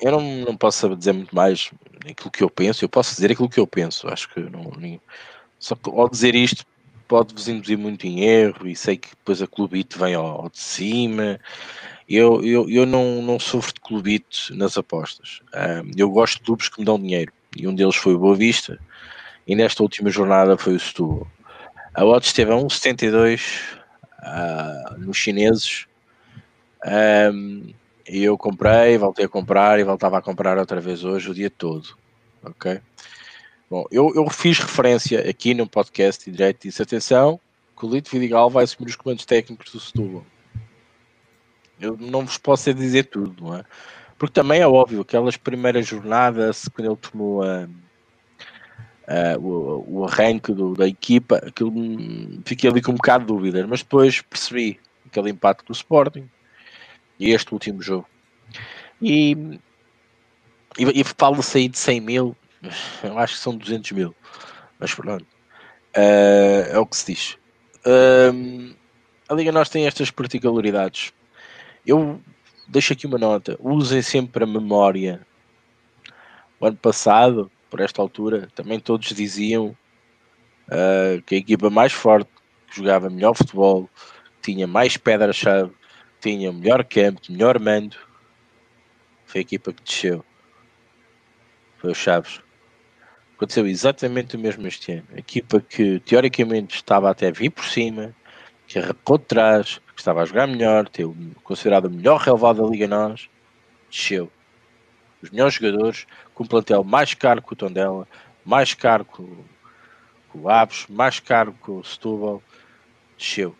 Eu 0.00 0.12
não, 0.12 0.20
não 0.20 0.56
posso 0.56 0.94
dizer 0.96 1.12
muito 1.12 1.34
mais 1.34 1.70
aquilo 2.00 2.30
que 2.30 2.42
eu 2.42 2.50
penso, 2.50 2.84
eu 2.84 2.88
posso 2.88 3.14
dizer 3.14 3.30
aquilo 3.32 3.48
que 3.48 3.60
eu 3.60 3.66
penso. 3.66 4.06
Acho 4.08 4.28
que 4.28 4.40
não, 4.40 4.70
só 5.62 5.76
que 5.76 5.88
ao 5.88 6.08
dizer 6.08 6.34
isto 6.34 6.66
pode-vos 7.06 7.46
induzir 7.46 7.78
muito 7.78 8.04
em 8.04 8.24
erro 8.24 8.66
e 8.66 8.74
sei 8.74 8.96
que 8.96 9.10
depois 9.10 9.40
a 9.40 9.46
clubite 9.46 9.96
vem 9.96 10.14
ao, 10.14 10.42
ao 10.42 10.50
de 10.50 10.58
cima. 10.58 11.38
Eu, 12.08 12.44
eu, 12.44 12.68
eu 12.68 12.84
não, 12.84 13.22
não 13.22 13.38
sofro 13.38 13.72
de 13.72 13.80
clubite 13.80 14.52
nas 14.54 14.76
apostas. 14.76 15.40
Um, 15.54 15.92
eu 15.96 16.10
gosto 16.10 16.38
de 16.38 16.44
clubes 16.44 16.68
que 16.68 16.80
me 16.80 16.84
dão 16.84 16.98
dinheiro 16.98 17.32
e 17.56 17.68
um 17.68 17.74
deles 17.74 17.94
foi 17.94 18.14
o 18.14 18.18
Boa 18.18 18.34
Vista 18.34 18.78
e 19.46 19.54
nesta 19.54 19.84
última 19.84 20.10
jornada 20.10 20.58
foi 20.58 20.74
o 20.74 20.80
Setúbal. 20.80 21.28
A 21.94 22.04
odds 22.04 22.28
esteve 22.28 22.50
a 22.50 22.56
1,72 22.56 23.78
uh, 24.18 24.98
nos 24.98 25.16
chineses 25.16 25.86
um, 27.32 27.72
e 28.08 28.24
eu 28.24 28.36
comprei, 28.36 28.98
voltei 28.98 29.26
a 29.26 29.28
comprar 29.28 29.78
e 29.78 29.84
voltava 29.84 30.18
a 30.18 30.22
comprar 30.22 30.58
outra 30.58 30.80
vez 30.80 31.04
hoje 31.04 31.30
o 31.30 31.34
dia 31.34 31.50
todo. 31.50 31.96
Ok? 32.42 32.80
Bom, 33.72 33.86
eu, 33.90 34.12
eu 34.14 34.28
fiz 34.28 34.58
referência 34.58 35.26
aqui 35.26 35.54
no 35.54 35.66
podcast 35.66 36.28
e 36.28 36.52
disse: 36.60 36.82
atenção, 36.82 37.40
que 37.74 37.86
o 37.86 37.88
Lito 37.88 38.10
Vidigal 38.10 38.50
vai 38.50 38.64
assumir 38.64 38.90
os 38.90 38.96
comandos 38.96 39.24
técnicos 39.24 39.72
do 39.72 39.80
Setúbal. 39.80 40.26
Eu 41.80 41.96
não 41.96 42.26
vos 42.26 42.36
posso 42.36 42.74
dizer 42.74 43.04
tudo, 43.04 43.42
não 43.42 43.56
é? 43.56 43.64
Porque 44.18 44.34
também 44.34 44.60
é 44.60 44.68
óbvio, 44.68 45.00
aquelas 45.00 45.38
primeiras 45.38 45.86
jornadas, 45.86 46.68
quando 46.68 46.88
ele 46.88 46.96
tomou 46.98 47.42
a, 47.42 47.66
o, 49.40 50.00
o, 50.00 50.04
arranque 50.04 50.52
do, 50.52 50.74
da 50.74 50.86
equipa, 50.86 51.36
aquilo, 51.36 51.72
fiquei 52.44 52.68
ali 52.68 52.82
com 52.82 52.92
um 52.92 52.96
bocado 52.96 53.24
de 53.24 53.28
dúvidas, 53.28 53.66
mas 53.66 53.82
depois 53.82 54.20
percebi 54.20 54.78
aquele 55.06 55.30
impacto 55.30 55.64
do 55.64 55.72
Sporting 55.72 56.28
e 57.18 57.30
este 57.30 57.54
último 57.54 57.80
jogo. 57.80 58.06
E, 59.00 59.32
e, 60.78 61.00
e 61.00 61.04
fala-se 61.16 61.56
aí 61.56 61.68
de 61.68 61.78
100 61.78 62.00
mil, 62.02 62.36
eu 63.02 63.18
acho 63.18 63.34
que 63.34 63.40
são 63.40 63.56
200 63.56 63.92
mil, 63.92 64.14
mas 64.78 64.94
pronto, 64.94 65.24
uh, 65.24 66.70
é 66.70 66.78
o 66.78 66.86
que 66.86 66.96
se 66.96 67.12
diz. 67.12 67.38
Uh, 67.84 68.74
a 69.28 69.34
Liga 69.34 69.52
Nós 69.52 69.68
tem 69.68 69.86
estas 69.86 70.10
particularidades. 70.10 71.12
Eu 71.86 72.20
deixo 72.68 72.92
aqui 72.92 73.06
uma 73.06 73.18
nota: 73.18 73.56
usem 73.60 74.02
sempre 74.02 74.44
a 74.44 74.46
memória. 74.46 75.26
O 76.60 76.66
ano 76.66 76.76
passado, 76.76 77.50
por 77.68 77.80
esta 77.80 78.00
altura, 78.00 78.48
também 78.54 78.78
todos 78.78 79.08
diziam 79.08 79.76
uh, 80.68 81.20
que 81.26 81.34
a 81.34 81.38
equipa 81.38 81.68
mais 81.70 81.92
forte, 81.92 82.30
que 82.68 82.76
jogava 82.76 83.10
melhor 83.10 83.34
futebol, 83.34 83.90
tinha 84.40 84.66
mais 84.66 84.96
pedra-chave, 84.96 85.72
tinha 86.20 86.52
melhor 86.52 86.84
campo, 86.84 87.20
melhor 87.28 87.58
mando, 87.58 87.96
foi 89.24 89.40
a 89.40 89.42
equipa 89.42 89.72
que 89.72 89.82
desceu. 89.82 90.24
Foi 91.78 91.90
o 91.90 91.94
Chaves. 91.94 92.40
Aconteceu 93.42 93.66
exatamente 93.66 94.36
o 94.36 94.38
mesmo 94.38 94.68
este 94.68 94.92
ano. 94.92 95.08
A 95.12 95.18
equipa 95.18 95.60
que 95.60 95.98
teoricamente 95.98 96.76
estava 96.76 97.10
até 97.10 97.32
vir 97.32 97.50
por 97.50 97.64
cima, 97.64 98.14
que 98.68 98.78
arrancou 98.78 99.18
de 99.18 99.24
trás, 99.24 99.80
que 99.96 100.00
estava 100.00 100.22
a 100.22 100.24
jogar 100.24 100.46
melhor, 100.46 100.88
teve 100.88 101.12
considerado 101.42 101.86
o 101.86 101.90
melhor 101.90 102.20
relevado 102.20 102.62
da 102.62 102.68
Liga 102.68 102.86
Nós, 102.86 103.28
desceu. 103.90 104.30
Os 105.20 105.30
melhores 105.30 105.54
jogadores, 105.54 106.06
com 106.32 106.44
um 106.44 106.46
plantel 106.46 106.84
mais 106.84 107.14
caro 107.14 107.42
que 107.42 107.52
o 107.52 107.56
Tondela, 107.56 108.06
mais 108.44 108.74
caro 108.74 109.04
que 109.04 109.20
o, 109.20 109.44
que 110.30 110.38
o 110.38 110.48
Aves, 110.48 110.86
mais 110.88 111.18
caro 111.18 111.52
que 111.64 111.70
o 111.72 111.82
Setúbal, 111.82 112.40
desceu. 113.18 113.56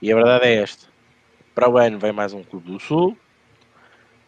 E 0.00 0.12
a 0.12 0.14
verdade 0.14 0.46
é 0.46 0.54
esta. 0.62 0.86
Para 1.52 1.68
o 1.68 1.76
ano 1.76 1.98
vem 1.98 2.12
mais 2.12 2.32
um 2.32 2.44
clube 2.44 2.70
do 2.70 2.78
Sul. 2.78 3.18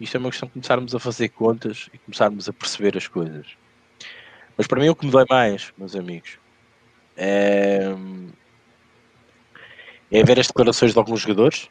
Isto 0.01 0.17
é 0.17 0.19
uma 0.19 0.31
questão 0.31 0.49
de 0.49 0.55
começarmos 0.55 0.93
a 0.93 0.99
fazer 0.99 1.29
contas 1.29 1.89
e 1.95 1.99
começarmos 1.99 2.49
a 2.49 2.53
perceber 2.53 2.97
as 2.97 3.07
coisas. 3.07 3.47
Mas 4.57 4.67
para 4.67 4.81
mim 4.81 4.89
o 4.89 4.95
que 4.97 5.05
me 5.05 5.13
dói 5.13 5.25
mais, 5.29 5.73
meus 5.77 5.95
amigos, 5.95 6.39
é, 7.17 7.95
é 10.11 10.23
ver 10.23 10.41
as 10.41 10.47
declarações 10.47 10.93
de 10.93 10.99
alguns 10.99 11.21
jogadores, 11.21 11.69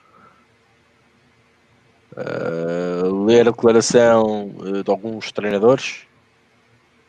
uh, 2.15 3.25
ler 3.25 3.47
a 3.47 3.51
declaração 3.51 4.53
eh, 4.65 4.83
de 4.83 4.89
alguns 4.89 5.31
treinadores, 5.31 6.05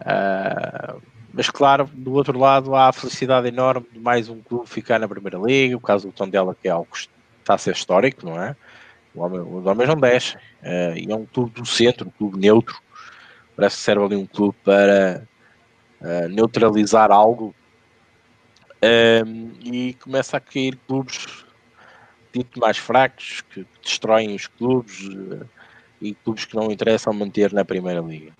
uh, 0.00 1.00
mas 1.32 1.50
claro, 1.50 1.90
do 1.92 2.14
outro 2.14 2.38
lado 2.38 2.74
há 2.74 2.88
a 2.88 2.92
felicidade 2.92 3.48
enorme 3.48 3.86
de 3.92 3.98
mais 3.98 4.28
um 4.28 4.40
clube 4.40 4.68
ficar 4.68 4.98
na 4.98 5.08
Primeira 5.08 5.38
Liga, 5.38 5.76
o 5.76 5.80
caso 5.80 6.08
do 6.08 6.12
Tondela 6.12 6.54
que 6.54 6.68
é 6.68 6.70
algo 6.70 6.88
que 6.90 7.08
está 7.40 7.54
a 7.54 7.58
ser 7.58 7.72
histórico, 7.72 8.24
não 8.24 8.42
é? 8.42 8.56
O 9.14 9.22
homem, 9.22 9.40
os 9.40 9.66
homens 9.66 9.88
não 9.88 9.96
descem, 9.96 10.38
uh, 10.62 10.96
e 10.96 11.10
é 11.10 11.14
um 11.14 11.26
clube 11.26 11.52
do 11.52 11.66
centro, 11.66 12.08
um 12.08 12.10
clube 12.10 12.38
neutro, 12.38 12.80
parece 13.54 13.76
que 13.76 13.82
serve 13.82 14.04
ali 14.04 14.16
um 14.16 14.26
clube 14.26 14.56
para 14.64 15.26
uh, 16.00 16.28
neutralizar 16.28 17.10
algo 17.10 17.54
um, 18.82 19.52
e 19.62 19.94
começa 19.94 20.36
a 20.36 20.40
cair 20.40 20.78
clubes 20.86 21.44
dito 22.32 22.60
mais 22.60 22.76
fracos 22.76 23.42
que 23.50 23.66
destroem 23.82 24.34
os 24.34 24.46
clubes 24.46 25.00
uh, 25.08 25.48
e 26.00 26.14
clubes 26.14 26.44
que 26.44 26.54
não 26.54 26.70
interessam 26.70 27.12
manter 27.12 27.52
na 27.52 27.64
Primeira 27.64 28.00
Liga. 28.00 28.32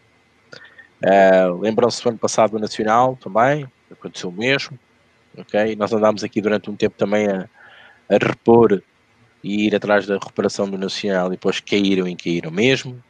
Uh, 1.02 1.58
Lembram-se 1.60 2.02
do 2.02 2.08
ano 2.10 2.18
passado 2.18 2.52
do 2.52 2.58
Nacional 2.58 3.16
também, 3.16 3.66
aconteceu 3.90 4.30
o 4.30 4.32
mesmo. 4.32 4.78
Okay? 5.36 5.76
Nós 5.76 5.92
andámos 5.92 6.24
aqui 6.24 6.40
durante 6.40 6.70
um 6.70 6.76
tempo 6.76 6.96
também 6.96 7.26
a, 7.26 7.48
a 8.08 8.18
repor 8.18 8.82
e 9.42 9.66
ir 9.66 9.74
atrás 9.74 10.06
da 10.06 10.14
recuperação 10.14 10.68
do 10.68 10.78
Nacional 10.78 11.28
e 11.28 11.30
depois 11.30 11.60
caíram 11.60 12.08
e 12.08 12.16
caíram 12.16 12.50
mesmo. 12.50 13.02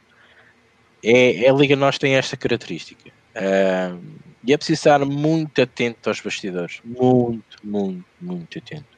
É, 1.04 1.48
a 1.48 1.52
Liga 1.52 1.76
Nós 1.76 1.98
tem 1.98 2.14
esta 2.14 2.36
característica. 2.36 3.10
Uh, 3.36 4.00
e 4.46 4.52
é 4.52 4.56
preciso 4.56 4.78
estar 4.78 5.04
muito 5.04 5.60
atento 5.60 6.08
aos 6.08 6.20
bastidores. 6.20 6.80
Muito, 6.84 7.58
muito, 7.64 8.04
muito 8.20 8.58
atento. 8.58 8.96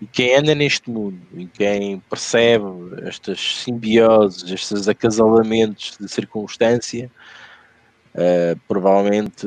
E 0.00 0.06
quem 0.06 0.36
anda 0.36 0.54
neste 0.54 0.88
mundo 0.88 1.20
e 1.34 1.46
quem 1.46 1.98
percebe 2.08 2.64
estas 3.02 3.62
simbioses, 3.62 4.50
estes 4.50 4.88
acasalamentos 4.88 5.98
de 6.00 6.08
circunstância, 6.08 7.10
uh, 8.14 8.58
provavelmente 8.66 9.46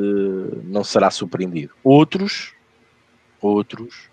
não 0.65 0.83
será 0.83 1.09
surpreendido. 1.09 1.73
Outros, 1.83 2.53
outros, 3.41 4.09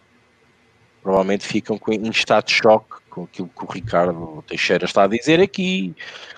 provavelmente 1.02 1.46
ficam 1.46 1.78
em 1.88 2.08
estado 2.08 2.46
de 2.46 2.54
choque 2.54 3.00
com 3.10 3.24
aquilo 3.24 3.48
que 3.48 3.64
o 3.64 3.68
Ricardo 3.68 4.44
Teixeira 4.46 4.84
está 4.84 5.04
a 5.04 5.08
dizer 5.08 5.40
aqui, 5.40 5.94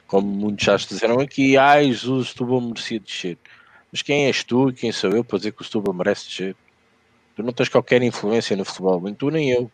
como 0.07 0.27
muitos 0.27 0.65
já 0.65 0.77
disseram 0.77 1.21
aqui, 1.21 1.57
ai 1.57 1.93
Jesus, 1.93 2.33
tu 2.33 2.47
vou 2.47 2.61
merecer 2.61 3.01
descer. 3.01 3.39
Mas 3.93 4.01
quem 4.01 4.25
és 4.25 4.43
tu 4.43 4.71
e 4.71 4.73
quem 4.73 4.91
sou 4.91 5.11
eu 5.11 5.23
para 5.23 5.37
dizer 5.37 5.53
que 5.53 5.61
o 5.61 5.65
Setúbal 5.65 5.93
merece 5.93 6.27
descer? 6.27 6.57
Tu 7.37 7.43
não 7.43 7.53
tens 7.53 7.69
qualquer 7.69 8.03
influência 8.03 8.57
no 8.57 8.65
futebol, 8.65 8.99
nem 9.03 9.15
tu 9.15 9.31
nem 9.31 9.51
eu. 9.51 9.71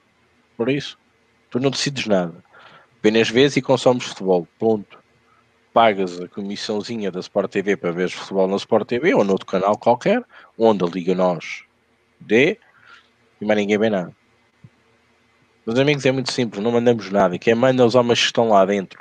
Por 0.56 0.68
isso, 0.68 0.98
tu 1.48 1.60
não 1.60 1.70
decides 1.70 2.06
nada. 2.06 2.34
Apenas 2.98 3.30
vês 3.30 3.56
e 3.56 3.62
consomes 3.62 4.04
futebol. 4.04 4.46
Ponto. 4.58 4.98
Pagas 5.72 6.20
a 6.20 6.26
comissãozinha 6.26 7.12
da 7.12 7.20
Sport 7.20 7.52
TV 7.52 7.76
para 7.76 7.92
ver 7.92 8.10
futebol 8.10 8.48
na 8.48 8.56
Sport 8.56 8.88
TV 8.88 9.14
ou 9.14 9.22
noutro 9.22 9.46
canal 9.46 9.78
qualquer, 9.78 10.24
onde 10.58 10.82
a 10.82 10.88
Liga 10.88 11.14
Nós 11.14 11.62
dê 12.18 12.58
e 13.40 13.44
mais 13.44 13.60
ninguém 13.60 13.78
vê 13.78 13.88
nada. 13.88 14.12
Meus 15.64 15.78
amigos, 15.78 16.04
é 16.04 16.10
muito 16.10 16.32
simples, 16.32 16.60
não 16.64 16.72
mandamos 16.72 17.08
nada. 17.12 17.38
Quem 17.38 17.54
manda 17.54 17.84
é 17.84 17.86
os 17.86 17.94
homens 17.94 18.18
que 18.18 18.26
estão 18.26 18.48
lá 18.48 18.64
dentro. 18.64 18.98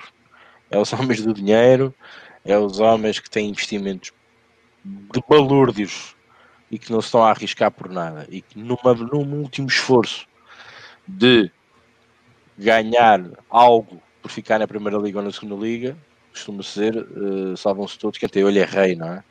É 0.69 0.77
os 0.77 0.93
homens 0.93 1.23
do 1.23 1.33
dinheiro, 1.33 1.91
é 2.45 2.55
os 2.55 2.79
homens 2.79 3.19
que 3.19 3.29
têm 3.29 3.49
investimentos 3.49 4.11
de 5.13 5.21
balúrdios 5.27 6.15
e 6.69 6.77
que 6.77 6.91
não 6.91 7.01
se 7.01 7.07
estão 7.07 7.23
a 7.23 7.29
arriscar 7.29 7.71
por 7.71 7.89
nada. 7.89 8.27
E 8.29 8.41
que 8.41 8.57
numa, 8.57 8.93
num 8.93 9.41
último 9.41 9.67
esforço 9.67 10.27
de 11.07 11.51
ganhar 12.57 13.21
algo 13.49 14.01
por 14.21 14.31
ficar 14.31 14.59
na 14.59 14.67
primeira 14.67 14.97
liga 14.97 15.19
ou 15.19 15.25
na 15.25 15.31
segunda 15.31 15.55
liga, 15.55 15.97
costuma 16.31 16.63
ser, 16.63 16.95
uh, 16.97 17.55
salvam-se 17.55 17.97
todos, 17.97 18.19
quem 18.19 18.29
tem 18.29 18.43
olho 18.43 18.59
é 18.59 18.65
rei, 18.65 18.95
não 18.95 19.07
é? 19.13 19.23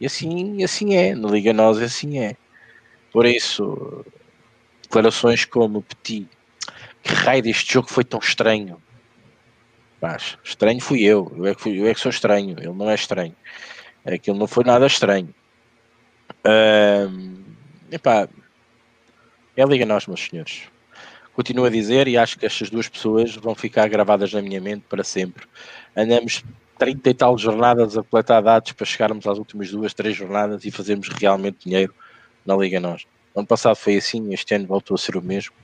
E 0.00 0.06
assim, 0.06 0.62
assim 0.64 0.94
é, 0.94 1.14
na 1.14 1.28
Liga 1.28 1.52
Nós 1.52 1.78
assim 1.78 2.18
é. 2.18 2.34
Por 3.12 3.26
isso, 3.26 4.04
declarações 4.82 5.44
como 5.44 5.82
Petit, 5.82 6.26
que 7.02 7.12
raio 7.12 7.42
deste 7.42 7.74
jogo 7.74 7.90
foi 7.90 8.04
tão 8.04 8.18
estranho. 8.18 8.80
Mas, 10.00 10.38
estranho 10.42 10.80
fui 10.80 11.02
eu, 11.02 11.30
eu 11.36 11.46
é, 11.46 11.54
que 11.54 11.60
fui, 11.60 11.78
eu 11.78 11.86
é 11.86 11.92
que 11.92 12.00
sou 12.00 12.10
estranho, 12.10 12.56
ele 12.58 12.72
não 12.72 12.88
é 12.88 12.94
estranho. 12.94 13.36
Aquilo 14.14 14.36
não 14.36 14.46
foi 14.46 14.64
nada 14.64 14.86
estranho. 14.86 15.32
Um, 16.44 17.44
epá, 17.90 18.28
é 19.56 19.62
a 19.62 19.66
Liga 19.66 19.86
Nós, 19.86 20.06
meus 20.06 20.20
senhores. 20.20 20.62
Continuo 21.32 21.64
a 21.64 21.70
dizer 21.70 22.08
e 22.08 22.18
acho 22.18 22.38
que 22.38 22.46
estas 22.46 22.70
duas 22.70 22.88
pessoas 22.88 23.34
vão 23.36 23.54
ficar 23.54 23.88
gravadas 23.88 24.32
na 24.32 24.42
minha 24.42 24.60
mente 24.60 24.84
para 24.88 25.04
sempre. 25.04 25.46
Andamos 25.96 26.44
30 26.78 27.10
e 27.10 27.14
tal 27.14 27.38
jornadas 27.38 27.96
a 27.96 28.02
coletar 28.02 28.40
dados 28.40 28.72
para 28.72 28.86
chegarmos 28.86 29.26
às 29.26 29.38
últimas 29.38 29.70
duas, 29.70 29.94
três 29.94 30.16
jornadas 30.16 30.64
e 30.64 30.70
fazermos 30.70 31.08
realmente 31.08 31.64
dinheiro 31.64 31.94
na 32.44 32.56
Liga 32.56 32.80
Nós. 32.80 33.06
Ano 33.34 33.46
passado 33.46 33.76
foi 33.76 33.96
assim, 33.96 34.32
este 34.32 34.54
ano 34.54 34.66
voltou 34.66 34.94
a 34.94 34.98
ser 34.98 35.16
o 35.16 35.22
mesmo. 35.22 35.54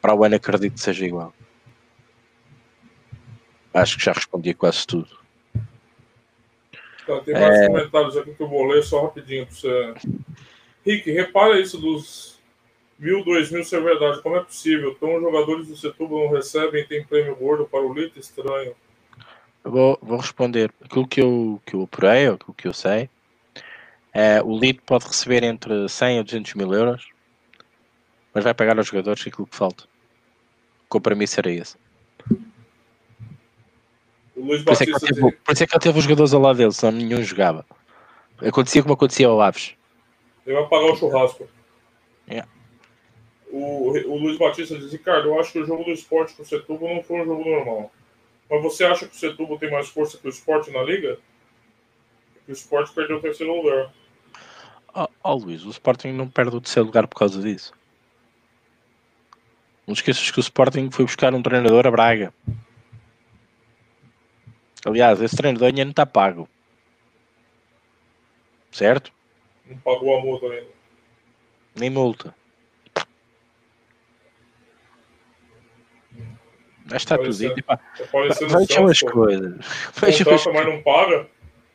Para 0.00 0.14
o 0.14 0.24
ano 0.24 0.34
acredito 0.34 0.74
que 0.74 0.80
seja 0.80 1.06
igual. 1.06 1.32
Acho 3.72 3.96
que 3.96 4.04
já 4.04 4.12
respondi 4.12 4.52
quase 4.52 4.86
tudo. 4.86 5.23
Tá, 7.06 7.20
tem 7.20 7.34
mais 7.34 7.60
é... 7.60 7.66
comentários 7.66 8.16
aqui 8.16 8.34
que 8.34 8.42
eu 8.42 8.48
vou 8.48 8.64
ler 8.66 8.82
só 8.82 9.02
rapidinho 9.02 9.46
para 9.46 9.54
você. 9.54 9.94
Rick, 10.84 11.10
repara 11.10 11.60
isso 11.60 11.78
dos 11.78 12.38
mil, 12.98 13.24
dois 13.24 13.50
mil 13.50 13.64
ser 13.64 13.82
verdade. 13.82 14.22
Como 14.22 14.36
é 14.36 14.40
possível? 14.42 14.92
Então 14.92 15.16
os 15.16 15.22
jogadores 15.22 15.68
do 15.68 15.76
Setúbal 15.76 16.24
não 16.24 16.32
recebem 16.32 16.86
tem 16.86 17.04
prêmio 17.04 17.36
gordo 17.36 17.66
para 17.66 17.80
o 17.80 17.92
Lito? 17.92 18.18
Estranho. 18.18 18.74
Eu 19.64 19.70
vou, 19.70 19.98
vou 20.02 20.18
responder. 20.18 20.72
Aquilo 20.82 21.06
que 21.06 21.20
eu, 21.20 21.60
que 21.64 21.74
eu 21.74 21.82
apurei, 21.82 22.26
aquilo 22.26 22.54
que 22.54 22.68
eu 22.68 22.74
sei, 22.74 23.08
é, 24.12 24.42
o 24.42 24.58
Lito 24.58 24.82
pode 24.82 25.06
receber 25.06 25.42
entre 25.42 25.88
100 25.88 26.18
a 26.18 26.22
200 26.22 26.54
mil 26.54 26.72
euros, 26.72 27.08
mas 28.32 28.44
vai 28.44 28.54
pagar 28.54 28.78
aos 28.78 28.86
jogadores 28.86 29.26
aquilo 29.26 29.46
que 29.46 29.56
falta. 29.56 29.84
O 29.84 30.88
compromisso 30.88 31.40
era 31.40 31.50
esse. 31.50 31.76
Por 34.44 34.56
isso, 34.56 34.70
é 34.70 34.76
teve, 34.76 35.20
por 35.20 35.52
isso, 35.52 35.62
é 35.62 35.66
que 35.66 35.74
ele 35.74 35.80
teve 35.80 35.98
os 35.98 36.04
jogadores 36.04 36.34
ao 36.34 36.40
lado 36.40 36.56
dele, 36.56 36.72
senão 36.72 36.92
nenhum 36.92 37.22
jogava. 37.22 37.64
Acontecia 38.38 38.82
como 38.82 38.94
acontecia 38.94 39.26
ao 39.26 39.40
Aves. 39.40 39.74
Ele 40.46 40.56
vai 40.56 40.68
pagar 40.68 40.92
o 40.92 40.96
churrasco. 40.96 41.48
Yeah. 42.28 42.48
O, 43.50 43.90
o 43.90 44.18
Luiz 44.18 44.36
Batista 44.36 44.76
diz, 44.76 44.92
Ricardo, 44.92 45.28
eu 45.28 45.40
acho 45.40 45.52
que 45.52 45.60
o 45.60 45.66
jogo 45.66 45.84
do 45.84 45.92
esporte 45.92 46.34
com 46.34 46.42
o 46.42 46.46
Setúbal 46.46 46.94
não 46.94 47.02
foi 47.02 47.20
um 47.20 47.24
jogo 47.24 47.48
normal. 47.48 47.92
Mas 48.50 48.62
você 48.62 48.84
acha 48.84 49.06
que 49.06 49.16
o 49.16 49.18
Setúbal 49.18 49.58
tem 49.58 49.70
mais 49.70 49.88
força 49.88 50.18
que 50.18 50.26
o 50.26 50.30
esporte 50.30 50.70
na 50.70 50.82
liga? 50.82 51.18
Porque 52.34 52.52
o 52.52 52.54
esporte 52.54 52.92
perdeu 52.92 53.18
o 53.18 53.20
terceiro 53.20 53.54
lugar. 53.54 53.92
Ó 54.92 55.04
oh, 55.04 55.08
oh, 55.22 55.34
Luís, 55.34 55.64
o 55.64 55.70
Sporting 55.70 56.12
não 56.12 56.28
perde 56.28 56.56
o 56.56 56.60
terceiro 56.60 56.86
lugar 56.86 57.06
por 57.06 57.18
causa 57.18 57.40
disso. 57.40 57.72
Não 59.86 59.92
esqueças 59.92 60.30
que 60.30 60.38
o 60.38 60.40
Sporting 60.40 60.90
foi 60.90 61.04
buscar 61.04 61.34
um 61.34 61.42
treinador 61.42 61.86
a 61.86 61.90
Braga. 61.90 62.32
Aliás, 64.84 65.20
esse 65.20 65.36
treinador 65.36 65.68
ainda 65.68 65.84
não 65.84 65.90
está 65.90 66.04
pago. 66.04 66.48
Certo? 68.70 69.12
Não 69.66 69.78
pagou 69.78 70.18
a 70.18 70.20
multa 70.20 70.46
ainda. 70.46 70.66
Nem 71.74 71.90
multa. 71.90 72.34
Já 76.86 76.96
está 76.96 77.16
tudo 77.16 77.34
aí. 77.42 77.54
Vejam 78.48 78.86
as 78.86 79.00
coisas. 79.00 79.66
Vejam 79.94 80.34
as 80.34 80.46
mas 80.46 80.66
não 80.66 80.82
paga? 80.82 81.26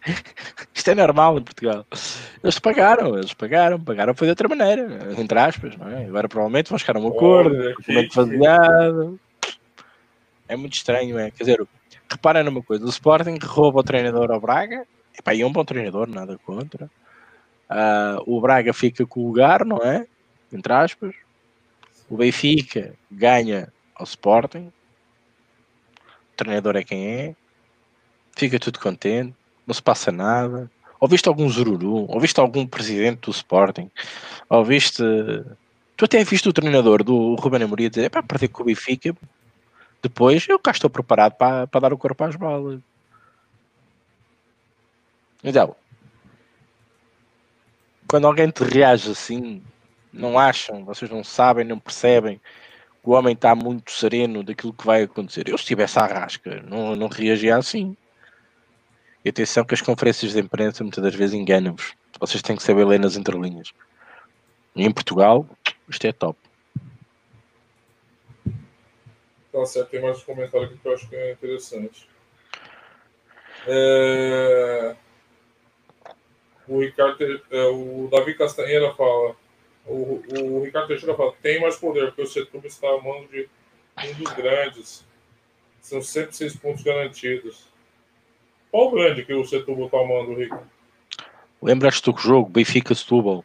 Isto 0.73 0.91
é 0.91 0.95
normal 0.95 1.39
em 1.39 1.43
Portugal. 1.43 1.85
Eles 2.43 2.59
pagaram, 2.59 3.17
eles 3.17 3.33
pagaram, 3.33 3.79
pagaram 3.79 4.13
foi 4.13 4.27
de 4.27 4.29
outra 4.29 4.47
maneira, 4.47 5.11
entre 5.17 5.39
aspas, 5.39 5.75
não 5.75 5.89
é? 5.89 6.05
Agora 6.05 6.29
provavelmente 6.29 6.69
vão 6.69 6.77
chegar 6.77 6.95
a 6.95 6.99
um 6.99 7.07
acordo, 7.07 7.55
faseado. 8.13 9.19
É 10.47 10.55
muito 10.55 10.73
estranho, 10.73 11.19
é? 11.19 11.31
Quer 11.31 11.43
dizer, 11.43 11.67
repara 12.09 12.43
numa 12.43 12.61
coisa: 12.61 12.85
o 12.85 12.89
Sporting 12.89 13.37
rouba 13.41 13.79
o 13.79 13.83
treinador 13.83 14.31
ao 14.31 14.39
Braga, 14.39 14.85
e 15.31 15.41
é 15.41 15.45
um 15.45 15.51
bom 15.51 15.65
treinador, 15.65 16.07
nada 16.07 16.37
contra. 16.45 16.89
Uh, 17.69 18.23
o 18.25 18.41
Braga 18.41 18.73
fica 18.73 19.05
com 19.05 19.21
o 19.21 19.27
lugar, 19.27 19.63
não 19.63 19.77
é? 19.77 20.07
Entre 20.51 20.73
aspas. 20.73 21.13
O 22.09 22.17
Benfica 22.17 22.95
ganha 23.11 23.71
ao 23.93 24.03
Sporting. 24.03 24.71
O 26.33 26.35
treinador 26.35 26.75
é 26.75 26.83
quem 26.83 27.07
é. 27.07 27.35
Fica 28.35 28.59
tudo 28.59 28.79
contente. 28.79 29.35
Não 29.67 29.73
se 29.73 29.83
passa 29.83 30.11
nada. 30.11 30.71
Ouviste 30.99 31.29
algum 31.29 31.47
zururu? 31.47 32.09
Ouviste 32.11 32.39
algum 32.39 32.65
presidente 32.65 33.21
do 33.21 33.31
Sporting? 33.31 33.91
Ouviste. 34.49 35.03
Tu 35.95 36.05
até 36.05 36.23
viste 36.23 36.49
o 36.49 36.53
treinador 36.53 37.03
do 37.03 37.35
Ruben 37.35 37.61
Amorim 37.61 37.89
dizer: 37.89 38.09
para 38.09 38.23
perder 38.23 38.47
com 38.47 38.63
o 38.63 38.65
Benfica, 38.65 39.15
depois 40.01 40.47
eu 40.47 40.59
cá 40.59 40.71
estou 40.71 40.89
preparado 40.89 41.33
para, 41.33 41.67
para 41.67 41.81
dar 41.81 41.93
o 41.93 41.97
corpo 41.97 42.23
às 42.23 42.35
balas. 42.35 42.79
Então, 45.43 45.75
quando 48.07 48.27
alguém 48.27 48.49
te 48.49 48.63
reage 48.63 49.11
assim, 49.11 49.61
não 50.11 50.37
acham, 50.39 50.83
vocês 50.83 51.09
não 51.09 51.23
sabem, 51.23 51.63
não 51.63 51.79
percebem 51.79 52.37
que 52.37 53.09
o 53.09 53.11
homem 53.11 53.33
está 53.33 53.55
muito 53.55 53.91
sereno 53.91 54.43
daquilo 54.43 54.73
que 54.73 54.85
vai 54.85 55.03
acontecer. 55.03 55.47
Eu, 55.47 55.57
se 55.57 55.63
estivesse 55.63 55.99
à 55.99 56.05
rasca, 56.05 56.61
não, 56.67 56.95
não 56.95 57.07
reagia 57.07 57.55
assim. 57.55 57.95
E 59.23 59.29
atenção 59.29 59.63
que 59.63 59.73
as 59.73 59.81
conferências 59.81 60.33
de 60.33 60.39
imprensa 60.39 60.83
muitas 60.83 61.03
das 61.03 61.15
vezes 61.15 61.35
enganam-vos. 61.35 61.93
Vocês 62.19 62.41
têm 62.41 62.55
que 62.55 62.63
saber 62.63 62.85
ler 62.85 62.99
nas 62.99 63.15
entrelinhas. 63.15 63.71
E 64.75 64.83
em 64.83 64.91
Portugal, 64.91 65.45
isto 65.87 66.05
é 66.05 66.11
top. 66.11 66.37
Tá 69.51 69.65
certo, 69.65 69.89
tem 69.89 70.01
mais 70.01 70.19
um 70.19 70.25
comentário 70.25 70.67
aqui 70.67 70.77
que 70.77 70.87
eu 70.87 70.93
acho 70.93 71.09
que 71.09 71.15
é 71.15 71.31
interessante. 71.31 72.07
É... 73.67 74.95
O 76.67 76.81
Ricardo, 76.81 77.41
é, 77.49 77.63
o 77.63 78.07
Davi 78.11 78.35
Castanheira 78.35 78.93
fala, 78.93 79.35
o, 79.87 80.21
o 80.39 80.63
Ricardo 80.63 80.87
Teixeira 80.87 81.15
fala, 81.15 81.33
tem 81.41 81.59
mais 81.59 81.75
poder, 81.77 82.07
porque 82.07 82.21
o 82.21 82.27
Setúbal 82.27 82.67
está 82.67 82.87
a 82.87 83.01
mão 83.01 83.25
de 83.25 83.49
um 84.05 84.13
dos 84.13 84.31
grandes. 84.33 85.03
São 85.81 85.99
106 85.99 86.57
pontos 86.57 86.83
garantidos. 86.83 87.67
Qual 88.69 88.89
o 88.89 88.91
grande 88.91 89.25
que 89.25 89.33
o 89.33 89.43
Setúbal 89.43 89.87
está 89.87 89.99
amando, 89.99 90.35
Rico? 90.35 90.63
Lembras-te 91.59 92.11
do 92.11 92.17
jogo 92.17 92.51
Benfica-Setúbal, 92.51 93.43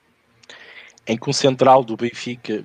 em 1.06 1.16
que 1.16 1.30
um 1.30 1.32
central 1.32 1.82
do 1.82 1.96
Benfica, 1.96 2.62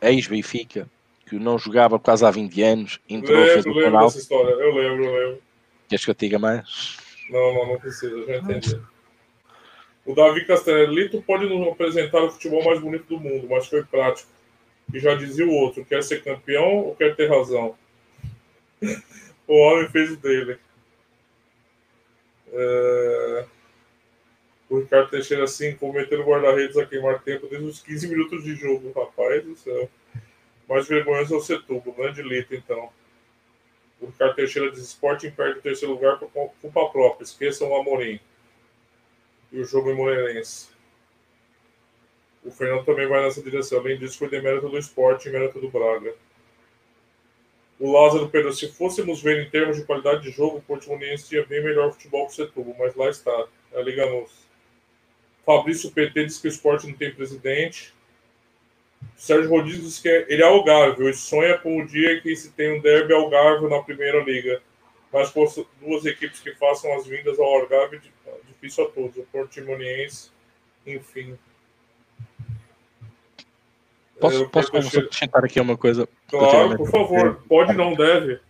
ex-Benfica, 0.00 0.88
que 1.30 1.38
não 1.38 1.56
jogava 1.56 1.96
quase 1.96 2.26
há 2.26 2.30
20 2.30 2.62
anos, 2.62 3.00
entrou 3.08 3.38
lembro, 3.38 3.52
fez 3.52 3.64
o 3.64 3.68
lembro 3.68 3.84
canal. 3.84 4.06
dessa 4.06 4.18
história, 4.18 4.50
eu 4.50 4.74
lembro, 4.74 5.04
eu 5.04 5.12
lembro. 5.14 5.42
Queres 5.88 6.04
que 6.04 6.10
eu 6.10 6.14
te 6.14 6.26
diga 6.26 6.40
mais? 6.40 6.96
Não, 7.30 7.54
não, 7.54 7.66
não 7.68 7.78
precisa, 7.78 8.26
já 8.26 8.38
entendi. 8.38 8.80
O 10.04 10.12
Davi 10.12 10.44
Castellito 10.44 11.22
pode 11.22 11.46
nos 11.46 11.68
apresentar 11.68 12.24
o 12.24 12.32
futebol 12.32 12.64
mais 12.64 12.80
bonito 12.80 13.04
do 13.06 13.20
mundo, 13.20 13.46
mas 13.48 13.68
foi 13.68 13.84
prático. 13.84 14.28
E 14.92 14.98
já 14.98 15.14
dizia 15.14 15.46
o 15.46 15.54
outro, 15.54 15.84
quer 15.84 16.02
ser 16.02 16.24
campeão 16.24 16.78
ou 16.78 16.96
quer 16.96 17.14
ter 17.14 17.30
razão? 17.30 17.76
o 19.46 19.54
homem 19.54 19.88
fez 19.88 20.10
o 20.10 20.16
dele. 20.16 20.58
É... 22.52 23.44
O 24.68 24.80
Ricardo 24.80 25.10
Teixeira, 25.10 25.44
assim, 25.44 25.76
cometendo 25.76 26.24
guarda-redes 26.24 26.76
a 26.76 26.84
queimar 26.84 27.22
tempo 27.22 27.46
desde 27.46 27.68
os 27.68 27.80
15 27.80 28.08
minutos 28.08 28.42
de 28.42 28.56
jogo, 28.56 28.92
rapaz 28.92 29.44
do 29.44 29.54
céu. 29.54 29.88
Mais 30.70 30.86
vergonhoso 30.86 31.34
é 31.34 31.36
o 31.36 31.40
Setúbal, 31.40 31.92
grande 31.92 32.22
lito, 32.22 32.54
então. 32.54 32.90
O 34.00 34.06
Ricardo 34.06 34.36
Teixeira 34.36 34.70
diz: 34.70 34.82
Sporting 34.82 35.32
perde 35.32 35.58
o 35.58 35.62
terceiro 35.62 35.94
lugar 35.94 36.16
por 36.16 36.30
culpa 36.30 36.88
própria. 36.90 37.24
Esqueçam 37.24 37.68
o 37.68 37.74
Amorim. 37.74 38.20
E 39.50 39.58
o 39.58 39.64
jogo 39.64 39.90
em 39.90 39.96
Moreirense. 39.96 40.68
O 42.44 42.52
Fernando 42.52 42.84
também 42.84 43.08
vai 43.08 43.20
nessa 43.20 43.42
direção. 43.42 43.80
Além 43.80 43.98
disso, 43.98 44.16
foi 44.16 44.30
demérito 44.30 44.68
do 44.68 44.78
esporte 44.78 45.28
e 45.28 45.32
mérito 45.32 45.60
do 45.60 45.68
Braga. 45.68 46.14
O 47.80 47.90
Lázaro 47.90 48.28
Pedro, 48.28 48.52
se 48.52 48.68
fôssemos 48.68 49.20
ver 49.20 49.44
em 49.44 49.50
termos 49.50 49.76
de 49.76 49.84
qualidade 49.84 50.22
de 50.22 50.30
jogo, 50.30 50.58
o 50.58 50.62
Portimonense 50.62 51.28
tinha 51.28 51.44
bem 51.44 51.64
melhor 51.64 51.92
futebol 51.92 52.26
que 52.26 52.32
o 52.32 52.36
Setúbal, 52.36 52.76
mas 52.78 52.94
lá 52.94 53.08
está, 53.08 53.48
a 53.74 53.80
Liga 53.80 54.06
Nos. 54.06 54.46
Fabrício 55.44 55.90
PT 55.90 56.26
diz 56.26 56.38
que 56.38 56.46
o 56.46 56.50
esporte 56.50 56.86
não 56.86 56.94
tem 56.94 57.12
presidente. 57.12 57.92
Sérgio 59.20 59.50
Rodrigues 59.50 59.82
diz 59.82 59.98
que 59.98 60.08
ele 60.08 60.42
é 60.42 60.46
algarve, 60.46 61.06
e 61.06 61.12
sonha 61.12 61.58
com 61.58 61.78
o 61.78 61.86
dia 61.86 62.22
que 62.22 62.34
se 62.34 62.50
tem 62.52 62.78
um 62.78 62.80
derby 62.80 63.12
algarve 63.12 63.68
na 63.68 63.82
primeira 63.82 64.24
liga. 64.24 64.62
Mas 65.12 65.28
com 65.28 65.44
duas 65.78 66.06
equipes 66.06 66.40
que 66.40 66.54
façam 66.54 66.90
as 66.94 67.06
vindas 67.06 67.38
ao 67.38 67.44
algarve, 67.44 68.00
difícil 68.48 68.84
a 68.84 68.88
todos. 68.88 69.18
O 69.18 69.22
Portimonense, 69.24 70.30
enfim. 70.86 71.38
Posso, 74.18 74.48
posso 74.48 74.74
acrescentar 74.74 75.44
aqui 75.44 75.60
uma 75.60 75.76
coisa? 75.76 76.08
Claro, 76.26 76.78
por 76.78 76.90
favor. 76.90 77.42
Pode, 77.46 77.74
não 77.74 77.92
deve. 77.92 78.40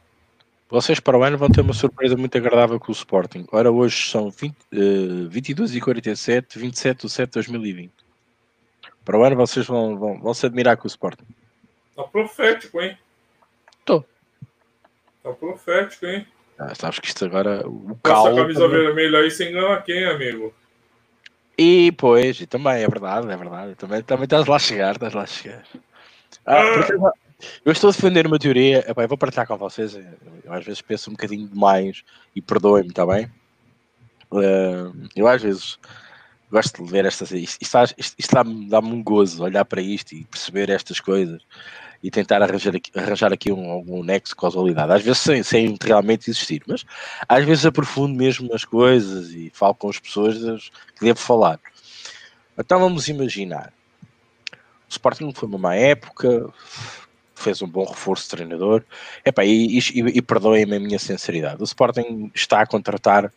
Vocês 0.68 1.00
para 1.00 1.18
o 1.18 1.24
ano 1.24 1.36
vão 1.36 1.50
ter 1.50 1.62
uma 1.62 1.72
surpresa 1.72 2.16
muito 2.16 2.38
agradável 2.38 2.78
com 2.78 2.92
o 2.92 2.94
Sporting. 2.94 3.44
Ora, 3.50 3.72
hoje 3.72 4.08
são 4.08 4.30
20, 4.30 4.54
uh, 4.54 5.28
22 5.28 5.74
e 5.74 5.80
47, 5.80 6.60
27 6.60 7.06
de 7.06 7.12
setembro 7.12 7.42
de 7.42 7.58
2020. 7.58 8.09
Para 9.10 9.18
o 9.18 9.24
ano 9.24 9.34
vocês 9.34 9.66
vão, 9.66 9.98
vão, 9.98 10.20
vão 10.20 10.32
se 10.32 10.46
admirar 10.46 10.76
com 10.76 10.84
o 10.84 10.86
Sporting. 10.86 11.26
Está 11.90 12.04
profético, 12.04 12.80
hein? 12.80 12.96
Estou. 13.80 14.06
Está 15.16 15.32
profético, 15.32 16.06
hein? 16.06 16.24
Ah, 16.56 16.72
sabes 16.76 17.00
que 17.00 17.08
isto 17.08 17.24
agora. 17.24 17.66
O 17.66 17.98
cal, 18.04 18.28
Essa 18.28 18.36
camisa 18.36 18.60
também... 18.60 18.84
vermelha 18.84 19.18
aí 19.18 19.30
se 19.32 19.48
engana 19.50 19.82
quem, 19.82 20.04
amigo? 20.04 20.54
E 21.58 21.90
pois, 21.98 22.40
e 22.40 22.46
também 22.46 22.84
é 22.84 22.86
verdade, 22.86 23.28
é 23.28 23.36
verdade. 23.36 23.74
Também, 23.74 24.00
também 24.00 24.24
estás 24.26 24.46
lá 24.46 24.54
a 24.54 24.60
chegar, 24.60 24.92
estás 24.92 25.12
lá 25.12 25.22
a 25.22 25.26
chegar. 25.26 25.64
Ah, 26.46 26.62
ah. 26.62 27.12
eu 27.64 27.72
estou 27.72 27.90
a 27.90 27.92
defender 27.92 28.28
uma 28.28 28.38
teoria, 28.38 28.88
epá, 28.88 29.02
eu 29.02 29.08
vou 29.08 29.18
partilhar 29.18 29.48
com 29.48 29.56
vocês. 29.56 29.96
Eu 30.44 30.52
às 30.52 30.64
vezes 30.64 30.82
penso 30.82 31.10
um 31.10 31.14
bocadinho 31.14 31.48
demais 31.48 32.04
e 32.36 32.40
perdoem-me, 32.40 32.90
está 32.90 33.04
bem? 33.04 33.28
Uh, 34.30 35.08
eu 35.16 35.26
às 35.26 35.42
vezes 35.42 35.80
gosto 36.50 36.84
de 36.84 36.90
ver 36.90 37.04
estas. 37.04 37.30
Isto, 37.30 37.58
isto, 37.60 37.78
isto, 37.96 38.14
isto 38.18 38.34
dá-me 38.34 38.68
dá 38.68 38.80
um 38.80 39.02
gozo 39.02 39.42
olhar 39.42 39.64
para 39.64 39.80
isto 39.80 40.12
e 40.14 40.24
perceber 40.24 40.70
estas 40.70 41.00
coisas 41.00 41.42
e 42.02 42.10
tentar 42.10 42.42
arranjar 42.42 42.74
aqui, 42.74 42.90
arranjar 42.94 43.32
aqui 43.32 43.52
um, 43.52 43.70
algum 43.70 44.02
nexo 44.02 44.34
de 44.34 44.40
causalidade. 44.40 44.92
Às 44.92 45.02
vezes 45.02 45.18
sem, 45.18 45.42
sem 45.42 45.76
realmente 45.80 46.30
existir, 46.30 46.62
mas 46.66 46.84
às 47.28 47.44
vezes 47.44 47.66
aprofundo 47.66 48.14
mesmo 48.14 48.52
as 48.54 48.64
coisas 48.64 49.30
e 49.30 49.50
falo 49.54 49.74
com 49.74 49.88
as 49.88 49.98
pessoas 49.98 50.70
que 50.96 51.04
devo 51.04 51.18
falar. 51.18 51.60
Então 52.58 52.80
vamos 52.80 53.08
imaginar. 53.08 53.72
O 54.52 54.90
Sporting 54.90 55.32
foi 55.32 55.48
uma 55.48 55.58
má 55.58 55.74
época, 55.74 56.52
fez 57.34 57.62
um 57.62 57.68
bom 57.68 57.84
reforço 57.84 58.24
de 58.24 58.30
treinador. 58.30 58.82
Epá, 59.24 59.44
e, 59.44 59.78
e, 59.78 59.80
e 60.16 60.22
perdoem-me 60.22 60.76
a 60.76 60.80
minha 60.80 60.98
sinceridade. 60.98 61.62
O 61.62 61.64
Sporting 61.64 62.30
está 62.34 62.60
a 62.60 62.66
contratar, 62.66 63.32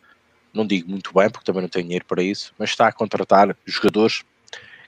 não 0.54 0.66
digo 0.66 0.88
muito 0.88 1.12
bem, 1.12 1.28
porque 1.28 1.44
também 1.44 1.62
não 1.62 1.68
tenho 1.68 1.84
dinheiro 1.84 2.04
para 2.04 2.22
isso, 2.22 2.54
mas 2.58 2.70
está 2.70 2.86
a 2.86 2.92
contratar 2.92 3.56
jogadores 3.66 4.24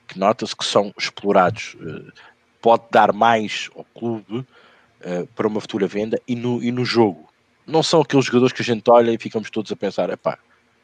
que 0.06 0.18
nota-se 0.18 0.54
que 0.54 0.64
são 0.64 0.94
explorados 0.96 1.76
eh, 1.80 2.12
pode 2.60 2.84
dar 2.90 3.12
mais 3.12 3.68
ao 3.76 3.84
clube 3.84 4.38
uh, 4.38 5.26
para 5.34 5.46
uma 5.46 5.60
futura 5.60 5.86
venda 5.86 6.20
e 6.26 6.34
no, 6.34 6.62
e 6.62 6.70
no 6.70 6.84
jogo. 6.84 7.28
Não 7.66 7.82
são 7.82 8.00
aqueles 8.00 8.26
jogadores 8.26 8.52
que 8.52 8.62
a 8.62 8.64
gente 8.64 8.88
olha 8.90 9.10
e 9.10 9.18
ficamos 9.18 9.50
todos 9.50 9.70
a 9.70 9.76
pensar: 9.76 10.10
epá, 10.10 10.38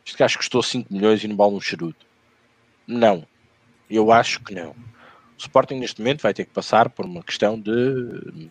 este 0.05 0.16
gajo 0.18 0.39
custou 0.39 0.62
5 0.62 0.93
milhões 0.93 1.22
e 1.22 1.28
não 1.28 1.37
vale 1.37 1.55
um 1.55 1.61
charuto. 1.61 2.07
Não, 2.87 3.26
eu 3.89 4.12
acho 4.12 4.41
que 4.41 4.55
não. 4.55 4.70
O 4.70 5.39
Sporting 5.39 5.74
neste 5.74 6.01
momento 6.01 6.22
vai 6.22 6.35
ter 6.35 6.45
que 6.45 6.53
passar 6.53 6.89
por 6.89 7.05
uma 7.05 7.22
questão 7.22 7.59
de, 7.59 8.51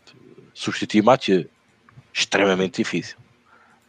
substituir 0.54 1.02
Mathieu. 1.02 1.50
Extremamente 2.14 2.84
difícil. 2.84 3.18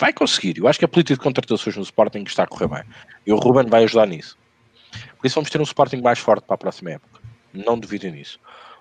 Vai 0.02 0.12
conseguir. 0.12 0.58
Eu 0.58 0.66
acho 0.66 0.80
que 0.80 0.84
a 0.84 0.88
política 0.88 1.14
de 1.14 1.20
contratações 1.20 1.76
no 1.76 1.82
Sporting 1.84 2.24
está 2.26 2.42
a 2.42 2.46
correr 2.48 2.66
bem. 2.66 2.82
E 3.24 3.32
o 3.32 3.36
Ruben 3.36 3.66
vai 3.66 3.84
ajudar 3.84 4.04
nisso. 4.04 4.36
Por 5.16 5.24
isso 5.24 5.36
vamos 5.36 5.48
ter 5.48 5.60
um 5.60 5.62
Sporting 5.62 5.98
mais 5.98 6.18
forte 6.18 6.44
para 6.44 6.56
a 6.56 6.58
próxima 6.58 6.90
época. 6.90 7.20
Não 7.54 7.78
duvidem 7.78 8.10
nisso. 8.10 8.40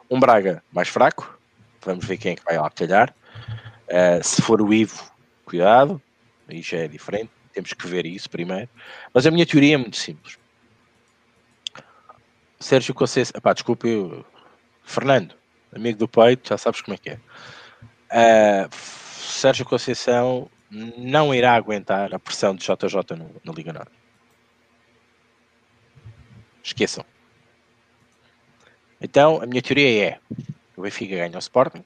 Um 0.09 0.19
Braga 0.19 0.63
mais 0.73 0.87
fraco, 0.87 1.37
vamos 1.85 2.05
ver 2.05 2.17
quem 2.17 2.31
é 2.31 2.35
que 2.35 2.43
vai 2.43 2.57
lá 2.57 2.71
calhar. 2.71 3.13
Uh, 3.87 4.23
se 4.23 4.41
for 4.41 4.63
o 4.63 4.73
Ivo, 4.73 4.99
cuidado, 5.45 6.01
aí 6.47 6.59
já 6.63 6.79
é 6.79 6.87
diferente, 6.87 7.29
temos 7.53 7.71
que 7.71 7.85
ver 7.85 8.07
isso 8.07 8.27
primeiro. 8.27 8.67
Mas 9.13 9.27
a 9.27 9.29
minha 9.29 9.45
teoria 9.45 9.75
é 9.75 9.77
muito 9.77 9.97
simples. 9.97 10.39
Sérgio 12.59 12.95
Conceição, 12.95 13.39
pá, 13.39 13.53
desculpa, 13.53 13.87
eu, 13.87 14.25
Fernando, 14.83 15.35
amigo 15.71 15.99
do 15.99 16.07
peito, 16.07 16.49
já 16.49 16.57
sabes 16.57 16.81
como 16.81 16.95
é 16.95 16.97
que 16.97 17.09
é. 17.11 17.19
Uh, 18.65 18.75
Sérgio 18.75 19.65
Conceição 19.65 20.49
não 20.71 21.35
irá 21.35 21.53
aguentar 21.53 22.15
a 22.15 22.19
pressão 22.19 22.55
de 22.55 22.63
JJ 22.63 23.17
no, 23.17 23.29
na 23.43 23.51
Liga 23.51 23.73
Norte. 23.73 23.91
Esqueçam. 26.63 27.03
Então, 29.01 29.41
a 29.41 29.45
minha 29.45 29.61
teoria 29.61 30.05
é: 30.05 30.19
o 30.77 30.81
Benfica 30.81 31.15
ganha 31.15 31.35
o 31.35 31.39
Sporting, 31.39 31.83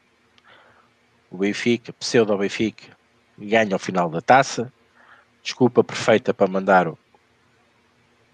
o 1.32 1.38
Benfica, 1.38 1.92
pseudo 1.94 2.38
Benfica, 2.38 2.96
ganha 3.38 3.76
o 3.76 3.80
final 3.80 4.10
da 4.10 4.22
taça, 4.22 4.72
desculpa 5.42 5.84
perfeita 5.84 6.34
para 6.34 6.48
mandar 6.48 6.88
o, 6.88 6.98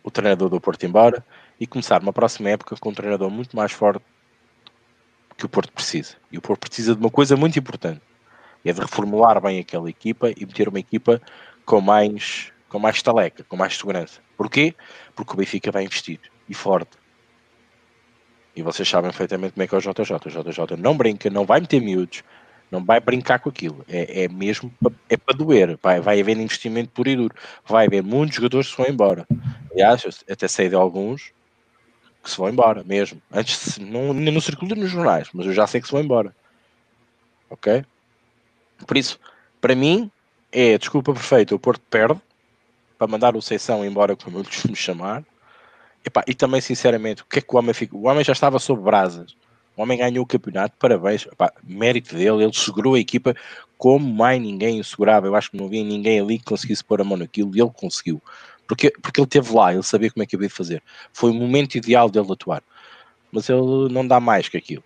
o 0.03 0.11
treinador 0.11 0.49
do 0.49 0.59
Porto 0.59 0.85
embora 0.85 1.25
e 1.59 1.65
começar 1.65 2.01
uma 2.01 2.11
próxima 2.11 2.49
época 2.49 2.75
com 2.75 2.89
um 2.89 2.93
treinador 2.93 3.29
muito 3.29 3.55
mais 3.55 3.71
forte 3.71 4.03
que 5.37 5.45
o 5.45 5.49
Porto 5.49 5.71
precisa. 5.71 6.15
E 6.31 6.37
o 6.37 6.41
Porto 6.41 6.61
precisa 6.61 6.95
de 6.95 6.99
uma 6.99 7.09
coisa 7.09 7.37
muito 7.37 7.57
importante: 7.57 8.01
é 8.69 8.73
de 8.73 8.79
reformular 8.79 9.41
bem 9.41 9.59
aquela 9.59 9.89
equipa 9.89 10.31
e 10.31 10.45
meter 10.45 10.67
uma 10.69 10.79
equipa 10.79 11.21
com 11.65 11.81
mais, 11.81 12.51
com 12.69 12.79
mais 12.79 13.01
taleca, 13.01 13.43
com 13.43 13.55
mais 13.55 13.77
segurança. 13.77 14.21
Porquê? 14.37 14.75
Porque 15.15 15.33
o 15.33 15.35
Benfica 15.35 15.71
vai 15.71 15.83
investir 15.83 16.19
e 16.47 16.53
forte. 16.53 16.97
E 18.55 18.61
vocês 18.61 18.87
sabem 18.87 19.09
perfeitamente 19.09 19.53
como 19.53 19.63
é 19.63 19.67
que 19.67 19.75
é 19.75 19.77
o 19.77 19.81
JJ. 19.81 20.11
O 20.13 20.43
JJ 20.43 20.77
não 20.77 20.95
brinca, 20.95 21.29
não 21.29 21.45
vai 21.45 21.61
meter 21.61 21.81
miúdos, 21.81 22.23
não 22.69 22.83
vai 22.83 22.99
brincar 22.99 23.39
com 23.39 23.49
aquilo. 23.49 23.85
É, 23.87 24.23
é 24.23 24.27
mesmo 24.27 24.73
é 25.09 25.15
para 25.15 25.37
doer. 25.37 25.77
Vai, 25.81 26.01
vai 26.01 26.19
haver 26.19 26.37
investimento 26.37 26.89
por 26.89 27.07
e 27.07 27.15
duro. 27.15 27.33
Vai 27.65 27.87
haver 27.87 28.03
muitos 28.03 28.35
jogadores 28.35 28.67
que 28.67 28.75
se 28.75 28.81
vão 28.81 28.91
embora. 28.91 29.25
Aliás, 29.71 30.23
até 30.29 30.47
sei 30.47 30.69
de 30.69 30.75
alguns 30.75 31.31
que 32.21 32.29
se 32.29 32.37
vão 32.37 32.49
embora 32.49 32.83
mesmo. 32.83 33.21
Antes 33.31 33.77
não, 33.77 34.13
não 34.13 34.41
circula 34.41 34.75
nos 34.75 34.89
jornais, 34.89 35.29
mas 35.33 35.45
eu 35.45 35.53
já 35.53 35.65
sei 35.65 35.81
que 35.81 35.87
se 35.87 35.93
vão 35.93 36.01
embora. 36.01 36.35
Ok? 37.49 37.83
Por 38.85 38.97
isso, 38.97 39.19
para 39.59 39.75
mim, 39.75 40.11
é 40.51 40.77
desculpa 40.77 41.13
perfeita. 41.13 41.55
O 41.55 41.59
Porto 41.59 41.81
perde 41.89 42.19
para 42.97 43.07
mandar 43.07 43.35
o 43.35 43.41
Seição 43.41 43.85
embora, 43.85 44.15
como 44.15 44.39
eu 44.39 44.43
costumo 44.45 44.75
chamar 44.75 45.23
e 46.25 46.33
também, 46.33 46.59
sinceramente, 46.61 47.21
o 47.21 47.25
que 47.25 47.39
é 47.39 47.41
que 47.41 47.53
o 47.53 47.59
homem 47.59 47.73
fica? 47.73 47.95
O 47.95 48.07
homem 48.07 48.23
já 48.23 48.33
estava 48.33 48.57
sob 48.57 48.81
brasas. 48.81 49.35
O 49.77 49.83
homem 49.83 49.97
ganhou 49.97 50.23
o 50.23 50.27
campeonato, 50.27 50.75
parabéns. 50.79 51.27
Mérito 51.63 52.15
dele, 52.15 52.43
ele 52.43 52.53
segurou 52.53 52.95
a 52.95 52.99
equipa 52.99 53.35
como 53.77 54.11
mais 54.11 54.41
ninguém 54.41 54.79
o 54.79 54.83
segurava. 54.83 55.27
Eu 55.27 55.35
acho 55.35 55.51
que 55.51 55.57
não 55.57 55.65
havia 55.65 55.83
ninguém 55.83 56.19
ali 56.19 56.39
que 56.39 56.45
conseguisse 56.45 56.83
pôr 56.83 57.01
a 57.01 57.03
mão 57.03 57.17
naquilo 57.17 57.55
e 57.55 57.61
ele 57.61 57.69
conseguiu. 57.69 58.21
Porque, 58.67 58.89
porque 59.01 59.19
ele 59.19 59.25
esteve 59.25 59.53
lá, 59.53 59.73
ele 59.73 59.83
sabia 59.83 60.09
como 60.09 60.23
é 60.23 60.25
que 60.25 60.35
havia 60.35 60.47
de 60.47 60.53
fazer. 60.53 60.83
Foi 61.13 61.29
o 61.29 61.33
momento 61.33 61.75
ideal 61.75 62.09
dele 62.09 62.31
atuar. 62.31 62.63
Mas 63.31 63.47
ele 63.47 63.89
não 63.91 64.05
dá 64.05 64.19
mais 64.19 64.49
que 64.49 64.57
aquilo. 64.57 64.83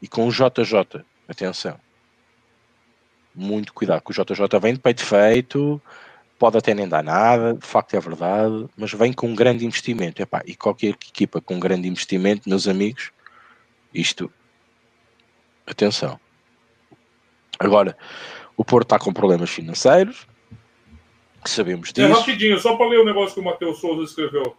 E 0.00 0.06
com 0.06 0.28
o 0.28 0.30
JJ, 0.30 1.02
atenção. 1.26 1.78
Muito 3.34 3.72
cuidado, 3.72 4.02
que 4.02 4.10
o 4.10 4.14
JJ 4.14 4.60
vem 4.60 4.74
de 4.74 4.80
peito 4.80 5.04
feito, 5.04 5.82
pode 6.38 6.56
até 6.56 6.74
nem 6.74 6.88
dar 6.88 7.02
nada, 7.02 7.54
de 7.54 7.66
facto 7.66 7.94
é 7.94 8.00
verdade, 8.00 8.66
mas 8.76 8.92
vem 8.92 9.12
com 9.12 9.28
um 9.28 9.34
grande 9.34 9.64
investimento. 9.64 10.22
Epá, 10.22 10.42
e 10.46 10.54
qualquer 10.54 10.88
equipa 10.88 11.40
com 11.40 11.54
um 11.56 11.60
grande 11.60 11.88
investimento, 11.88 12.48
meus 12.48 12.68
amigos, 12.68 13.10
isto, 13.92 14.30
atenção. 15.66 16.18
Agora, 17.58 17.96
o 18.56 18.64
Porto 18.64 18.86
está 18.86 18.98
com 18.98 19.12
problemas 19.12 19.50
financeiros, 19.50 20.26
sabemos 21.44 21.90
é, 21.90 21.92
disso. 21.92 22.06
É 22.06 22.12
rapidinho, 22.12 22.58
só 22.58 22.76
para 22.76 22.88
ler 22.88 23.00
o 23.00 23.04
negócio 23.04 23.34
que 23.34 23.40
o 23.40 23.44
Matheus 23.44 23.80
Souza 23.80 24.04
escreveu. 24.04 24.56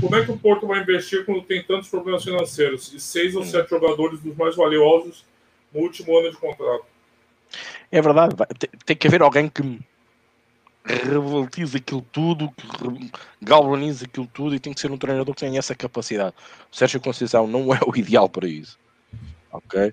Como 0.00 0.16
é 0.16 0.24
que 0.24 0.32
o 0.32 0.38
Porto 0.38 0.66
vai 0.66 0.80
investir 0.80 1.24
quando 1.24 1.42
tem 1.42 1.62
tantos 1.62 1.88
problemas 1.88 2.24
financeiros 2.24 2.92
e 2.92 3.00
seis 3.00 3.34
ou 3.34 3.42
hum. 3.42 3.44
sete 3.44 3.70
jogadores 3.70 4.20
dos 4.20 4.36
mais 4.36 4.56
valiosos 4.56 5.24
no 5.72 5.80
último 5.80 6.18
ano 6.18 6.30
de 6.30 6.36
contrato? 6.36 6.84
É 7.90 8.00
verdade, 8.00 8.36
tem 8.84 8.96
que 8.96 9.06
haver 9.06 9.22
alguém 9.22 9.48
que 9.48 9.80
revoltiza 10.84 11.78
aquilo 11.78 12.02
tudo, 12.12 12.50
que 12.50 13.12
galvaniza 13.42 14.04
aquilo 14.06 14.26
tudo 14.26 14.54
e 14.54 14.60
tem 14.60 14.72
que 14.72 14.80
ser 14.80 14.90
um 14.90 14.96
treinador 14.96 15.34
que 15.34 15.40
tenha 15.40 15.58
essa 15.58 15.74
capacidade. 15.74 16.34
O 16.72 16.76
Sérgio 16.76 17.00
Conceição 17.00 17.46
não 17.46 17.74
é 17.74 17.80
o 17.86 17.96
ideal 17.96 18.28
para 18.28 18.48
isso. 18.48 18.78
Ok? 19.52 19.92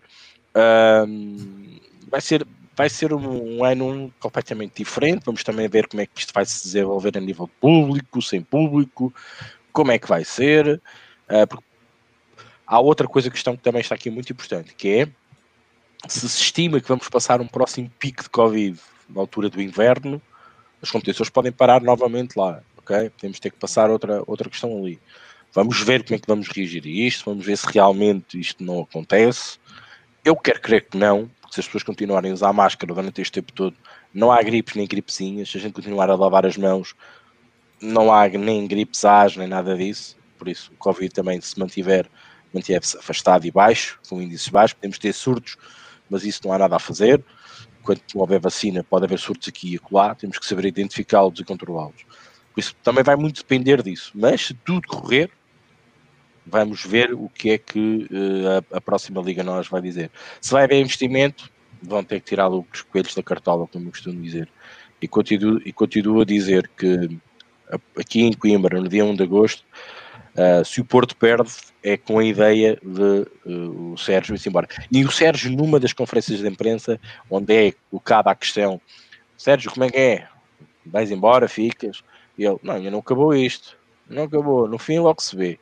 Um, 0.55 1.79
vai 2.09 2.21
ser, 2.21 2.45
vai 2.75 2.89
ser 2.89 3.13
um, 3.13 3.57
um, 3.57 3.63
ano 3.63 4.13
completamente 4.19 4.83
diferente. 4.83 5.23
Vamos 5.25 5.43
também 5.43 5.67
ver 5.67 5.87
como 5.87 6.01
é 6.01 6.05
que 6.05 6.19
isto 6.19 6.33
vai 6.33 6.45
se 6.45 6.63
desenvolver 6.63 7.17
a 7.17 7.21
nível 7.21 7.49
público, 7.59 8.21
sem 8.21 8.41
público, 8.41 9.13
como 9.73 9.91
é 9.91 9.99
que 9.99 10.07
vai 10.07 10.23
ser. 10.23 10.81
Uh, 11.29 11.63
há 12.65 12.79
outra 12.79 13.07
coisa, 13.07 13.29
que 13.29 13.43
também 13.57 13.81
está 13.81 13.95
aqui 13.95 14.09
muito 14.09 14.31
importante, 14.31 14.73
que 14.73 14.89
é 14.89 15.09
se 16.13 16.27
se 16.29 16.41
estima 16.41 16.79
que 16.79 16.87
vamos 16.87 17.07
passar 17.09 17.41
um 17.41 17.47
próximo 17.47 17.89
pico 17.99 18.23
de 18.23 18.29
Covid 18.29 18.79
na 19.09 19.21
altura 19.21 19.49
do 19.49 19.61
inverno, 19.61 20.21
as 20.81 20.91
competições 20.91 21.29
podem 21.29 21.51
parar 21.51 21.81
novamente 21.81 22.37
lá, 22.37 22.61
ok? 22.77 23.09
Podemos 23.11 23.39
ter 23.39 23.49
que 23.49 23.57
passar 23.57 23.89
outra, 23.89 24.23
outra 24.27 24.49
questão 24.49 24.77
ali. 24.77 24.99
Vamos 25.53 25.81
ver 25.81 26.03
como 26.03 26.15
é 26.15 26.19
que 26.19 26.27
vamos 26.27 26.47
reagir 26.49 26.83
a 26.85 26.89
isto, 26.89 27.25
vamos 27.25 27.45
ver 27.45 27.57
se 27.57 27.65
realmente 27.71 28.39
isto 28.39 28.63
não 28.63 28.81
acontece. 28.81 29.57
Eu 30.23 30.35
quero 30.35 30.61
crer 30.61 30.87
que 30.87 30.97
não, 30.97 31.29
porque 31.41 31.55
se 31.55 31.61
as 31.61 31.65
pessoas 31.65 31.83
continuarem 31.83 32.31
a 32.31 32.33
usar 32.33 32.53
máscara 32.53 32.93
durante 32.93 33.21
este 33.21 33.31
tempo 33.31 33.51
todo, 33.53 33.75
não 34.13 34.31
há 34.31 34.41
gripes 34.41 34.75
nem 34.75 34.85
gripezinhas, 34.85 35.49
se 35.49 35.57
a 35.57 35.61
gente 35.61 35.73
continuar 35.73 36.09
a 36.09 36.15
lavar 36.15 36.45
as 36.45 36.57
mãos, 36.57 36.93
não 37.81 38.13
há 38.13 38.27
nem 38.27 38.67
gripes 38.67 39.05
A's, 39.05 39.35
nem 39.35 39.47
nada 39.47 39.75
disso. 39.75 40.17
Por 40.37 40.47
isso, 40.47 40.71
o 40.73 40.77
Covid 40.77 41.13
também, 41.13 41.39
se 41.41 41.57
mantiver, 41.57 42.07
mantiver-se 42.53 42.97
afastado 42.97 43.45
e 43.45 43.51
baixo, 43.51 43.99
com 44.07 44.21
índices 44.21 44.49
baixos, 44.49 44.73
podemos 44.73 44.99
ter 44.99 45.13
surtos, 45.13 45.57
mas 46.09 46.23
isso 46.23 46.41
não 46.45 46.53
há 46.53 46.59
nada 46.59 46.75
a 46.75 46.79
fazer. 46.79 47.23
Não 48.13 48.21
houver 48.21 48.39
vacina, 48.39 48.83
pode 48.83 49.05
haver 49.05 49.17
surtos 49.17 49.47
aqui 49.47 49.73
e 49.73 49.75
acolá, 49.77 50.13
temos 50.13 50.37
que 50.37 50.45
saber 50.45 50.65
identificá-los 50.65 51.39
e 51.39 51.45
controlá-los. 51.45 52.05
Isso, 52.57 52.75
também 52.83 53.03
vai 53.03 53.15
muito 53.15 53.37
depender 53.37 53.81
disso. 53.81 54.11
Mas, 54.13 54.47
se 54.47 54.53
tudo 54.53 54.87
correr, 54.87 55.31
vamos 56.45 56.83
ver 56.85 57.13
o 57.13 57.29
que 57.29 57.51
é 57.51 57.57
que 57.57 58.07
uh, 58.11 58.73
a, 58.73 58.77
a, 58.77 58.81
próxima 58.81 59.21
Liga 59.21 59.43
Nós 59.43 59.67
vai 59.67 59.81
dizer. 59.81 60.11
Se 60.41 60.51
vai 60.51 60.63
haver 60.63 60.81
investimento, 60.81 61.49
vão 61.81 62.03
ter 62.03 62.19
que 62.19 62.27
tirar 62.27 62.49
os 62.49 62.81
coelhos 62.81 63.13
da 63.13 63.23
cartola, 63.23 63.67
como 63.67 63.87
eu 63.87 63.91
costumo 63.91 64.21
dizer. 64.21 64.49
E 65.01 65.07
continuo, 65.07 65.61
e 65.63 65.71
continuo 65.71 66.21
a 66.21 66.25
dizer 66.25 66.69
que 66.75 67.17
aqui 67.97 68.21
em 68.21 68.33
Coimbra, 68.33 68.81
no 68.81 68.87
dia 68.87 69.05
1 69.05 69.15
de 69.15 69.23
agosto, 69.23 69.63
uh, 70.37 70.63
se 70.63 70.79
o 70.79 70.85
Porto 70.85 71.15
perde, 71.15 71.51
é 71.83 71.97
com 71.97 72.19
a 72.19 72.23
ideia 72.23 72.79
de 72.81 73.27
uh, 73.45 73.93
o 73.93 73.97
Sérgio 73.97 74.35
ir 74.35 74.41
embora. 74.47 74.67
E 74.91 75.03
o 75.03 75.11
Sérgio, 75.11 75.51
numa 75.51 75.79
das 75.79 75.93
conferências 75.93 76.39
de 76.39 76.47
imprensa, 76.47 76.99
onde 77.29 77.53
é 77.53 77.73
colocada 77.89 78.29
a 78.29 78.35
questão: 78.35 78.79
Sérgio, 79.37 79.71
como 79.71 79.85
é 79.85 79.89
que 79.89 79.97
é? 79.97 80.27
Vais 80.85 81.11
embora, 81.11 81.47
ficas? 81.47 82.03
E 82.37 82.45
ele: 82.45 82.57
Não, 82.61 82.75
ainda 82.75 82.91
não 82.91 82.99
acabou 82.99 83.35
isto. 83.35 83.77
Não 84.09 84.23
acabou. 84.23 84.67
No 84.67 84.77
fim, 84.77 84.99
logo 84.99 85.21
se 85.21 85.35
vê. 85.35 85.59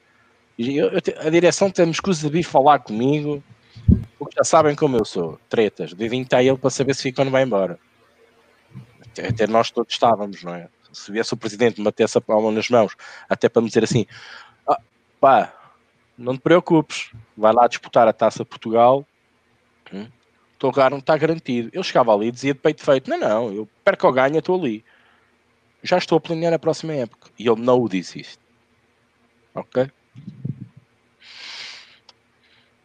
E 0.57 0.77
eu, 0.77 0.91
a 1.19 1.29
direção 1.29 1.69
temos 1.69 1.99
que 1.99 2.11
vir 2.29 2.43
falar 2.43 2.79
comigo, 2.79 3.43
porque 4.17 4.35
já 4.37 4.43
sabem 4.43 4.75
como 4.75 4.97
eu 4.97 5.05
sou. 5.05 5.39
Tretas. 5.49 5.93
Devem 5.93 6.21
estar 6.21 6.43
ele 6.43 6.57
para 6.57 6.69
saber 6.69 6.93
se 6.93 7.03
fica 7.03 7.21
ou 7.21 7.25
não 7.25 7.31
vai 7.31 7.43
embora. 7.43 7.79
Até 9.27 9.47
nós 9.47 9.71
todos 9.71 9.93
estávamos, 9.93 10.43
não 10.43 10.53
é? 10.53 10.67
se 10.95 11.11
viesse 11.11 11.33
o 11.33 11.37
presidente 11.37 11.79
me 11.79 11.85
metesse 11.85 12.17
a 12.17 12.21
palma 12.21 12.51
nas 12.51 12.69
mãos, 12.69 12.95
até 13.29 13.49
para 13.49 13.61
me 13.61 13.67
dizer 13.67 13.83
assim: 13.83 14.05
ah, 14.09 14.44
pá, 15.25 15.51
não 16.15 16.37
te 16.37 16.41
preocupes, 16.41 17.11
vai 17.35 17.51
lá 17.51 17.67
disputar 17.67 18.07
a 18.07 18.13
taça 18.13 18.45
Portugal, 18.45 19.03
hum, 19.91 20.05
o 20.61 20.67
lugar 20.67 20.91
não 20.91 20.99
está 20.99 21.17
garantido. 21.17 21.71
Eu 21.73 21.81
chegava 21.81 22.13
ali 22.13 22.27
e 22.27 22.31
dizia 22.31 22.53
de 22.53 22.59
peito 22.59 22.83
feito: 22.83 23.09
não, 23.09 23.17
não, 23.17 23.51
eu 23.51 23.67
perco 23.83 24.05
ou 24.05 24.13
ganho, 24.13 24.37
estou 24.37 24.59
ali. 24.59 24.85
Já 25.81 25.97
estou 25.97 26.17
a 26.17 26.21
planear 26.21 26.53
a 26.53 26.59
próxima 26.59 26.93
época. 26.93 27.29
E 27.37 27.47
ele 27.47 27.61
não 27.61 27.79
o 27.79 27.89
disse 27.89 28.21
isto. 28.21 28.43
Ok? 29.53 29.89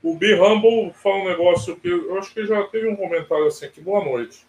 O 0.03 0.14
Be 0.14 0.34
Humble 0.34 0.93
fala 0.95 1.16
um 1.16 1.28
negócio 1.28 1.76
que 1.76 1.88
eu 1.88 2.18
acho 2.18 2.32
que 2.32 2.47
já 2.47 2.62
teve 2.64 2.88
um 2.88 2.97
comentário 2.97 3.47
assim 3.47 3.66
aqui. 3.66 3.80
Boa 3.80 4.05
noite. 4.05 4.47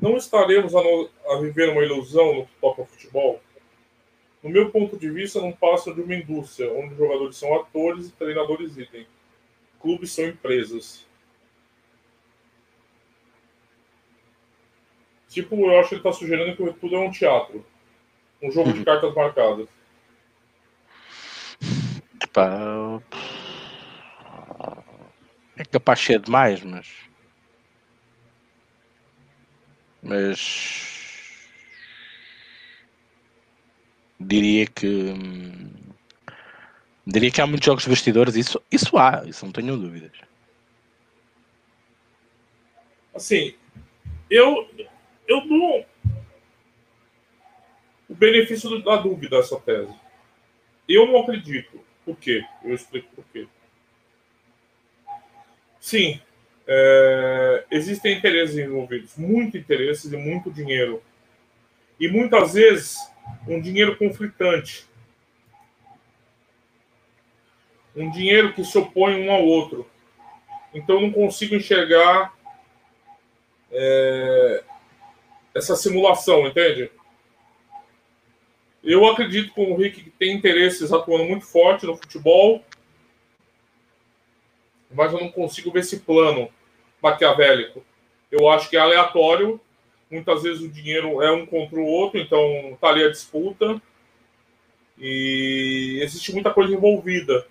Não 0.00 0.16
estaremos 0.16 0.74
a, 0.74 0.82
no, 0.82 1.10
a 1.28 1.40
viver 1.40 1.70
uma 1.70 1.82
ilusão 1.82 2.34
no 2.34 2.46
que 2.46 2.52
toca 2.60 2.84
futebol? 2.84 3.40
No 4.42 4.50
meu 4.50 4.70
ponto 4.70 4.98
de 4.98 5.08
vista, 5.10 5.40
não 5.40 5.52
passa 5.52 5.94
de 5.94 6.00
uma 6.00 6.14
indústria, 6.14 6.72
onde 6.72 6.96
jogadores 6.96 7.36
são 7.36 7.54
atores 7.54 8.08
e 8.08 8.12
treinadores 8.12 8.76
idem. 8.76 9.06
Clubes 9.80 10.12
são 10.12 10.26
empresas. 10.26 11.06
Tipo, 15.28 15.54
eu 15.54 15.78
acho 15.78 15.90
que 15.90 15.94
ele 15.94 16.00
está 16.00 16.12
sugerindo 16.12 16.56
que 16.56 16.80
tudo 16.80 16.96
é 16.96 16.98
um 16.98 17.10
teatro. 17.10 17.64
Um 18.42 18.50
jogo 18.50 18.72
de 18.72 18.80
uhum. 18.80 18.84
cartas 18.84 19.14
marcadas. 19.14 19.68
Epá, 22.22 23.00
é 25.56 25.64
capaz 25.64 26.00
de 26.00 26.06
ser 26.06 26.18
demais, 26.20 26.62
mas 26.62 26.88
mas 30.02 30.91
diria 34.26 34.66
que 34.66 35.14
diria 37.06 37.30
que 37.30 37.40
há 37.40 37.46
muitos 37.46 37.66
jogos 37.66 37.82
de 37.84 37.88
isso, 38.36 38.62
isso 38.70 38.96
há, 38.96 39.24
isso 39.26 39.44
não 39.44 39.52
tenho 39.52 39.76
dúvidas. 39.76 40.12
Assim, 43.14 43.54
eu 44.30 44.68
eu 45.28 45.46
dou 45.46 45.86
o 48.08 48.14
benefício 48.14 48.82
da 48.82 48.96
dúvida 48.96 49.38
essa 49.38 49.58
tese. 49.58 49.94
Eu 50.88 51.06
não 51.06 51.20
acredito. 51.20 51.80
Por 52.04 52.16
quê? 52.16 52.44
Eu 52.62 52.74
explico 52.74 53.08
por 53.14 53.24
quê. 53.32 53.46
Sim, 55.80 56.20
é, 56.66 57.64
existem 57.70 58.16
interesses 58.16 58.56
envolvidos, 58.56 59.16
muito 59.16 59.56
interesses 59.56 60.12
e 60.12 60.16
muito 60.16 60.50
dinheiro. 60.50 61.02
E 61.98 62.08
muitas 62.08 62.54
vezes 62.54 62.96
um 63.46 63.60
dinheiro 63.60 63.96
conflitante. 63.96 64.86
Um 67.94 68.10
dinheiro 68.10 68.52
que 68.54 68.64
se 68.64 68.76
opõe 68.78 69.26
um 69.26 69.32
ao 69.32 69.44
outro. 69.44 69.88
Então 70.72 71.00
não 71.00 71.12
consigo 71.12 71.54
enxergar 71.54 72.32
é, 73.70 74.64
essa 75.54 75.76
simulação, 75.76 76.46
entende? 76.46 76.90
Eu 78.82 79.06
acredito 79.06 79.52
com 79.52 79.72
o 79.72 79.76
Rick 79.76 80.02
que 80.02 80.10
tem 80.10 80.32
interesses 80.32 80.92
atuando 80.92 81.24
muito 81.24 81.44
forte 81.44 81.86
no 81.86 81.96
futebol 81.96 82.64
mas 84.94 85.12
eu 85.12 85.20
não 85.20 85.30
consigo 85.30 85.70
ver 85.70 85.80
esse 85.80 86.00
plano 86.00 86.48
maquiavélico. 87.02 87.84
Eu 88.30 88.48
acho 88.48 88.68
que 88.68 88.76
é 88.76 88.80
aleatório. 88.80 89.60
Muitas 90.12 90.42
vezes 90.42 90.60
o 90.60 90.68
dinheiro 90.68 91.22
é 91.22 91.32
um 91.32 91.46
contra 91.46 91.80
o 91.80 91.86
outro, 91.86 92.20
então 92.20 92.76
tá 92.78 92.88
ali 92.88 93.02
a 93.02 93.08
disputa. 93.08 93.80
E 94.98 96.00
existe 96.02 96.34
muita 96.34 96.52
coisa 96.52 96.74
envolvida. 96.74 97.46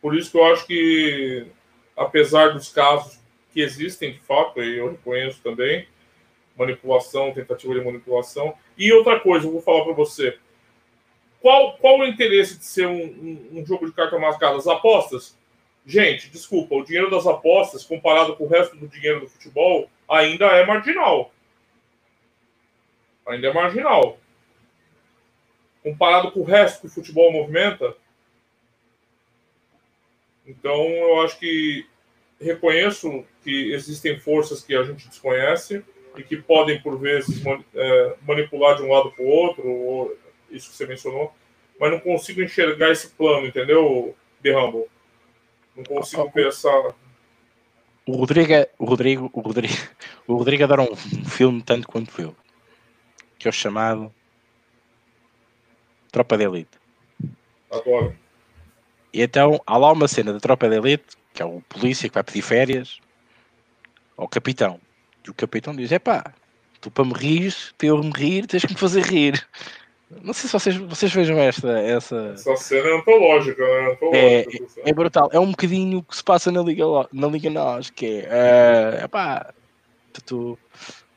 Por 0.00 0.16
isso 0.16 0.30
que 0.30 0.38
eu 0.38 0.44
acho 0.46 0.66
que, 0.66 1.46
apesar 1.94 2.54
dos 2.54 2.70
casos 2.70 3.20
que 3.52 3.60
existem 3.60 4.14
de 4.14 4.20
fato, 4.20 4.62
e 4.62 4.78
eu 4.78 4.90
reconheço 4.90 5.42
também, 5.42 5.86
manipulação, 6.56 7.30
tentativa 7.34 7.74
de 7.74 7.84
manipulação. 7.84 8.54
E 8.78 8.90
outra 8.90 9.20
coisa, 9.20 9.46
eu 9.46 9.52
vou 9.52 9.60
falar 9.60 9.84
para 9.84 9.92
você. 9.92 10.38
Qual, 11.42 11.76
qual 11.76 11.98
o 11.98 12.06
interesse 12.06 12.56
de 12.56 12.64
ser 12.64 12.86
um, 12.86 13.04
um, 13.04 13.48
um 13.58 13.66
jogo 13.66 13.84
de 13.84 13.92
cartas 13.92 14.18
marcadas? 14.18 14.66
Apostas? 14.66 15.36
Gente, 15.84 16.30
desculpa, 16.30 16.74
o 16.74 16.82
dinheiro 16.82 17.10
das 17.10 17.26
apostas, 17.26 17.84
comparado 17.84 18.34
com 18.34 18.44
o 18.44 18.48
resto 18.48 18.74
do 18.76 18.88
dinheiro 18.88 19.20
do 19.20 19.28
futebol, 19.28 19.90
ainda 20.08 20.46
é 20.46 20.66
marginal. 20.66 21.32
Ainda 23.26 23.48
é 23.48 23.52
marginal. 23.52 24.18
Comparado 25.82 26.30
com 26.32 26.40
o 26.40 26.44
resto 26.44 26.80
que 26.80 26.86
o 26.86 26.90
futebol 26.90 27.32
movimenta. 27.32 27.96
Então, 30.46 30.84
eu 30.84 31.22
acho 31.22 31.38
que 31.38 31.86
reconheço 32.40 33.24
que 33.42 33.72
existem 33.72 34.18
forças 34.18 34.62
que 34.62 34.74
a 34.74 34.82
gente 34.82 35.08
desconhece 35.08 35.84
e 36.16 36.22
que 36.22 36.36
podem, 36.36 36.80
por 36.80 36.98
vezes, 36.98 37.42
é, 37.74 38.16
manipular 38.22 38.76
de 38.76 38.82
um 38.82 38.92
lado 38.92 39.12
para 39.12 39.24
o 39.24 39.28
outro, 39.28 39.68
ou 39.68 40.16
isso 40.50 40.70
que 40.70 40.76
você 40.76 40.86
mencionou, 40.86 41.32
mas 41.80 41.90
não 41.90 42.00
consigo 42.00 42.42
enxergar 42.42 42.90
esse 42.90 43.08
plano, 43.10 43.46
entendeu, 43.46 44.14
Humble? 44.44 44.86
Não 45.74 45.84
consigo 45.84 46.30
pensar. 46.30 46.94
O 48.04 48.16
Rodrigo, 48.16 48.52
é, 48.52 48.68
o 48.78 48.84
Rodrigo, 48.84 49.30
o 49.32 49.40
Rodrigo, 49.40 49.74
o 50.26 50.34
Rodrigo 50.36 50.64
adora 50.64 50.82
um 50.82 50.96
filme 51.24 51.62
tanto 51.62 51.86
quanto 51.86 52.20
eu, 52.20 52.36
que 53.38 53.46
é 53.46 53.50
o 53.50 53.52
chamado 53.52 54.12
Tropa 56.10 56.36
de 56.36 56.44
Elite. 56.44 56.78
Adoro. 57.70 58.16
E 59.12 59.22
então 59.22 59.60
há 59.66 59.76
lá 59.76 59.92
uma 59.92 60.08
cena 60.08 60.32
da 60.32 60.40
Tropa 60.40 60.68
de 60.68 60.76
Elite, 60.76 61.16
que 61.32 61.42
é 61.42 61.44
o 61.44 61.60
polícia 61.62 62.08
que 62.08 62.14
vai 62.14 62.24
pedir 62.24 62.42
férias 62.42 62.98
ao 64.16 64.28
capitão. 64.28 64.80
E 65.24 65.30
o 65.30 65.34
capitão 65.34 65.74
diz: 65.74 65.92
é 65.92 65.98
pá, 65.98 66.34
tu 66.80 66.90
para 66.90 67.04
me 67.04 67.12
rir, 67.12 67.54
para 67.78 67.88
eu 67.88 68.02
me 68.02 68.12
rir, 68.14 68.46
tens 68.46 68.64
que 68.64 68.72
me 68.72 68.78
fazer 68.78 69.04
rir. 69.04 69.46
Não 70.20 70.32
sei 70.32 70.48
se 70.48 70.52
vocês, 70.52 70.76
vocês 70.76 71.12
vejam 71.12 71.38
esta. 71.38 71.78
Essa, 71.78 72.32
essa 72.34 72.56
cena 72.56 72.88
é 72.88 72.96
antológica, 72.98 73.62
né? 73.62 73.92
Antológica, 73.92 74.80
é, 74.84 74.90
é 74.90 74.92
brutal. 74.92 75.30
É 75.32 75.40
um 75.40 75.50
bocadinho 75.50 75.98
o 75.98 76.02
que 76.02 76.16
se 76.16 76.22
passa 76.22 76.52
na 76.52 76.62
Liga, 76.62 76.84
na 77.12 77.26
Liga 77.28 77.50
Nós, 77.50 77.90
que 77.90 78.24
é. 78.26 79.00
Uh, 79.00 79.04
epá, 79.04 79.52
tu, 80.26 80.58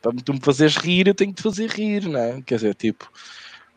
para 0.01 0.11
tu 0.23 0.33
me 0.33 0.39
fazeres 0.39 0.77
rir, 0.77 1.07
eu 1.07 1.15
tenho 1.15 1.31
que 1.31 1.37
te 1.37 1.43
fazer 1.43 1.69
rir, 1.69 2.07
não 2.07 2.19
é? 2.19 2.41
Quer 2.45 2.55
dizer, 2.55 2.75
tipo. 2.75 3.11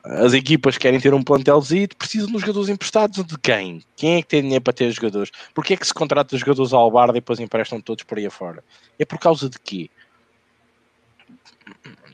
As 0.04 0.32
equipas 0.32 0.78
querem 0.78 0.98
ter 1.00 1.12
um 1.12 1.22
plantelzinho, 1.22 1.88
precisam 1.98 2.28
de 2.28 2.38
jogadores 2.38 2.68
emprestados 2.68 3.22
de 3.22 3.36
quem? 3.38 3.82
Quem 3.96 4.16
é 4.16 4.22
que 4.22 4.28
tem 4.28 4.42
dinheiro 4.42 4.62
para 4.62 4.72
ter 4.72 4.90
jogadores? 4.90 5.30
Porquê 5.52 5.74
é 5.74 5.76
que 5.76 5.86
se 5.86 5.92
contrata 5.92 6.34
os 6.34 6.40
jogadores 6.40 6.72
ao 6.72 6.90
bar 6.90 7.10
e 7.10 7.14
depois 7.14 7.40
emprestam 7.40 7.80
todos 7.80 8.04
por 8.04 8.16
aí 8.16 8.24
afora? 8.24 8.64
É 8.98 9.04
por 9.04 9.18
causa 9.18 9.50
de 9.50 9.58
quê? 9.58 9.90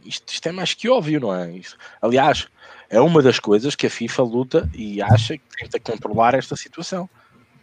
Isto, 0.05 0.33
isto 0.33 0.49
é 0.49 0.53
mais 0.53 0.75
que 0.75 0.89
óbvio, 0.89 1.21
não 1.21 1.35
é? 1.35 1.53
Isto, 1.53 1.77
aliás, 2.03 2.49
é 2.89 3.01
uma 3.01 3.23
das 3.23 3.39
coisas 3.39 3.75
que 3.75 3.87
a 3.87 3.91
FIFA 3.91 4.23
luta 4.23 4.71
e 4.75 5.01
acha 5.03 5.37
que 5.37 5.45
tenta 5.59 5.81
controlar 5.81 6.35
esta 6.35 6.57
situação. 6.57 7.09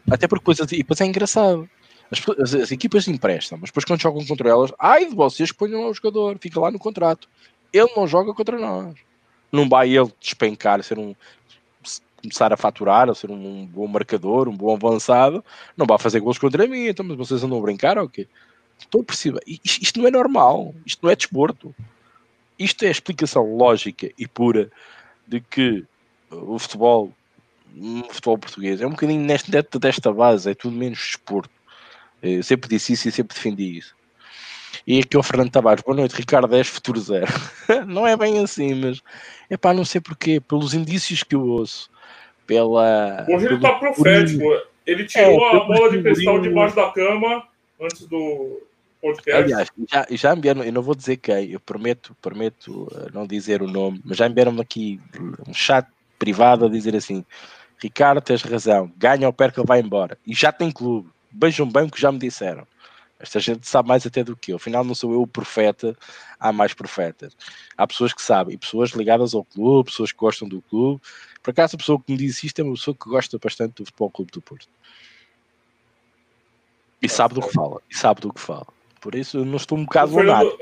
Até 0.09 0.27
porque 0.27 0.41
depois, 0.41 0.69
depois 0.69 1.01
é 1.01 1.05
engraçado. 1.05 1.69
As, 2.11 2.21
as, 2.39 2.53
as, 2.55 2.71
equipas 2.71 3.07
emprestam, 3.07 3.57
mas 3.59 3.69
depois 3.69 3.85
quando 3.85 4.01
jogam 4.01 4.25
contra 4.25 4.49
elas, 4.49 4.73
ai 4.77 5.05
de 5.05 5.15
vocês 5.15 5.51
ponham 5.51 5.81
lá 5.81 5.89
o 5.89 5.93
jogador, 5.93 6.37
fica 6.39 6.59
lá 6.59 6.69
no 6.69 6.79
contrato. 6.79 7.29
Ele 7.71 7.89
não 7.95 8.05
joga 8.05 8.33
contra 8.33 8.59
nós. 8.59 8.95
Não 9.51 9.69
vai 9.69 9.89
ele 9.89 10.11
despencar, 10.19 10.83
ser 10.83 10.99
um 10.99 11.15
começar 12.21 12.53
a 12.53 12.57
faturar, 12.57 13.09
a 13.09 13.15
ser 13.15 13.31
um, 13.31 13.65
bom 13.65 13.87
marcador, 13.87 14.47
um 14.47 14.55
bom 14.55 14.75
avançado, 14.75 15.43
não 15.75 15.87
vai 15.87 15.97
fazer 15.97 16.19
gols 16.19 16.37
contra 16.37 16.67
mim, 16.67 16.87
então 16.87 17.03
mas 17.03 17.17
vocês 17.17 17.43
andam 17.43 17.57
a 17.57 17.61
brincar 17.61 17.97
ou 17.97 18.05
okay? 18.05 18.25
quê? 18.25 18.31
Estou 18.77 19.01
a 19.01 19.03
perceber. 19.03 19.41
Isto, 19.47 19.81
isto 19.81 19.99
não 19.99 20.07
é 20.07 20.11
normal, 20.11 20.73
isto 20.85 20.99
não 21.03 21.11
é 21.11 21.15
desporto. 21.15 21.73
Isto 22.57 22.83
é 22.85 22.89
a 22.89 22.91
explicação 22.91 23.55
lógica 23.55 24.11
e 24.17 24.27
pura 24.27 24.71
de 25.31 25.39
que 25.39 25.85
o 26.29 26.59
futebol, 26.59 27.13
o 27.73 28.03
futebol 28.09 28.37
português 28.37 28.81
é 28.81 28.85
um 28.85 28.91
bocadinho 28.91 29.21
neste, 29.21 29.49
desta 29.49 30.11
base, 30.11 30.51
é 30.51 30.53
tudo 30.53 30.75
menos 30.75 30.99
desporto. 30.99 31.49
Eu 32.21 32.43
sempre 32.43 32.69
disse 32.69 32.93
isso 32.93 33.07
e 33.07 33.11
sempre 33.11 33.33
defendi 33.33 33.77
isso. 33.77 33.95
E 34.85 34.99
aqui 34.99 35.17
o 35.17 35.23
Fernando 35.23 35.51
Tavares, 35.51 35.83
boa 35.83 35.95
noite, 35.95 36.15
Ricardo 36.15 36.49
10, 36.49 36.67
futuro 36.67 36.99
zero. 36.99 37.31
não 37.87 38.05
é 38.05 38.17
bem 38.17 38.39
assim, 38.39 38.73
mas 38.75 39.01
é 39.49 39.55
para 39.55 39.73
não 39.73 39.85
sei 39.85 40.01
porquê, 40.01 40.41
pelos 40.41 40.73
indícios 40.73 41.23
que 41.23 41.35
eu 41.35 41.45
ouço, 41.45 41.89
pela. 42.45 43.25
Hoje 43.29 43.45
ele 43.45 43.55
está 43.55 43.71
profético. 43.75 44.43
Ele 44.85 45.05
tirou 45.05 45.39
é, 45.39 45.55
a 45.55 45.59
bola 45.61 45.91
de 45.91 46.03
cristal 46.03 46.41
debaixo 46.41 46.75
da 46.75 46.91
cama 46.91 47.43
antes 47.79 48.05
do 48.07 48.61
podcast. 49.01 49.43
Aliás, 49.43 49.69
já, 49.91 50.07
já 50.09 50.35
enviaram, 50.35 50.63
eu 50.63 50.71
não 50.71 50.81
vou 50.81 50.95
dizer 50.95 51.17
quem, 51.17 51.51
eu 51.51 51.59
prometo, 51.59 52.15
prometo 52.21 52.87
eh, 52.95 53.09
não 53.13 53.25
dizer 53.25 53.61
o 53.61 53.67
nome, 53.67 54.01
mas 54.05 54.17
já 54.17 54.27
enviaram 54.27 54.59
aqui 54.59 54.99
um 55.47 55.53
chat 55.53 55.87
privado 56.19 56.65
a 56.65 56.69
dizer 56.69 56.95
assim: 56.95 57.25
Ricardo, 57.81 58.21
tens 58.21 58.43
razão, 58.43 58.91
ganha 58.95 59.27
ou 59.27 59.33
perca, 59.33 59.63
vai 59.63 59.79
embora. 59.79 60.17
E 60.25 60.33
já 60.33 60.51
tem 60.51 60.71
clube. 60.71 61.09
Vejam 61.31 61.67
bem 61.67 61.85
o 61.85 61.89
que 61.91 61.99
já 61.99 62.11
me 62.11 62.19
disseram. 62.19 62.67
Esta 63.19 63.39
gente 63.39 63.67
sabe 63.67 63.87
mais 63.87 64.05
até 64.05 64.23
do 64.23 64.35
que 64.35 64.51
eu. 64.51 64.55
Afinal, 64.55 64.83
não 64.83 64.95
sou 64.95 65.13
eu 65.13 65.21
o 65.21 65.27
profeta, 65.27 65.95
há 66.39 66.51
mais 66.51 66.73
profetas. 66.73 67.37
Há 67.77 67.85
pessoas 67.85 68.13
que 68.13 68.21
sabem, 68.21 68.55
e 68.55 68.57
pessoas 68.57 68.91
ligadas 68.91 69.35
ao 69.35 69.43
clube, 69.43 69.91
pessoas 69.91 70.11
que 70.11 70.17
gostam 70.17 70.47
do 70.47 70.61
clube. 70.63 70.99
Por 71.41 71.51
acaso, 71.51 71.75
a 71.75 71.79
pessoa 71.79 71.99
que 71.99 72.11
me 72.11 72.17
disse 72.17 72.47
isto 72.47 72.59
é 72.59 72.63
uma 72.63 72.73
pessoa 72.73 72.95
que 72.95 73.07
gosta 73.07 73.37
bastante 73.37 73.75
do 73.75 73.85
Futebol 73.85 74.09
Clube 74.09 74.31
do 74.31 74.41
Porto. 74.41 74.67
E 77.01 77.07
sabe 77.07 77.35
do 77.35 77.41
que 77.41 77.53
fala. 77.53 77.81
E 77.89 77.95
sabe 77.95 78.21
do 78.21 78.33
que 78.33 78.39
fala. 78.39 78.67
Por 79.01 79.15
isso, 79.15 79.39
eu 79.39 79.45
não 79.45 79.57
estou 79.57 79.77
um 79.77 79.83
bocado 79.83 80.13
o 80.13 80.15
Fernando, 80.15 80.57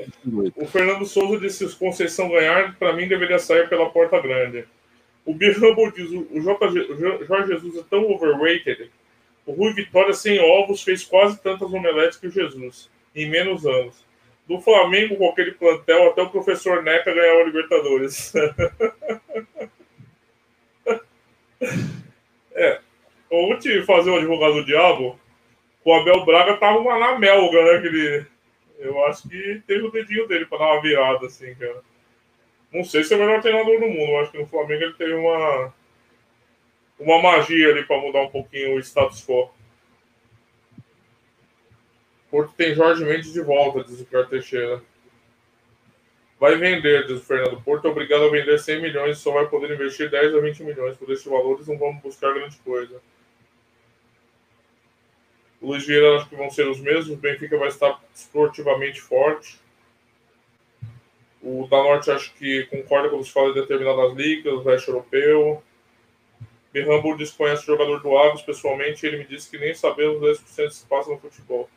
o 0.56 0.66
Fernando 0.66 1.06
Souza 1.06 1.38
disse 1.38 1.66
que 1.66 1.76
Conceição 1.76 2.30
ganhar, 2.30 2.74
para 2.76 2.94
mim 2.94 3.06
deveria 3.06 3.38
sair 3.38 3.68
pela 3.68 3.90
porta 3.90 4.18
grande. 4.18 4.64
O 5.24 5.34
Birrambo 5.34 5.92
diz: 5.92 6.10
o 6.10 6.40
Jorge 6.40 7.48
Jesus 7.48 7.76
é 7.76 7.82
tão 7.88 8.10
overrated 8.10 8.90
o 9.50 9.52
Rui 9.52 9.72
Vitória, 9.72 10.12
sem 10.12 10.38
ovos, 10.38 10.82
fez 10.82 11.04
quase 11.04 11.40
tantas 11.40 11.72
omeletes 11.72 12.18
que 12.18 12.28
o 12.28 12.30
Jesus, 12.30 12.88
em 13.14 13.28
menos 13.28 13.66
anos. 13.66 14.04
Do 14.46 14.60
Flamengo, 14.60 15.16
com 15.16 15.28
aquele 15.28 15.50
plantel, 15.52 16.08
até 16.08 16.22
o 16.22 16.30
professor 16.30 16.82
Neca 16.82 17.12
ganhou 17.12 17.40
a 17.40 17.44
Libertadores. 17.44 18.32
é. 22.54 22.80
Vou 23.28 23.58
te 23.58 23.82
fazer 23.82 24.10
o 24.10 24.16
advogado 24.16 24.54
do 24.54 24.64
diabo. 24.64 25.18
O 25.90 25.94
Abel 25.94 26.24
Braga 26.24 26.56
tava 26.56 26.78
uma 26.78 26.96
na 27.00 27.18
melga, 27.18 27.64
né? 27.64 27.70
Aquele... 27.78 28.24
Eu 28.78 29.04
acho 29.06 29.28
que 29.28 29.60
teve 29.66 29.84
o 29.84 29.90
dedinho 29.90 30.28
dele 30.28 30.46
para 30.46 30.58
dar 30.58 30.72
uma 30.74 30.80
virada, 30.80 31.26
assim, 31.26 31.52
cara. 31.56 31.82
Não 32.72 32.84
sei 32.84 33.02
se 33.02 33.12
é 33.12 33.16
o 33.16 33.18
melhor 33.18 33.42
treinador 33.42 33.80
do 33.80 33.88
mundo. 33.88 34.12
Eu 34.12 34.20
acho 34.20 34.30
que 34.30 34.38
no 34.38 34.46
Flamengo 34.46 34.84
ele 34.84 34.94
teve 34.94 35.14
uma 35.14 35.74
uma 36.96 37.20
magia 37.20 37.70
ali 37.70 37.84
para 37.84 38.00
mudar 38.00 38.22
um 38.22 38.30
pouquinho 38.30 38.76
o 38.76 38.78
status 38.78 39.26
quo. 39.26 39.50
Porto 42.30 42.54
tem 42.56 42.72
Jorge 42.72 43.04
Mendes 43.04 43.32
de 43.32 43.40
volta, 43.40 43.82
diz 43.82 44.00
o 44.00 44.04
Pierre 44.04 44.28
Teixeira. 44.28 44.80
Vai 46.38 46.56
vender, 46.56 47.08
diz 47.08 47.18
o 47.18 47.24
Fernando. 47.24 47.60
Porto 47.62 47.88
é 47.88 47.90
obrigado 47.90 48.26
a 48.26 48.30
vender 48.30 48.60
100 48.60 48.80
milhões 48.80 49.18
só 49.18 49.32
vai 49.32 49.48
poder 49.48 49.72
investir 49.72 50.08
10 50.08 50.36
a 50.36 50.38
20 50.38 50.62
milhões. 50.62 50.96
Por 50.96 51.10
esses 51.10 51.26
valores 51.26 51.66
não 51.66 51.76
vamos 51.76 52.00
buscar 52.00 52.32
grande 52.32 52.56
coisa. 52.58 53.02
Luiz 55.60 55.86
Vieira 55.86 56.16
acho 56.16 56.28
que 56.28 56.36
vão 56.36 56.50
ser 56.50 56.66
os 56.66 56.80
mesmos. 56.80 57.10
O 57.10 57.16
Benfica 57.16 57.58
vai 57.58 57.68
estar 57.68 58.00
esportivamente 58.14 59.00
forte. 59.00 59.58
O 61.42 61.66
da 61.68 61.78
Norte 61.78 62.10
acho 62.10 62.34
que 62.34 62.64
concorda 62.64 63.08
quando 63.08 63.24
se 63.24 63.32
fala 63.32 63.52
de 63.52 63.60
determinadas 63.60 64.14
ligas, 64.14 64.52
o 64.52 64.62
leste 64.62 64.88
europeu. 64.88 65.62
Birrambo 66.72 67.16
desconhece 67.16 67.62
o 67.62 67.66
jogador 67.66 68.00
do 68.00 68.16
Aves 68.16 68.42
pessoalmente 68.42 69.04
ele 69.04 69.18
me 69.18 69.24
disse 69.24 69.50
que 69.50 69.58
nem 69.58 69.74
sabemos 69.74 70.20
10% 70.20 70.70
se 70.70 70.86
passa 70.86 71.10
no 71.10 71.18
futebol. 71.18 71.68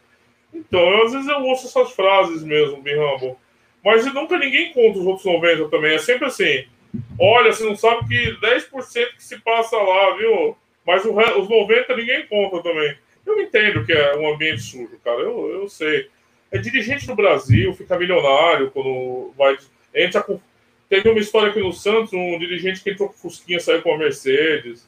Então, 0.54 1.04
às 1.04 1.14
vezes 1.14 1.28
eu 1.28 1.42
ouço 1.42 1.66
essas 1.66 1.94
frases 1.94 2.44
mesmo, 2.44 2.82
Birrambo. 2.82 3.38
Mas 3.84 4.06
nunca 4.14 4.38
ninguém 4.38 4.72
conta 4.72 5.00
os 5.00 5.06
outros 5.06 5.26
90 5.26 5.70
também. 5.70 5.96
É 5.96 5.98
sempre 5.98 6.28
assim. 6.28 6.66
Olha, 7.20 7.52
você 7.52 7.64
não 7.64 7.76
sabe 7.76 8.08
que 8.08 8.38
10% 8.40 9.16
que 9.16 9.24
se 9.24 9.40
passa 9.40 9.76
lá, 9.76 10.16
viu? 10.16 10.56
Mas 10.86 11.04
os 11.04 11.50
90 11.50 11.96
ninguém 11.96 12.28
conta 12.28 12.62
também. 12.62 12.96
Eu 13.26 13.40
entendo 13.40 13.86
que 13.86 13.94
é 13.94 14.16
um 14.18 14.34
ambiente 14.34 14.62
sujo, 14.62 15.00
cara. 15.04 15.20
Eu, 15.20 15.50
eu 15.50 15.70
sei. 15.70 16.10
É 16.52 16.58
dirigente 16.58 17.08
do 17.08 17.16
Brasil, 17.16 17.74
fica 17.74 17.98
milionário 17.98 18.70
quando 18.72 19.34
vai. 19.38 19.58
Entra 19.96 20.22
com 20.22 20.40
Teve 20.94 21.10
uma 21.10 21.20
história 21.20 21.50
aqui 21.50 21.60
no 21.60 21.74
Santos, 21.74 22.14
um 22.14 22.38
dirigente 22.38 22.84
que 22.84 22.92
entrou 22.92 23.10
com 23.10 23.16
Fusquinha, 23.16 23.60
saiu 23.60 23.82
com 23.82 23.96
a 23.96 23.98
Mercedes, 23.98 24.88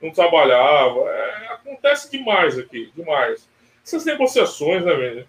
não 0.00 0.10
trabalhava. 0.10 1.00
É, 1.10 1.52
acontece 1.52 2.10
demais 2.10 2.58
aqui, 2.58 2.90
demais. 2.96 3.46
Essas 3.84 4.06
negociações, 4.06 4.82
né, 4.82 4.94
velho? 4.94 5.26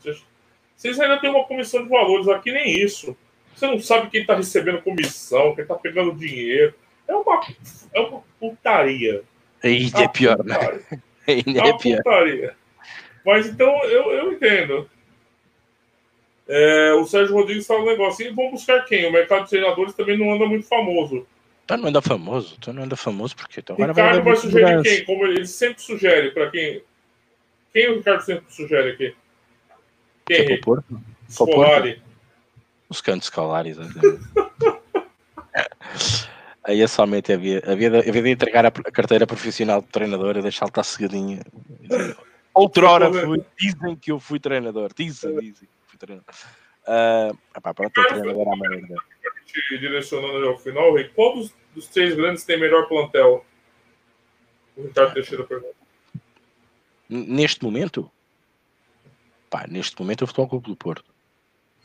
Vocês 0.78 0.98
ainda 0.98 1.20
têm 1.20 1.30
uma 1.30 1.44
comissão 1.44 1.84
de 1.84 1.90
valores 1.90 2.30
aqui, 2.30 2.54
nem 2.54 2.72
isso. 2.82 3.18
Você 3.54 3.68
não 3.68 3.78
sabe 3.82 4.10
quem 4.10 4.22
está 4.22 4.34
recebendo 4.34 4.82
comissão, 4.82 5.54
quem 5.56 5.64
está 5.64 5.76
pegando 5.76 6.16
dinheiro. 6.16 6.74
É 7.06 7.14
uma, 7.14 7.42
é 7.94 8.00
uma 8.00 8.24
putaria. 8.40 9.24
Ainda 9.62 10.04
é, 10.04 10.08
pior, 10.08 10.42
né? 10.42 10.56
Ainda 11.48 11.68
é, 11.68 11.78
pior. 11.78 11.98
Putaria. 11.98 12.56
Mas 13.26 13.48
então 13.48 13.84
eu, 13.86 14.12
eu 14.12 14.34
entendo. 14.34 14.90
É, 16.48 16.94
o 16.94 17.06
Sérgio 17.06 17.36
Rodrigues 17.36 17.66
fala 17.66 17.82
um 17.82 17.86
negócio. 17.86 18.26
E 18.26 18.32
vão 18.32 18.52
buscar 18.52 18.84
quem? 18.86 19.08
O 19.08 19.12
mercado 19.12 19.46
de 19.46 19.52
treinadores 19.52 19.94
também 19.94 20.18
não 20.18 20.34
anda 20.34 20.46
muito 20.46 20.68
famoso. 20.68 21.26
Tá 21.66 21.78
não 21.78 21.88
anda 21.88 22.02
famoso? 22.02 22.60
Tá 22.60 22.74
não 22.74 22.84
anda 22.84 22.96
famoso 22.98 23.36
porque 23.36 23.62
então, 23.62 23.76
Ricardo 23.78 23.96
vai, 23.96 24.22
vai 24.22 24.36
sugerir 24.36 24.82
quem? 24.84 25.06
Como 25.06 25.26
ele 25.26 25.48
sempre 25.48 25.82
sugere 25.82 26.32
para 26.32 26.52
quem? 26.52 26.84
Quem 27.72 27.90
o 27.90 27.96
Ricardo 27.96 28.22
sempre 28.22 28.46
sugere 28.50 28.92
aqui? 28.92 29.16
Quem? 30.26 30.46
Que 30.46 30.54
é 30.54 30.58
Porto? 30.58 31.02
Scolari. 31.30 32.02
Os 32.90 33.02
cantos 33.02 33.28
Scolares. 33.28 33.78
Né? 33.78 33.88
Aí 36.66 36.82
é 36.82 36.88
somente 36.88 37.34
havia, 37.34 37.62
havia, 37.68 37.90
havia 38.00 38.22
de 38.22 38.30
entregar 38.30 38.66
a, 38.66 38.72
carteira 38.72 39.28
profissional 39.28 39.82
de 39.82 39.88
treinador 39.88 40.38
e 40.38 40.42
deixá-lo 40.42 40.70
estar 40.70 40.84
seguidinho. 40.84 41.42
Outrora 42.54 43.12
fui, 43.12 43.44
dizem 43.60 43.96
que 43.98 44.12
eu 44.12 44.20
fui 44.20 44.40
treinador. 44.40 44.92
Dizem, 44.96 45.38
dizem 45.40 45.68
treinador. 45.98 46.34
Uh, 46.88 47.38
epá, 47.56 47.74
pronto, 47.74 48.00
é 48.00 48.08
treinador 48.08 48.48
à 48.48 48.56
merda. 48.56 48.96
Direcionando 49.70 50.48
ao 50.48 50.58
final, 50.58 50.94
Rei, 50.94 51.10
qual 51.10 51.36
dos, 51.36 51.54
dos, 51.76 51.88
três 51.88 52.16
grandes 52.16 52.44
tem 52.44 52.60
melhor 52.60 52.88
plantel? 52.88 53.46
O 54.76 54.84
Ricardo 54.84 55.14
Teixeira 55.14 55.44
pergunta. 55.44 55.76
Neste 57.10 57.64
momento? 57.64 58.10
Pá, 59.50 59.66
neste 59.68 60.00
momento 60.00 60.24
o 60.24 60.28
Futebol 60.28 60.50
Clube 60.50 60.68
do 60.68 60.76
Porto. 60.76 61.13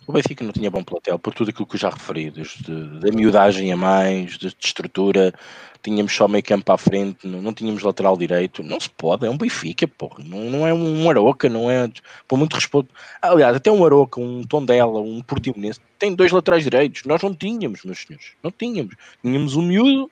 O 0.09 0.12
Benfica 0.12 0.42
não 0.42 0.52
tinha 0.52 0.70
bom 0.70 0.82
plantel 0.82 1.18
por 1.18 1.34
tudo 1.34 1.50
aquilo 1.50 1.66
que 1.66 1.76
eu 1.76 1.80
já 1.80 1.90
referi, 1.90 2.30
da 2.30 3.12
miudagem 3.12 3.70
a 3.70 3.76
mais, 3.76 4.38
de, 4.38 4.48
de, 4.48 4.56
estrutura, 4.59 5.34
tínhamos 5.82 6.14
só 6.14 6.26
meio 6.26 6.42
campo 6.42 6.72
à 6.72 6.78
frente, 6.78 7.28
não, 7.28 7.42
não, 7.42 7.52
tínhamos 7.52 7.82
lateral 7.82 8.16
direito, 8.16 8.62
não 8.62 8.80
se 8.80 8.88
pode, 8.88 9.26
é 9.26 9.30
um 9.30 9.36
Benfica, 9.36 9.86
porra, 9.86 10.24
não, 10.24 10.44
não 10.44 10.66
é 10.66 10.72
um 10.72 11.11
Aroca, 11.11 11.50
não 11.50 11.70
é, 11.70 11.90
por 12.26 12.38
muito 12.38 12.54
respeito, 12.54 12.88
aliás, 13.20 13.54
até 13.54 13.70
um 13.70 13.84
Aroca, 13.84 14.18
um 14.18 14.42
Tondela, 14.44 14.98
um 14.98 15.20
Portimonense, 15.20 15.78
tem 15.98 16.14
dois 16.14 16.32
laterais 16.32 16.64
direitos, 16.64 17.04
nós 17.04 17.22
não 17.22 17.34
tínhamos, 17.34 17.84
meus 17.84 17.98
senhores, 17.98 18.32
não 18.42 18.50
tínhamos, 18.50 18.94
tínhamos 19.20 19.56
um 19.56 19.62
miúdo, 19.62 20.11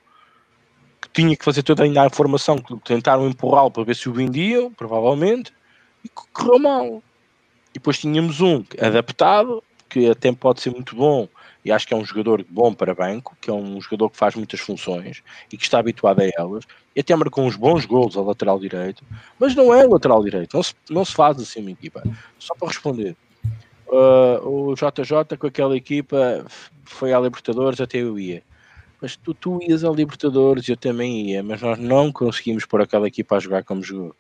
que 1.01 1.09
tinha 1.22 1.34
que 1.34 1.44
fazer 1.44 1.62
toda 1.62 1.84
a 1.84 2.11
formação, 2.11 2.59
que 2.59 2.76
tentaram 2.80 3.26
empurrá-lo 3.26 3.70
para 3.70 3.82
ver 3.82 3.97
se 3.97 4.11
o 4.11 4.12
vendiam, 4.12 4.70
provavelmente, 4.70 5.55
e 6.05 6.11
correu 6.11 6.59
mal. 6.59 7.03
E 7.70 7.78
depois 7.78 7.99
tínhamos 7.99 8.40
um 8.40 8.62
adaptado, 8.78 9.62
que 9.97 10.11
até 10.11 10.30
pode 10.30 10.61
ser 10.61 10.70
muito 10.70 10.94
bom 10.94 11.26
e 11.64 11.72
acho 11.72 11.88
que 11.88 11.94
é 11.94 11.97
um 11.97 12.05
jogador 12.05 12.44
bom 12.49 12.74
para 12.74 12.94
banco, 12.94 13.34
que 13.40 13.49
é 13.49 13.53
um 13.53 13.80
jogador 13.80 14.11
que 14.11 14.16
faz 14.16 14.34
muitas 14.34 14.61
funções 14.61 15.22
e 15.51 15.57
que 15.57 15.64
está 15.64 15.78
habituado 15.78 16.20
a 16.20 16.30
elas, 16.36 16.64
e 16.94 17.01
até 17.01 17.16
marcou 17.16 17.44
uns 17.44 17.57
bons 17.57 17.86
gols 17.86 18.14
ao 18.14 18.24
lateral 18.24 18.61
direito, 18.61 19.03
mas 19.38 19.55
não 19.55 19.72
é 19.72 19.86
lateral 19.86 20.22
direito, 20.22 20.55
não 20.55 20.62
se, 20.62 20.74
não 20.90 21.05
se 21.05 21.14
faz 21.14 21.40
assim 21.40 21.61
uma 21.61 21.70
equipa. 21.70 22.03
Só 22.38 22.55
para 22.55 22.68
responder, 22.68 23.16
uh, 23.88 24.47
o 24.47 24.74
JJ 24.74 25.36
com 25.38 25.47
aquela 25.47 25.74
equipa 25.74 26.44
foi 26.84 27.14
à 27.14 27.18
Libertadores, 27.18 27.80
até 27.80 27.99
eu 27.99 28.18
ia. 28.18 28.42
Mas 29.01 29.16
tu, 29.16 29.32
tu 29.32 29.59
ias 29.62 29.82
à 29.82 29.90
Libertadores, 29.90 30.68
eu 30.68 30.76
também 30.76 31.30
ia, 31.30 31.42
mas 31.42 31.62
nós 31.62 31.78
não 31.78 32.12
conseguimos 32.12 32.66
pôr 32.66 32.82
aquela 32.82 33.09
equipa 33.09 33.36
a 33.36 33.40
jogar 33.40 33.64
como 33.64 33.82
jogou. 33.82 34.14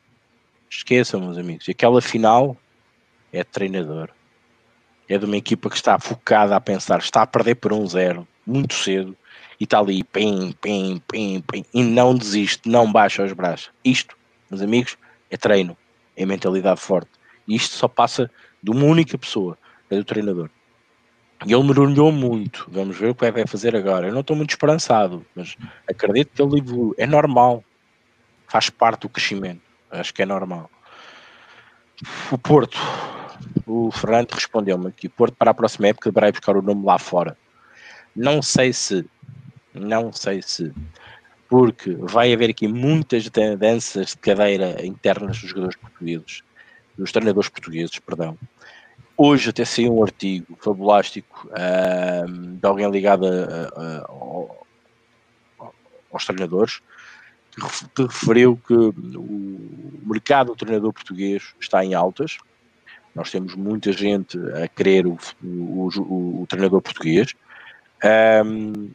Esqueçam, 0.70 1.20
meus 1.20 1.38
amigos. 1.38 1.68
E 1.68 1.72
aquela 1.72 2.00
final 2.00 2.56
é 3.32 3.44
treinador. 3.44 4.15
É 5.08 5.18
de 5.18 5.24
uma 5.24 5.36
equipa 5.36 5.70
que 5.70 5.76
está 5.76 5.98
focada 5.98 6.56
a 6.56 6.60
pensar, 6.60 6.98
está 6.98 7.22
a 7.22 7.26
perder 7.26 7.56
por 7.56 7.72
um 7.72 7.86
zero, 7.86 8.26
muito 8.46 8.74
cedo, 8.74 9.16
e 9.60 9.64
está 9.64 9.78
ali, 9.78 10.02
pim, 10.04 10.52
pim, 10.60 11.00
pim, 11.08 11.40
pim, 11.40 11.64
e 11.72 11.82
não 11.82 12.14
desiste, 12.14 12.68
não 12.68 12.90
baixa 12.90 13.24
os 13.24 13.32
braços. 13.32 13.70
Isto, 13.84 14.16
meus 14.50 14.62
amigos, 14.62 14.96
é 15.30 15.36
treino, 15.36 15.76
é 16.16 16.26
mentalidade 16.26 16.80
forte. 16.80 17.10
E 17.46 17.54
isto 17.54 17.74
só 17.74 17.88
passa 17.88 18.30
de 18.62 18.70
uma 18.70 18.84
única 18.84 19.16
pessoa, 19.16 19.56
é 19.88 19.96
do 19.96 20.04
treinador. 20.04 20.50
E 21.44 21.52
ele 21.52 21.64
mergulhou 21.64 22.10
muito. 22.10 22.66
Vamos 22.70 22.96
ver 22.96 23.10
o 23.10 23.14
que 23.14 23.30
vai 23.30 23.46
fazer 23.46 23.76
agora. 23.76 24.06
Eu 24.06 24.14
não 24.14 24.20
estou 24.22 24.36
muito 24.36 24.50
esperançado, 24.50 25.24
mas 25.34 25.56
acredito 25.88 26.30
que 26.34 26.40
ele 26.40 26.58
evolui. 26.58 26.94
É 26.96 27.06
normal. 27.06 27.62
Faz 28.48 28.70
parte 28.70 29.02
do 29.02 29.08
crescimento. 29.08 29.60
Acho 29.90 30.14
que 30.14 30.22
é 30.22 30.26
normal. 30.26 30.70
O 32.30 32.38
Porto. 32.38 32.78
O 33.66 33.90
Fernando 33.90 34.32
respondeu-me 34.32 34.88
aqui. 34.88 35.08
Porto 35.08 35.34
para 35.34 35.50
a 35.50 35.54
próxima 35.54 35.88
época 35.88 36.10
deverá 36.10 36.30
buscar 36.30 36.56
o 36.56 36.62
nome 36.62 36.84
lá 36.84 36.98
fora. 36.98 37.36
Não 38.14 38.40
sei 38.42 38.72
se. 38.72 39.04
Não 39.74 40.12
sei 40.12 40.42
se. 40.42 40.72
Porque 41.48 41.92
vai 41.94 42.32
haver 42.32 42.50
aqui 42.50 42.66
muitas 42.66 43.28
danças 43.58 44.10
de 44.10 44.18
cadeira 44.18 44.84
internas 44.84 45.38
dos 45.40 45.50
jogadores 45.50 45.76
portugueses. 45.76 46.42
Dos 46.96 47.12
treinadores 47.12 47.48
portugueses, 47.48 47.98
perdão 47.98 48.38
Hoje 49.18 49.48
até 49.48 49.64
saiu 49.64 49.96
um 49.96 50.02
artigo 50.02 50.58
fabulástico 50.60 51.48
uh, 51.48 52.30
de 52.30 52.66
alguém 52.66 52.90
ligado 52.90 53.26
a, 53.26 54.02
a, 54.02 55.66
aos 56.12 56.26
treinadores 56.26 56.82
que 57.94 58.02
referiu 58.02 58.60
que 58.66 58.74
o 58.74 60.02
mercado 60.04 60.48
do 60.48 60.56
treinador 60.56 60.92
português 60.92 61.54
está 61.58 61.82
em 61.82 61.94
altas. 61.94 62.36
Nós 63.16 63.30
temos 63.30 63.54
muita 63.54 63.92
gente 63.92 64.38
a 64.62 64.68
querer 64.68 65.06
o, 65.06 65.16
o, 65.42 65.88
o, 65.96 66.42
o 66.42 66.46
treinador 66.46 66.82
português. 66.82 67.32
Um, 68.44 68.90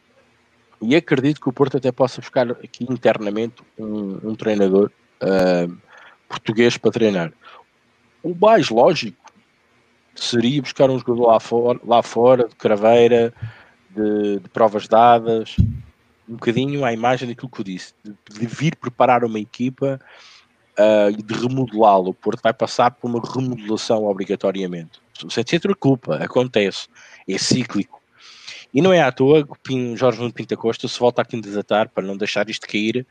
e 0.79 0.95
acredito 0.95 1.41
que 1.41 1.49
o 1.49 1.53
Porto 1.53 1.77
até 1.77 1.91
possa 1.91 2.21
buscar 2.21 2.51
aqui 2.51 2.85
internamente 2.87 3.63
um, 3.79 4.29
um 4.29 4.35
treinador 4.35 4.91
uh, 5.23 5.75
português 6.29 6.77
para 6.77 6.91
treinar. 6.91 7.33
O 8.21 8.35
mais 8.35 8.69
lógico 8.69 9.17
seria 10.15 10.61
buscar 10.61 10.87
um 10.91 10.99
jogador 10.99 11.25
lá 11.25 11.39
fora, 11.39 11.79
lá 11.83 12.03
fora 12.03 12.47
de 12.47 12.55
craveira, 12.55 13.33
de, 13.89 14.39
de 14.39 14.49
provas 14.49 14.87
dadas, 14.87 15.55
um 16.29 16.33
bocadinho 16.33 16.85
à 16.85 16.93
imagem 16.93 17.27
daquilo 17.27 17.49
que 17.49 17.61
eu 17.61 17.65
disse, 17.65 17.95
de, 18.03 18.13
de 18.39 18.45
vir 18.45 18.75
preparar 18.75 19.23
uma 19.23 19.39
equipa 19.39 19.99
uh, 20.77 21.23
de 21.23 21.33
remodelá-lo. 21.33 22.09
O 22.09 22.13
Porto 22.13 22.41
vai 22.41 22.53
passar 22.53 22.91
por 22.91 23.09
uma 23.09 23.21
remodelação 23.21 24.05
obrigatoriamente. 24.05 24.99
Sem 25.29 25.43
outra 25.53 25.75
culpa, 25.75 26.15
acontece, 26.15 26.87
é 27.27 27.37
cíclico. 27.37 28.01
E 28.73 28.81
não 28.81 28.93
é 28.93 29.01
à 29.01 29.11
toa 29.11 29.47
que 29.63 29.95
Jorge 29.95 30.19
Nuno 30.19 30.33
Pinta 30.33 30.55
Costa 30.55 30.87
se 30.87 30.99
volta 30.99 31.21
a 31.21 31.25
desatar 31.25 31.89
para 31.89 32.05
não 32.05 32.15
deixar 32.15 32.49
isto 32.49 32.67
cair 32.67 33.05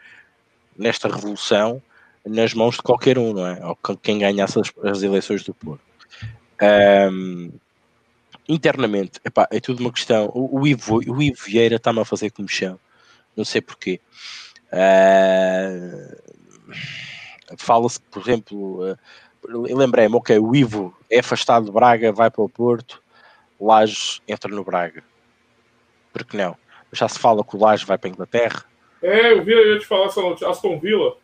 nesta 0.77 1.09
revolução 1.09 1.83
nas 2.27 2.55
mãos 2.55 2.77
de 2.77 2.83
qualquer 2.83 3.19
um, 3.19 3.33
não 3.33 3.47
é? 3.47 3.65
Ou 3.65 3.77
quem 3.97 4.19
ganhasse 4.19 4.59
as, 4.59 4.73
as 4.85 5.03
eleições 5.03 5.45
do 5.45 5.55
Porto. 5.55 5.83
Um, 7.13 7.51
internamente, 8.49 9.21
epá, 9.25 9.47
é 9.51 9.61
tudo 9.61 9.81
uma 9.81 9.93
questão. 9.93 10.31
O, 10.35 10.61
o, 10.61 10.67
Ivo, 10.67 10.99
o 10.99 11.23
Ivo 11.23 11.43
Vieira 11.45 11.77
está-me 11.77 12.01
a 12.01 12.05
fazer 12.05 12.33
chão 12.49 12.79
não 13.37 13.45
sei 13.45 13.61
porquê. 13.61 14.01
Uh, 14.73 16.17
Fala-se, 17.57 18.01
por 18.01 18.23
exemplo, 18.23 18.93
uh, 18.93 18.97
lembrei-me, 19.45 20.15
ok, 20.15 20.39
o 20.39 20.55
Ivo 20.55 20.97
é 21.11 21.21
afastado 21.21 21.67
de 21.67 21.73
Braga, 21.73 22.13
vai 22.13 22.31
para 22.31 22.43
o 22.43 22.49
Porto, 22.49 23.03
Lages 23.61 24.21
entra 24.27 24.51
no 24.51 24.65
Braga. 24.65 25.03
Por 26.13 26.25
que 26.25 26.37
não? 26.37 26.57
Já 26.93 27.09
se 27.09 27.19
fala 27.19 27.45
que 27.45 27.57
o 27.57 27.59
Lages 27.59 27.87
vai 27.87 27.99
para 27.99 28.09
a 28.09 28.13
Inglaterra. 28.13 28.65
É, 29.03 29.33
eu 29.33 29.45
vi, 29.45 29.53
eu 29.53 29.75
ia 29.75 29.79
te 29.79 29.87
falar 29.87 30.07
essa 30.07 30.21
notícia, 30.21 30.49
Aston 30.49 30.79
Villa. 30.79 31.17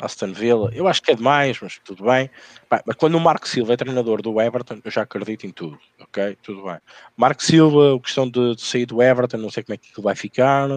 Aston 0.00 0.32
Villa, 0.32 0.70
eu 0.74 0.88
acho 0.88 1.02
que 1.02 1.12
é 1.12 1.14
demais, 1.14 1.58
mas 1.60 1.78
tudo 1.84 2.04
bem. 2.04 2.28
Mas 2.68 2.96
quando 2.96 3.14
o 3.14 3.20
Marco 3.20 3.48
Silva 3.48 3.74
é 3.74 3.76
treinador 3.76 4.20
do 4.20 4.40
Everton, 4.40 4.80
eu 4.84 4.90
já 4.90 5.02
acredito 5.02 5.46
em 5.46 5.50
tudo, 5.50 5.78
ok? 6.00 6.36
Tudo 6.42 6.64
bem. 6.64 6.78
Marco 7.16 7.42
Silva, 7.42 7.96
a 7.96 8.00
questão 8.00 8.28
de, 8.28 8.56
de 8.56 8.62
sair 8.62 8.86
do 8.86 9.02
Everton, 9.02 9.38
não 9.38 9.50
sei 9.50 9.62
como 9.62 9.74
é 9.74 9.76
que 9.76 10.00
vai 10.00 10.14
ficar. 10.14 10.68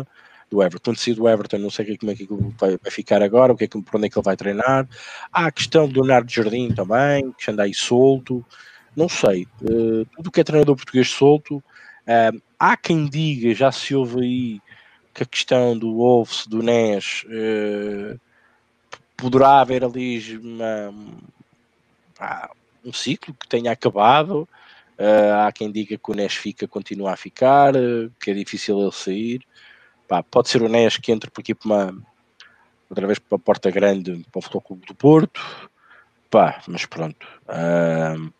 Do 0.49 0.63
Everton, 0.63 0.93
quando 0.93 1.15
do 1.15 1.27
Everton, 1.27 1.57
não 1.57 1.69
sei 1.69 1.97
como 1.97 2.11
é 2.11 2.15
que 2.15 2.27
vai, 2.57 2.77
ficar 2.89 3.21
agora, 3.21 3.51
o 3.51 3.57
que 3.57 3.65
é 3.65 3.67
que, 3.67 3.81
por 3.81 3.97
onde 3.97 4.07
é 4.07 4.09
que 4.09 4.17
ele 4.17 4.23
vai 4.23 4.37
treinar. 4.37 4.87
Há 5.31 5.47
a 5.47 5.51
questão 5.51 5.87
do 5.89 6.01
Leonardo 6.01 6.31
Jardim 6.31 6.73
também, 6.73 7.33
que 7.37 7.51
anda 7.51 7.63
aí 7.63 7.73
solto. 7.73 8.45
Não 8.95 9.09
sei. 9.09 9.45
Uh, 9.61 10.05
tudo 10.15 10.31
que 10.31 10.39
é 10.39 10.43
treinador 10.43 10.75
português 10.75 11.09
solto. 11.09 11.57
Uh, 11.57 12.41
há 12.57 12.77
quem 12.77 13.05
diga, 13.07 13.53
já 13.53 13.71
se 13.71 13.93
ouve 13.93 14.21
aí, 14.21 14.61
que 15.13 15.23
a 15.23 15.25
questão 15.25 15.77
do 15.77 15.93
Wolves, 15.95 16.47
do 16.47 16.63
NES. 16.63 17.25
Uh, 17.25 18.19
poderá 19.17 19.59
haver 19.59 19.83
ali 19.83 20.37
uma, 20.37 20.93
um 22.85 22.93
ciclo 22.93 23.33
que 23.33 23.47
tenha 23.47 23.71
acabado. 23.71 24.47
Uh, 24.97 25.45
há 25.45 25.51
quem 25.51 25.71
diga 25.71 25.97
que 25.97 26.11
o 26.11 26.15
NES 26.15 26.35
fica, 26.35 26.67
continua 26.67 27.13
a 27.13 27.17
ficar, 27.17 27.73
que 28.19 28.31
é 28.31 28.33
difícil 28.33 28.81
ele 28.81 28.91
sair. 28.91 29.41
Pá, 30.07 30.23
pode 30.23 30.49
ser 30.49 30.61
o 30.61 30.69
NES 30.69 30.97
que 30.97 31.11
entre 31.11 31.29
por 31.29 31.41
aqui 31.41 31.53
para 31.53 31.67
uma, 31.67 32.03
outra 32.89 33.05
vez 33.05 33.19
para 33.19 33.35
a 33.35 33.39
Porta 33.39 33.71
Grande 33.71 34.25
para 34.31 34.39
o 34.39 34.41
Futebol 34.41 34.61
Clube 34.61 34.85
do 34.87 34.95
Porto. 34.95 35.41
Pá, 36.29 36.61
mas 36.67 36.85
pronto. 36.85 37.27
Uh, 37.47 38.31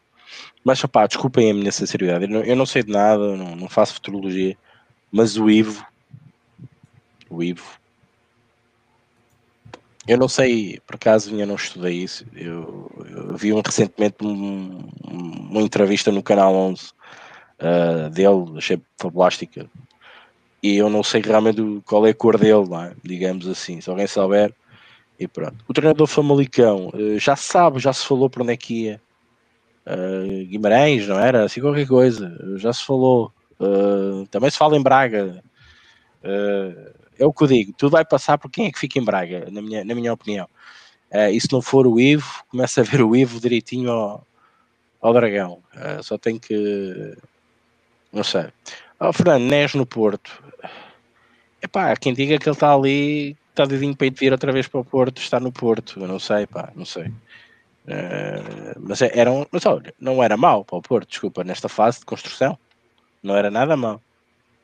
mas 0.64 0.82
pá, 0.86 1.08
desculpem 1.08 1.52
a 1.52 1.54
minha 1.54 1.72
sinceridade. 1.72 2.26
Eu 2.26 2.30
não, 2.30 2.44
eu 2.44 2.56
não 2.56 2.66
sei 2.66 2.84
de 2.84 2.92
nada, 2.92 3.36
não, 3.36 3.56
não 3.56 3.70
faço 3.70 3.96
futurologia, 3.96 4.58
mas 5.12 5.38
o 5.38 5.50
Ivo, 5.50 5.86
o 7.30 7.44
Ivo 7.44 7.80
eu 10.08 10.18
não 10.18 10.30
sei, 10.30 10.80
por 10.88 10.96
acaso 10.96 11.36
eu 11.36 11.46
não 11.46 11.56
estudei 11.56 11.96
isso. 11.96 12.26
Eu, 12.34 12.90
eu 13.10 13.36
vi 13.36 13.52
um, 13.52 13.62
recentemente 13.62 14.16
um, 14.24 14.88
uma 15.04 15.62
entrevista 15.62 16.12
no 16.14 16.24
canal 16.24 16.56
11 16.56 16.86
uh, 16.86 16.92
ah, 17.60 18.10
dele, 18.10 18.58
achei 18.58 18.82
fabulástica. 18.98 19.70
E 20.62 20.78
eu 20.78 20.90
não 20.90 21.04
sei 21.04 21.22
realmente 21.22 21.62
qual 21.86 22.06
é 22.08 22.12
a 22.12 22.14
cor 22.14 22.38
dele, 22.38 22.68
é? 22.76 22.96
digamos 23.04 23.48
assim. 23.48 23.80
Se 23.80 23.90
alguém 23.90 24.08
souber, 24.08 24.54
e 25.20 25.28
pronto. 25.28 25.58
O 25.68 25.74
treinador 25.74 26.08
Famalicão 26.08 26.90
uh, 26.94 27.20
já 27.20 27.36
sabe, 27.36 27.80
já 27.80 27.94
se 27.94 28.06
falou 28.06 28.30
para 28.30 28.44
onde 28.44 28.54
é 28.54 28.58
que 28.58 28.86
ia. 28.86 29.02
Uh, 29.86 30.46
Guimarães, 30.48 31.08
não 31.08 31.20
era? 31.20 31.44
Assim 31.46 31.62
qualquer 31.62 31.88
coisa, 31.88 32.38
já 32.58 32.74
se 32.74 32.84
falou. 32.84 33.32
também 34.30 34.50
se 34.50 34.58
fala 34.58 34.78
em 34.78 34.84
Braga. 34.84 35.42
Uh, 36.24 36.98
é 37.20 37.26
o 37.26 37.34
que 37.34 37.44
eu 37.44 37.48
digo, 37.48 37.74
tudo 37.74 37.92
vai 37.92 38.06
passar 38.06 38.38
por 38.38 38.50
quem 38.50 38.68
é 38.68 38.72
que 38.72 38.80
fica 38.80 39.00
em 39.00 39.04
Braga, 39.04 39.48
na 39.52 39.62
minha, 39.62 39.84
na 39.84 39.96
minha 39.96 40.14
opinião. 40.14 40.48
Uh, 41.12 41.30
e 41.32 41.40
se 41.40 41.52
não 41.52 41.62
for 41.62 41.88
o 41.88 42.00
Ivo, 42.00 42.44
começa 42.50 42.82
a 42.82 42.84
ver 42.84 43.02
o 43.02 43.16
Ivo 43.16 43.40
direitinho 43.40 43.92
ao, 43.92 44.28
ao 45.02 45.14
Dragão. 45.14 45.64
Uh, 45.74 46.04
só 46.04 46.18
tem 46.18 46.38
que. 46.38 47.16
Não 48.12 48.24
sei. 48.24 48.48
Oh, 49.00 49.14
Fernando, 49.14 49.44
Nes 49.44 49.74
no 49.76 49.86
Porto. 49.86 50.44
Epá, 51.62 51.96
quem 51.96 52.14
diga 52.14 52.38
que 52.38 52.50
ele 52.50 52.56
está 52.56 52.74
ali, 52.74 53.38
está 53.50 53.66
dedinho 53.66 53.96
para 53.96 54.08
ir 54.08 54.14
vir 54.14 54.32
outra 54.32 54.52
vez 54.52 54.68
para 54.68 54.80
o 54.80 54.86
Porto, 54.86 55.20
está 55.20 55.40
no 55.40 55.52
Porto. 55.52 56.00
Eu 56.00 56.08
não 56.08 56.20
sei, 56.20 56.48
pá, 56.48 56.72
não 56.76 56.86
sei. 56.86 57.08
Uh, 57.88 58.80
mas 58.80 59.02
é, 59.02 59.12
era 59.18 59.32
um, 59.32 59.46
mas 59.52 59.66
olha, 59.66 59.94
não 60.00 60.22
era 60.22 60.36
mau 60.36 60.66
para 60.66 60.78
o 60.78 60.82
Porto, 60.82 61.10
desculpa, 61.10 61.44
nesta 61.44 61.70
fase 61.70 62.00
de 62.00 62.06
construção. 62.06 62.58
Não 63.22 63.36
era 63.36 63.50
nada 63.50 63.78
mau. 63.78 64.02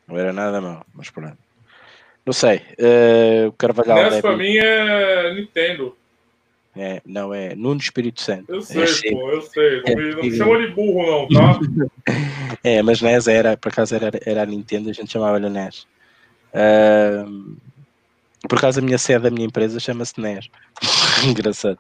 Não 0.08 0.18
era 0.18 0.34
nada 0.34 0.60
mau, 0.60 0.86
mas 0.94 1.10
pronto. 1.10 1.38
Não 2.26 2.34
sei. 2.34 2.62
Uh, 2.80 3.48
o 3.50 3.52
Carvalhal. 3.54 3.98
Nessa 3.98 4.10
deve... 4.10 4.22
pra 4.22 4.38
mim 4.38 4.58
é 4.58 5.34
Nintendo. 5.34 5.96
É, 6.76 7.02
não, 7.06 7.34
é 7.34 7.54
Nuno 7.56 7.80
Espírito 7.80 8.22
Santo. 8.22 8.52
Eu 8.52 8.62
sei, 8.62 8.84
é, 8.84 9.12
pô, 9.12 9.30
eu 9.30 9.42
sei. 9.42 9.84
Não, 9.86 9.96
me, 9.96 10.16
não 10.16 10.24
me 10.24 10.36
chama 10.36 10.60
de 10.60 10.74
burro, 10.74 11.06
não, 11.06 11.28
tá? 11.28 11.60
é, 12.64 12.82
mas 12.82 13.02
NES 13.02 13.28
era, 13.28 13.56
por 13.56 13.72
acaso 13.72 13.96
era, 13.96 14.10
era 14.26 14.42
a 14.42 14.46
Nintendo, 14.46 14.90
a 14.90 14.94
gente 14.94 15.12
chamava-lhe 15.12 15.50
NES. 15.50 15.86
Uh, 16.54 17.56
por 18.48 18.58
acaso 18.58 18.80
a 18.80 18.84
minha 18.84 18.98
sede 18.98 19.24
da 19.24 19.30
minha 19.30 19.46
empresa 19.46 19.80
chama-se 19.80 20.20
NES. 20.20 20.50
Engraçado. 21.24 21.78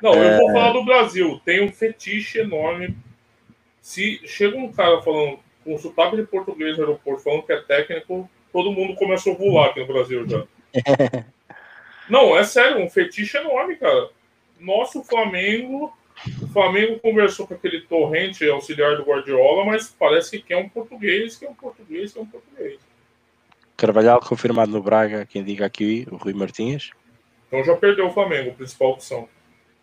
Não, 0.00 0.14
eu 0.14 0.38
vou 0.38 0.50
uh, 0.50 0.52
falar 0.52 0.72
do 0.72 0.84
Brasil. 0.84 1.40
Tem 1.44 1.64
um 1.64 1.72
fetiche 1.72 2.38
enorme. 2.38 2.96
Se 3.80 4.20
chega 4.26 4.56
um 4.56 4.72
cara 4.72 5.02
falando 5.02 5.40
com 5.64 5.76
sotaque 5.78 6.16
de 6.16 6.22
português 6.22 6.76
no 6.76 6.84
aeroporto 6.84 7.24
falando 7.24 7.42
que 7.42 7.52
é 7.52 7.60
técnico, 7.62 8.30
todo 8.52 8.72
mundo 8.72 8.94
começou 8.94 9.34
a 9.34 9.36
voar 9.36 9.70
aqui 9.70 9.80
no 9.80 9.86
Brasil 9.86 10.24
já. 10.28 10.44
Não, 12.08 12.36
é 12.38 12.44
sério, 12.44 12.80
um 12.80 12.88
fetiche 12.88 13.36
enorme, 13.36 13.74
cara. 13.74 14.10
Nosso 14.58 15.02
Flamengo. 15.02 15.92
O 16.42 16.46
Flamengo 16.48 16.98
conversou 16.98 17.46
com 17.46 17.54
aquele 17.54 17.82
torrente 17.82 18.48
auxiliar 18.48 18.96
do 18.96 19.04
Guardiola, 19.04 19.66
mas 19.66 19.94
parece 19.98 20.30
que 20.30 20.42
quer 20.42 20.56
um 20.56 20.68
português, 20.68 21.36
que 21.36 21.44
é 21.44 21.50
um 21.50 21.54
português, 21.54 22.12
que 22.12 22.18
é 22.18 22.22
um 22.22 22.26
português. 22.26 22.78
Carvalhal 23.76 24.20
confirmado 24.20 24.72
no 24.72 24.82
Braga, 24.82 25.26
quem 25.26 25.44
diga 25.44 25.66
aqui, 25.66 26.06
o 26.10 26.16
Rui 26.16 26.32
Martins. 26.32 26.90
Então 27.46 27.62
já 27.62 27.76
perdeu 27.76 28.06
o 28.06 28.12
Flamengo, 28.12 28.50
a 28.50 28.54
principal 28.54 28.92
opção. 28.92 29.28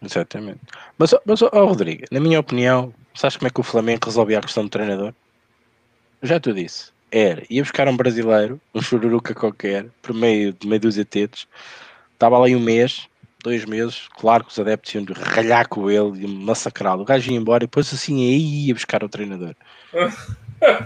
Exatamente. 0.01 0.59
Mas, 0.97 1.13
mas 1.25 1.41
oh, 1.41 1.65
Rodrigo, 1.65 2.05
na 2.11 2.19
minha 2.19 2.39
opinião, 2.39 2.93
sabes 3.13 3.37
como 3.37 3.47
é 3.47 3.51
que 3.51 3.59
o 3.59 3.63
Flamengo 3.63 4.05
resolvia 4.05 4.39
a 4.39 4.41
questão 4.41 4.63
do 4.63 4.69
treinador? 4.69 5.13
Já 6.21 6.39
te 6.39 6.51
disse. 6.51 6.91
Era, 7.11 7.43
ia 7.49 7.61
buscar 7.61 7.87
um 7.87 7.95
brasileiro, 7.95 8.59
um 8.73 8.81
chururuca 8.81 9.35
qualquer, 9.35 9.85
por 10.01 10.15
meio 10.15 10.51
de 10.51 10.67
meio 10.67 10.81
dúzia 10.81 11.05
tetos, 11.05 11.47
estava 12.11 12.39
lá 12.39 12.47
um 12.47 12.59
mês, 12.59 13.07
dois 13.43 13.65
meses, 13.65 14.07
claro 14.17 14.43
que 14.43 14.51
os 14.51 14.59
adeptos 14.59 14.95
iam 14.95 15.05
ralhar 15.13 15.67
com 15.67 15.91
ele, 15.91 16.21
iam 16.21 16.33
massacrá-lo. 16.33 17.01
O 17.01 17.05
gajo 17.05 17.29
ia 17.29 17.37
embora 17.37 17.63
e 17.63 17.67
depois 17.67 17.93
assim 17.93 18.25
aí 18.25 18.67
ia 18.67 18.73
buscar 18.73 19.03
o 19.03 19.09
treinador. 19.09 19.53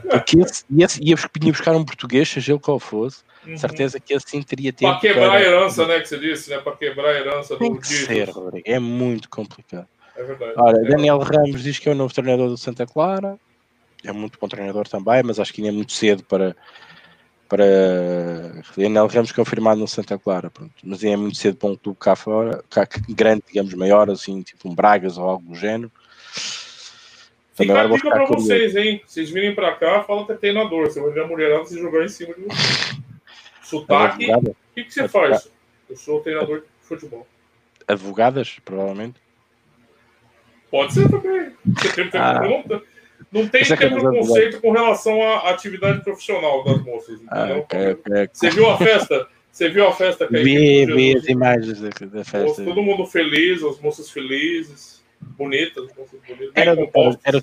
Porque 0.10 0.40
esse, 0.40 0.66
esse 0.78 1.04
ia, 1.04 1.16
ia 1.16 1.52
buscar 1.52 1.76
um 1.76 1.86
português, 1.86 2.28
seja 2.28 2.54
ele 2.54 2.60
qual 2.60 2.80
fosse, 2.80 3.24
uhum. 3.46 3.56
certeza 3.56 4.00
que 4.00 4.14
assim 4.14 4.42
teria 4.42 4.74
tempo. 4.74 4.92
Para 4.92 5.02
quebrar 5.02 5.30
para... 5.30 5.38
a 5.38 5.42
herança, 5.42 5.86
né? 5.86 6.00
Que 6.00 6.08
você 6.08 6.18
disse, 6.18 6.50
né? 6.50 6.58
Para 6.58 6.76
quebrar 6.76 7.10
a 7.10 7.20
herança 7.20 7.56
Tem 7.58 7.72
do 7.72 7.80
que 7.80 7.88
ser, 7.88 8.30
Rodrigo. 8.30 8.64
É 8.68 8.80
muito 8.80 9.30
complicado. 9.30 9.88
É 10.16 10.24
verdade. 10.24 10.54
Ora, 10.58 10.80
é 10.80 10.90
Daniel 10.90 11.20
verdade. 11.20 11.46
Ramos 11.46 11.64
diz 11.64 11.78
que 11.78 11.88
é 11.88 11.92
o 11.92 11.96
novo 11.96 12.12
treinador 12.12 12.50
do 12.50 12.58
Santa 12.58 12.88
Clara. 12.88 13.38
É 14.04 14.12
muito 14.12 14.40
bom 14.40 14.48
treinador 14.48 14.88
também, 14.88 15.22
mas 15.24 15.40
acho 15.40 15.54
que 15.54 15.62
ainda 15.62 15.74
é 15.74 15.76
muito 15.76 15.92
cedo 15.92 16.24
para 16.24 16.56
para 17.48 17.64
Daniel 18.76 19.08
Ramos 19.08 19.32
confirmado 19.32 19.80
no 19.80 19.88
Santa 19.88 20.18
Clara, 20.18 20.50
pronto. 20.50 20.74
mas 20.84 21.04
é 21.04 21.16
muito 21.16 21.38
cedo 21.38 21.58
para 21.58 21.70
um 21.70 21.76
clube 21.76 21.98
cá 22.00 22.16
fora, 22.16 22.64
cá, 22.70 22.88
grande, 23.10 23.44
digamos, 23.48 23.74
maior, 23.74 24.10
assim, 24.10 24.42
tipo 24.42 24.70
um 24.70 24.76
Bragas 24.76 25.18
ou 25.18 25.30
algo 25.30 25.50
do 25.50 25.56
género. 25.56 25.92
Também 27.56 27.76
Fica 27.76 27.82
a 27.82 27.88
dica 27.88 28.10
para 28.12 28.26
vocês, 28.28 28.76
hein? 28.76 29.02
Vocês 29.06 29.32
virem 29.32 29.56
para 29.56 29.74
cá, 29.76 30.04
fala 30.04 30.26
que 30.26 30.34
é 30.34 30.36
treinador. 30.36 30.86
Você 30.86 31.02
vai 31.02 31.10
ver 31.12 31.24
a 31.24 31.28
mulherada 31.28 31.66
se 31.66 31.80
jogar 31.80 32.06
em 32.06 32.10
cima 32.10 32.36
de 32.36 32.42
você. 32.42 33.02
Sotaque. 33.64 34.32
O 34.32 34.56
que, 34.76 34.84
que 34.84 34.94
você 34.94 35.08
faz? 35.08 35.50
Eu 35.90 35.98
sou 35.98 36.22
treinador 36.22 36.60
de 36.60 36.68
futebol. 36.82 37.26
Advogadas, 37.88 38.60
provavelmente. 38.64 39.16
Pode 40.70 40.94
ser 40.94 41.10
também. 41.10 41.52
Você 41.66 41.92
tem 41.94 42.06
que 42.06 42.12
ter 42.12 42.18
ah. 42.18 42.42
conta. 42.42 42.84
Não 43.32 43.48
tem 43.48 43.64
preconceito 43.66 44.62
com 44.62 44.72
relação 44.72 45.22
à 45.22 45.50
atividade 45.50 46.02
profissional 46.02 46.64
das 46.64 46.84
moças. 46.84 47.20
Ah, 47.30 47.58
okay, 47.58 47.92
okay. 47.92 48.30
Você 48.32 48.50
viu 48.50 48.70
a 48.70 48.78
festa? 48.78 49.28
Você 49.52 49.70
viu 49.70 49.88
a 49.88 49.92
festa 49.92 50.28
que 50.28 50.38
Vi, 50.44 50.86
vi 50.86 51.18
as 51.18 51.28
imagens 51.28 51.82
da, 51.82 51.90
da 51.90 52.24
festa. 52.24 52.64
Todo 52.64 52.82
mundo 52.82 53.06
feliz, 53.06 53.64
as 53.64 53.80
moças 53.80 54.10
felizes, 54.10 55.04
bonitas, 55.20 55.88
moças 55.98 56.20
bonitas, 56.28 56.52
era, 56.54 56.76
compostas. 56.76 57.22
Era, 57.26 57.38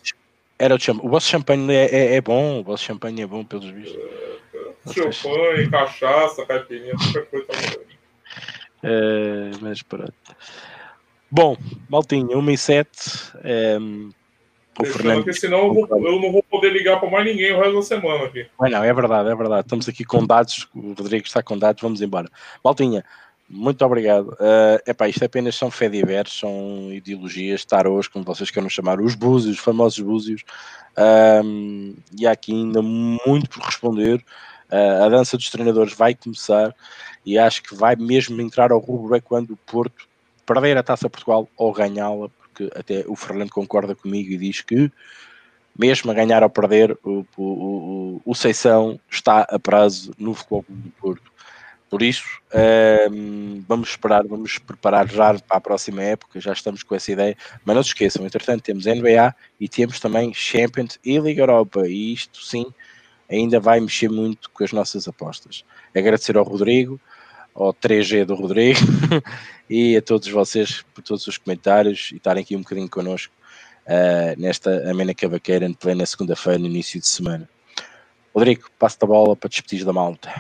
era, 0.59 0.74
era, 0.76 0.93
o 1.03 1.09
vosso 1.09 1.28
champanhe 1.28 1.72
é, 1.72 1.85
é, 1.87 2.14
é, 2.14 2.20
bom, 2.20 2.61
o 2.61 2.62
vosso 2.62 2.85
champanhe 2.85 3.22
é 3.22 3.26
bom, 3.26 3.45
pelos 3.45 3.68
vistos. 3.68 3.99
É, 4.87 5.11
champanhe, 5.12 5.68
cachaça, 5.68 6.47
caipirinha, 6.47 6.95
qualquer 6.95 7.26
coisa 7.26 7.47
tá 7.47 7.85
é, 8.85 9.51
mas 9.61 9.82
pronto. 9.82 10.14
Bom, 11.30 11.57
Maltinho, 11.89 12.39
1 12.39 12.51
e 12.51 12.59
7. 12.59 12.89
É, 13.43 13.76
o 13.78 14.11
Fernando... 14.83 15.25
Porque 15.25 15.33
senão 15.33 15.66
eu, 15.66 15.75
vou, 15.75 15.89
eu, 15.91 16.20
não 16.20 16.33
vou 16.33 16.43
poder 16.43 16.70
ligar 16.70 16.99
para 16.99 17.11
mais 17.11 17.25
ninguém 17.25 17.53
o 17.53 17.59
resto 17.59 17.75
da 17.75 17.83
semana 17.83 18.25
aqui. 18.25 18.47
Mas 18.59 18.72
não, 18.72 18.83
é 18.83 18.93
verdade, 18.93 19.31
é 19.31 19.35
verdade. 19.35 19.62
Estamos 19.62 19.89
aqui 19.89 20.05
com 20.05 20.27
dados, 20.27 20.68
o 20.75 20.93
Rodrigo 20.95 21.27
está 21.27 21.43
com 21.43 21.57
dados, 21.57 21.81
vamos 21.81 22.01
embora. 22.01 22.29
Maltinha, 22.64 23.05
muito 23.49 23.85
obrigado. 23.85 24.29
Uh, 24.33 24.81
epá, 24.87 25.09
isto 25.09 25.25
apenas 25.25 25.55
são 25.55 25.70
fé 25.70 25.89
diversos, 25.89 26.41
são 26.41 26.93
ideologias, 26.93 27.64
tarôs, 27.64 28.09
como 28.09 28.25
vocês 28.25 28.51
queiram 28.51 28.68
chamar, 28.68 29.01
os 29.01 29.14
búzios, 29.14 29.57
os 29.57 29.62
famosos 29.62 30.01
búzios. 30.01 30.43
Um, 31.45 31.95
e 32.18 32.27
há 32.27 32.33
aqui 32.33 32.53
ainda 32.53 32.83
muito 32.83 33.49
por 33.51 33.62
responder. 33.62 34.25
Uh, 34.72 35.05
a 35.05 35.09
dança 35.09 35.37
dos 35.37 35.51
treinadores 35.51 35.93
vai 35.93 36.14
começar 36.14 36.75
e 37.25 37.39
acho 37.39 37.62
que 37.62 37.75
vai 37.75 37.95
mesmo 37.97 38.41
entrar 38.41 38.72
ao 38.72 38.79
rubro 38.79 39.14
é 39.14 39.20
quando 39.20 39.53
o 39.53 39.57
Porto 39.57 40.09
perder 40.45 40.77
a 40.77 40.83
Taça 40.83 41.09
Portugal 41.09 41.49
ou 41.57 41.72
ganhá-la, 41.72 42.29
porque 42.55 42.71
até 42.79 43.05
o 43.09 43.17
Fernando 43.17 43.51
concorda 43.51 43.95
comigo 43.95 44.33
e 44.33 44.39
diz 44.39 44.61
que, 44.61 44.91
mesmo 45.77 46.11
a 46.11 46.15
ganhar 46.15 46.45
ou 46.45 46.49
perder, 46.49 46.97
o, 47.03 47.27
o, 47.37 47.43
o, 47.43 48.23
o 48.25 48.35
Seição 48.35 48.99
está 49.11 49.41
a 49.43 49.59
prazo 49.59 50.15
no 50.17 50.33
Futebol 50.33 50.65
do 50.69 50.91
Porto. 50.93 51.35
Por 51.91 52.03
isso, 52.03 52.25
um, 52.53 52.59
ehm, 52.59 53.65
vamos 53.69 53.91
esperar, 53.91 54.27
vamos 54.27 54.59
preparar 54.59 55.09
já 55.09 55.35
para 55.35 55.57
a 55.59 55.61
próxima 55.61 56.03
época, 56.03 56.41
já 56.41 56.53
estamos 56.53 56.83
com 56.83 56.95
essa 56.95 57.13
ideia. 57.13 57.37
Mas 57.65 57.77
não 57.77 57.83
se 57.83 57.91
esqueçam, 57.91 58.25
entretanto, 58.25 58.63
temos 58.63 58.87
NBA 58.87 59.35
e 59.61 59.69
temos 59.69 60.01
também 60.01 60.33
Champions 60.33 60.99
e 61.05 61.19
Liga 61.19 61.43
Europa, 61.43 61.87
e 61.87 62.13
isto 62.13 62.43
sim 62.43 62.67
ainda 63.31 63.61
vai 63.61 63.81
mexer 63.81 64.09
muito 64.09 64.51
com 64.51 64.65
as 64.65 64.73
nossas 64.73 65.07
apostas. 65.07 65.65
Agradecer 65.95 66.37
ao 66.37 66.45
Rodrigo, 66.45 67.01
ao 67.55 67.73
3G 67.73 68.25
do 68.25 68.35
Rodrigo 68.35 68.81
e 69.69 69.97
a 69.97 70.03
todos 70.03 70.29
vocês 70.29 70.83
por 70.95 71.03
todos 71.03 71.27
os 71.27 71.39
comentários 71.39 72.11
e 72.12 72.17
estarem 72.17 72.43
aqui 72.43 72.57
um 72.57 72.61
bocadinho 72.61 72.89
connosco 72.89 73.33
uh, 73.87 74.41
nesta 74.41 74.91
amena 74.91 75.15
cavaqueira 75.15 75.65
em 75.65 75.73
plena 75.73 76.07
segunda-feira, 76.07 76.59
no 76.59 76.67
início 76.67 77.01
de 77.01 77.07
semana. 77.07 77.49
Rodrigo, 78.35 78.69
passo 78.79 78.99
a 79.03 79.07
bola 79.07 79.37
para 79.37 79.49
despedir 79.49 79.85
da 79.85 79.93
malta. 79.93 80.33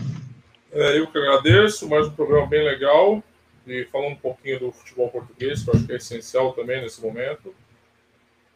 É, 0.72 0.98
eu 0.98 1.06
que 1.06 1.18
agradeço, 1.18 1.88
mais 1.88 2.06
um 2.08 2.10
programa 2.10 2.46
bem 2.46 2.64
legal 2.64 3.22
e 3.66 3.84
falando 3.84 4.12
um 4.12 4.16
pouquinho 4.16 4.60
do 4.60 4.72
futebol 4.72 5.08
português, 5.08 5.62
que 5.62 5.70
eu 5.70 5.74
acho 5.74 5.86
que 5.86 5.92
é 5.92 5.96
essencial 5.96 6.52
também 6.52 6.82
nesse 6.82 7.00
momento. 7.00 7.54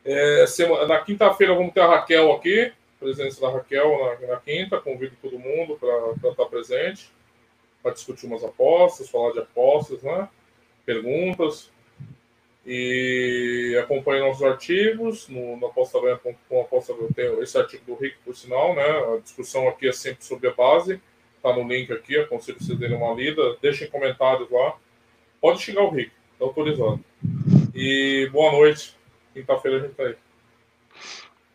É, 0.05 0.47
semana, 0.47 0.87
na 0.87 0.99
quinta-feira 0.99 1.55
vamos 1.55 1.73
ter 1.73 1.81
a 1.81 1.87
Raquel 1.87 2.33
aqui, 2.33 2.73
presença 2.99 3.41
da 3.41 3.51
Raquel 3.51 4.19
na, 4.21 4.27
na 4.29 4.37
quinta, 4.41 4.81
convido 4.81 5.17
todo 5.23 5.39
mundo 5.39 5.79
para 5.79 6.31
estar 6.31 6.45
presente 6.47 7.11
para 7.83 7.93
discutir 7.93 8.27
umas 8.27 8.45
apostas, 8.45 9.09
falar 9.09 9.33
de 9.33 9.41
apostas, 9.41 10.03
né? 10.03 10.29
Perguntas. 10.89 11.71
E 12.65 13.79
acompanhe 13.83 14.21
nossos 14.21 14.43
artigos 14.43 15.29
no, 15.29 15.55
no 15.59 15.67
apostabanha.com, 15.67 16.61
aposta, 16.63 16.95
tem 17.15 17.39
esse 17.43 17.59
artigo 17.59 17.85
do 17.87 17.95
Rick, 17.95 18.17
por 18.25 18.35
sinal, 18.35 18.75
né? 18.75 18.83
A 18.83 19.21
discussão 19.23 19.69
aqui 19.69 19.87
é 19.87 19.93
sempre 19.93 20.25
sobre 20.25 20.49
a 20.49 20.55
base. 20.55 20.99
Tá 21.43 21.55
no 21.55 21.69
link 21.69 21.93
aqui, 21.93 22.19
aconselho 22.19 22.59
vocês 22.59 22.79
darem 22.79 22.97
uma 22.97 23.13
lida. 23.13 23.57
Deixem 23.61 23.91
comentários 23.91 24.51
lá. 24.51 24.77
Pode 25.43 25.61
xingar 25.61 25.83
o 25.83 25.91
Rick, 25.91 26.11
tá 26.39 26.47
autorizado. 26.47 27.05
E 27.75 28.27
boa 28.33 28.53
noite. 28.53 28.97
Quinta-feira 29.35 29.77
a 29.77 29.81
gente 29.81 29.95
tá 29.95 30.05
aí. 30.05 30.17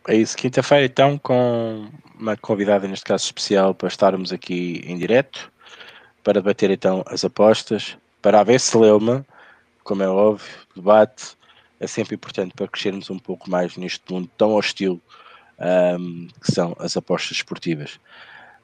É 0.06 0.14
isso, 0.14 0.36
quinta-feira 0.36 0.84
então 0.84 1.18
com 1.18 1.88
uma 2.18 2.36
convidada, 2.36 2.86
neste 2.86 3.04
caso 3.04 3.24
especial, 3.24 3.74
para 3.74 3.88
estarmos 3.88 4.32
aqui 4.32 4.80
em 4.86 4.96
direto 4.96 5.52
para 6.24 6.40
debater 6.40 6.70
então 6.70 7.04
as 7.06 7.22
apostas, 7.22 7.98
para 8.24 8.40
haver 8.40 8.58
celeuma, 8.58 9.22
como 9.82 10.02
é 10.02 10.08
óbvio, 10.08 10.48
debate 10.74 11.36
é 11.78 11.86
sempre 11.86 12.14
importante 12.14 12.54
para 12.54 12.66
crescermos 12.66 13.10
um 13.10 13.18
pouco 13.18 13.50
mais 13.50 13.76
neste 13.76 14.00
mundo 14.10 14.30
tão 14.38 14.54
hostil 14.54 14.98
um, 16.00 16.26
que 16.40 16.50
são 16.50 16.74
as 16.78 16.96
apostas 16.96 17.32
esportivas. 17.32 18.00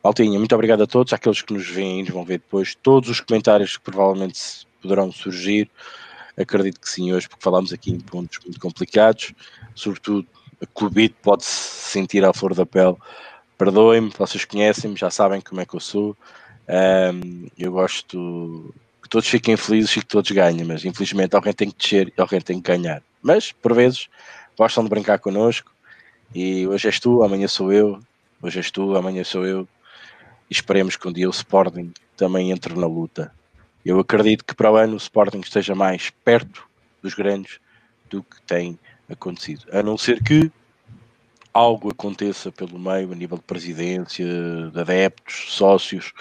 Maltinha, 0.02 0.38
muito 0.38 0.54
obrigado 0.54 0.82
a 0.82 0.86
todos, 0.86 1.12
àqueles 1.12 1.42
que 1.42 1.52
nos 1.52 1.68
veem 1.68 2.02
vão 2.04 2.24
ver 2.24 2.38
depois, 2.38 2.74
todos 2.74 3.10
os 3.10 3.20
comentários 3.20 3.76
que 3.76 3.82
provavelmente 3.82 4.66
poderão 4.80 5.12
surgir, 5.12 5.70
acredito 6.38 6.80
que 6.80 6.88
sim 6.88 7.12
hoje, 7.12 7.28
porque 7.28 7.44
falamos 7.44 7.70
aqui 7.70 7.90
em 7.90 8.00
pontos 8.00 8.38
muito 8.42 8.58
complicados, 8.58 9.34
sobretudo 9.74 10.26
a 10.62 10.64
Covid 10.64 11.14
pode-se 11.20 11.50
sentir 11.50 12.24
à 12.24 12.32
flor 12.32 12.54
da 12.54 12.64
pele. 12.64 12.96
Perdoem-me, 13.58 14.10
vocês 14.16 14.42
conhecem-me, 14.46 14.96
já 14.96 15.10
sabem 15.10 15.42
como 15.42 15.60
é 15.60 15.66
que 15.66 15.76
eu 15.76 15.80
sou. 15.80 16.16
Um, 16.66 17.46
eu 17.58 17.72
gosto 17.72 18.72
que 19.02 19.08
todos 19.08 19.28
fiquem 19.28 19.56
felizes 19.56 19.96
e 19.96 20.00
que 20.00 20.06
todos 20.06 20.30
ganhem, 20.30 20.64
mas 20.64 20.84
infelizmente 20.84 21.34
alguém 21.34 21.52
tem 21.52 21.70
que 21.70 21.78
descer 21.78 22.12
e 22.16 22.20
alguém 22.20 22.40
tem 22.40 22.60
que 22.60 22.70
ganhar. 22.70 23.02
Mas, 23.22 23.52
por 23.52 23.74
vezes, 23.74 24.08
gostam 24.56 24.84
de 24.84 24.90
brincar 24.90 25.18
connosco 25.18 25.72
e 26.34 26.66
hoje 26.66 26.86
és 26.86 27.00
tu, 27.00 27.22
amanhã 27.22 27.48
sou 27.48 27.72
eu, 27.72 28.00
hoje 28.40 28.58
és 28.58 28.70
tu, 28.70 28.94
amanhã 28.96 29.24
sou 29.24 29.44
eu. 29.44 29.68
E 30.48 30.52
esperemos 30.52 30.96
que 30.96 31.08
um 31.08 31.12
dia 31.12 31.28
o 31.28 31.30
Sporting 31.30 31.92
também 32.16 32.50
entre 32.50 32.74
na 32.74 32.86
luta. 32.86 33.32
Eu 33.84 33.98
acredito 33.98 34.44
que 34.44 34.54
para 34.54 34.70
o 34.70 34.76
ano 34.76 34.94
o 34.94 34.98
Sporting 34.98 35.40
esteja 35.40 35.74
mais 35.74 36.10
perto 36.24 36.62
dos 37.02 37.14
grandes 37.14 37.58
do 38.08 38.22
que 38.22 38.40
tem 38.42 38.78
acontecido. 39.08 39.66
A 39.72 39.82
não 39.82 39.96
ser 39.96 40.22
que 40.22 40.50
algo 41.52 41.90
aconteça 41.90 42.52
pelo 42.52 42.78
meio, 42.78 43.12
a 43.12 43.14
nível 43.14 43.38
de 43.38 43.44
presidência, 43.44 44.24
de 44.72 44.80
adeptos, 44.80 45.46
sócios, 45.48 46.12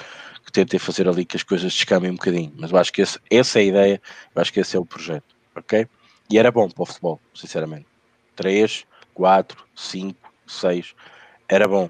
que 0.49 0.53
tentem 0.53 0.80
fazer 0.80 1.07
ali 1.07 1.23
que 1.23 1.38
as 1.38 1.43
coisas 1.43 1.71
descamem 1.71 2.09
um 2.09 2.15
bocadinho. 2.15 2.51
Mas 2.57 2.71
eu 2.71 2.77
acho 2.77 2.91
que 2.91 3.01
esse, 3.01 3.19
essa 3.30 3.59
é 3.59 3.61
a 3.61 3.65
ideia, 3.65 4.01
eu 4.35 4.41
acho 4.41 4.51
que 4.51 4.59
esse 4.59 4.76
é 4.76 4.80
o 4.80 4.85
projeto, 4.85 5.35
ok? 5.55 5.88
E 6.30 6.39
era 6.39 6.51
bom 6.51 6.67
para 6.67 6.84
o 6.84 6.85
futebol, 6.85 7.19
sinceramente. 7.34 7.85
3, 8.35 8.85
4, 9.13 9.65
5, 9.76 10.34
6, 10.47 10.95
era 11.47 11.67
bom. 11.67 11.89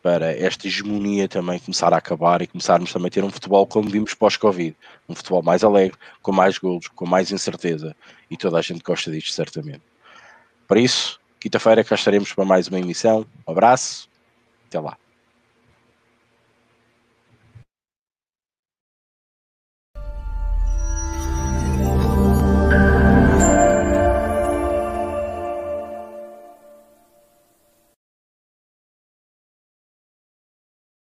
para 0.00 0.32
esta 0.32 0.68
hegemonia 0.68 1.28
também 1.28 1.58
começar 1.58 1.92
a 1.92 1.96
acabar 1.96 2.40
e 2.40 2.46
começarmos 2.46 2.92
também 2.92 3.08
a 3.08 3.10
ter 3.10 3.24
um 3.24 3.30
futebol 3.30 3.66
como 3.66 3.90
vimos 3.90 4.14
pós-Covid, 4.14 4.76
um 5.08 5.14
futebol 5.14 5.42
mais 5.42 5.64
alegre, 5.64 5.98
com 6.22 6.30
mais 6.30 6.56
golos, 6.56 6.86
com 6.88 7.04
mais 7.04 7.32
incerteza 7.32 7.96
e 8.30 8.36
toda 8.36 8.58
a 8.58 8.62
gente 8.62 8.80
gosta 8.82 9.10
disto 9.10 9.32
certamente. 9.32 9.82
Por 10.68 10.78
isso, 10.78 11.18
quinta-feira 11.40 11.82
cá 11.82 11.96
estaremos 11.96 12.32
para 12.32 12.44
mais 12.44 12.68
uma 12.68 12.78
emissão. 12.78 13.26
Um 13.46 13.50
abraço, 13.50 14.08
até 14.68 14.78
lá. 14.78 14.96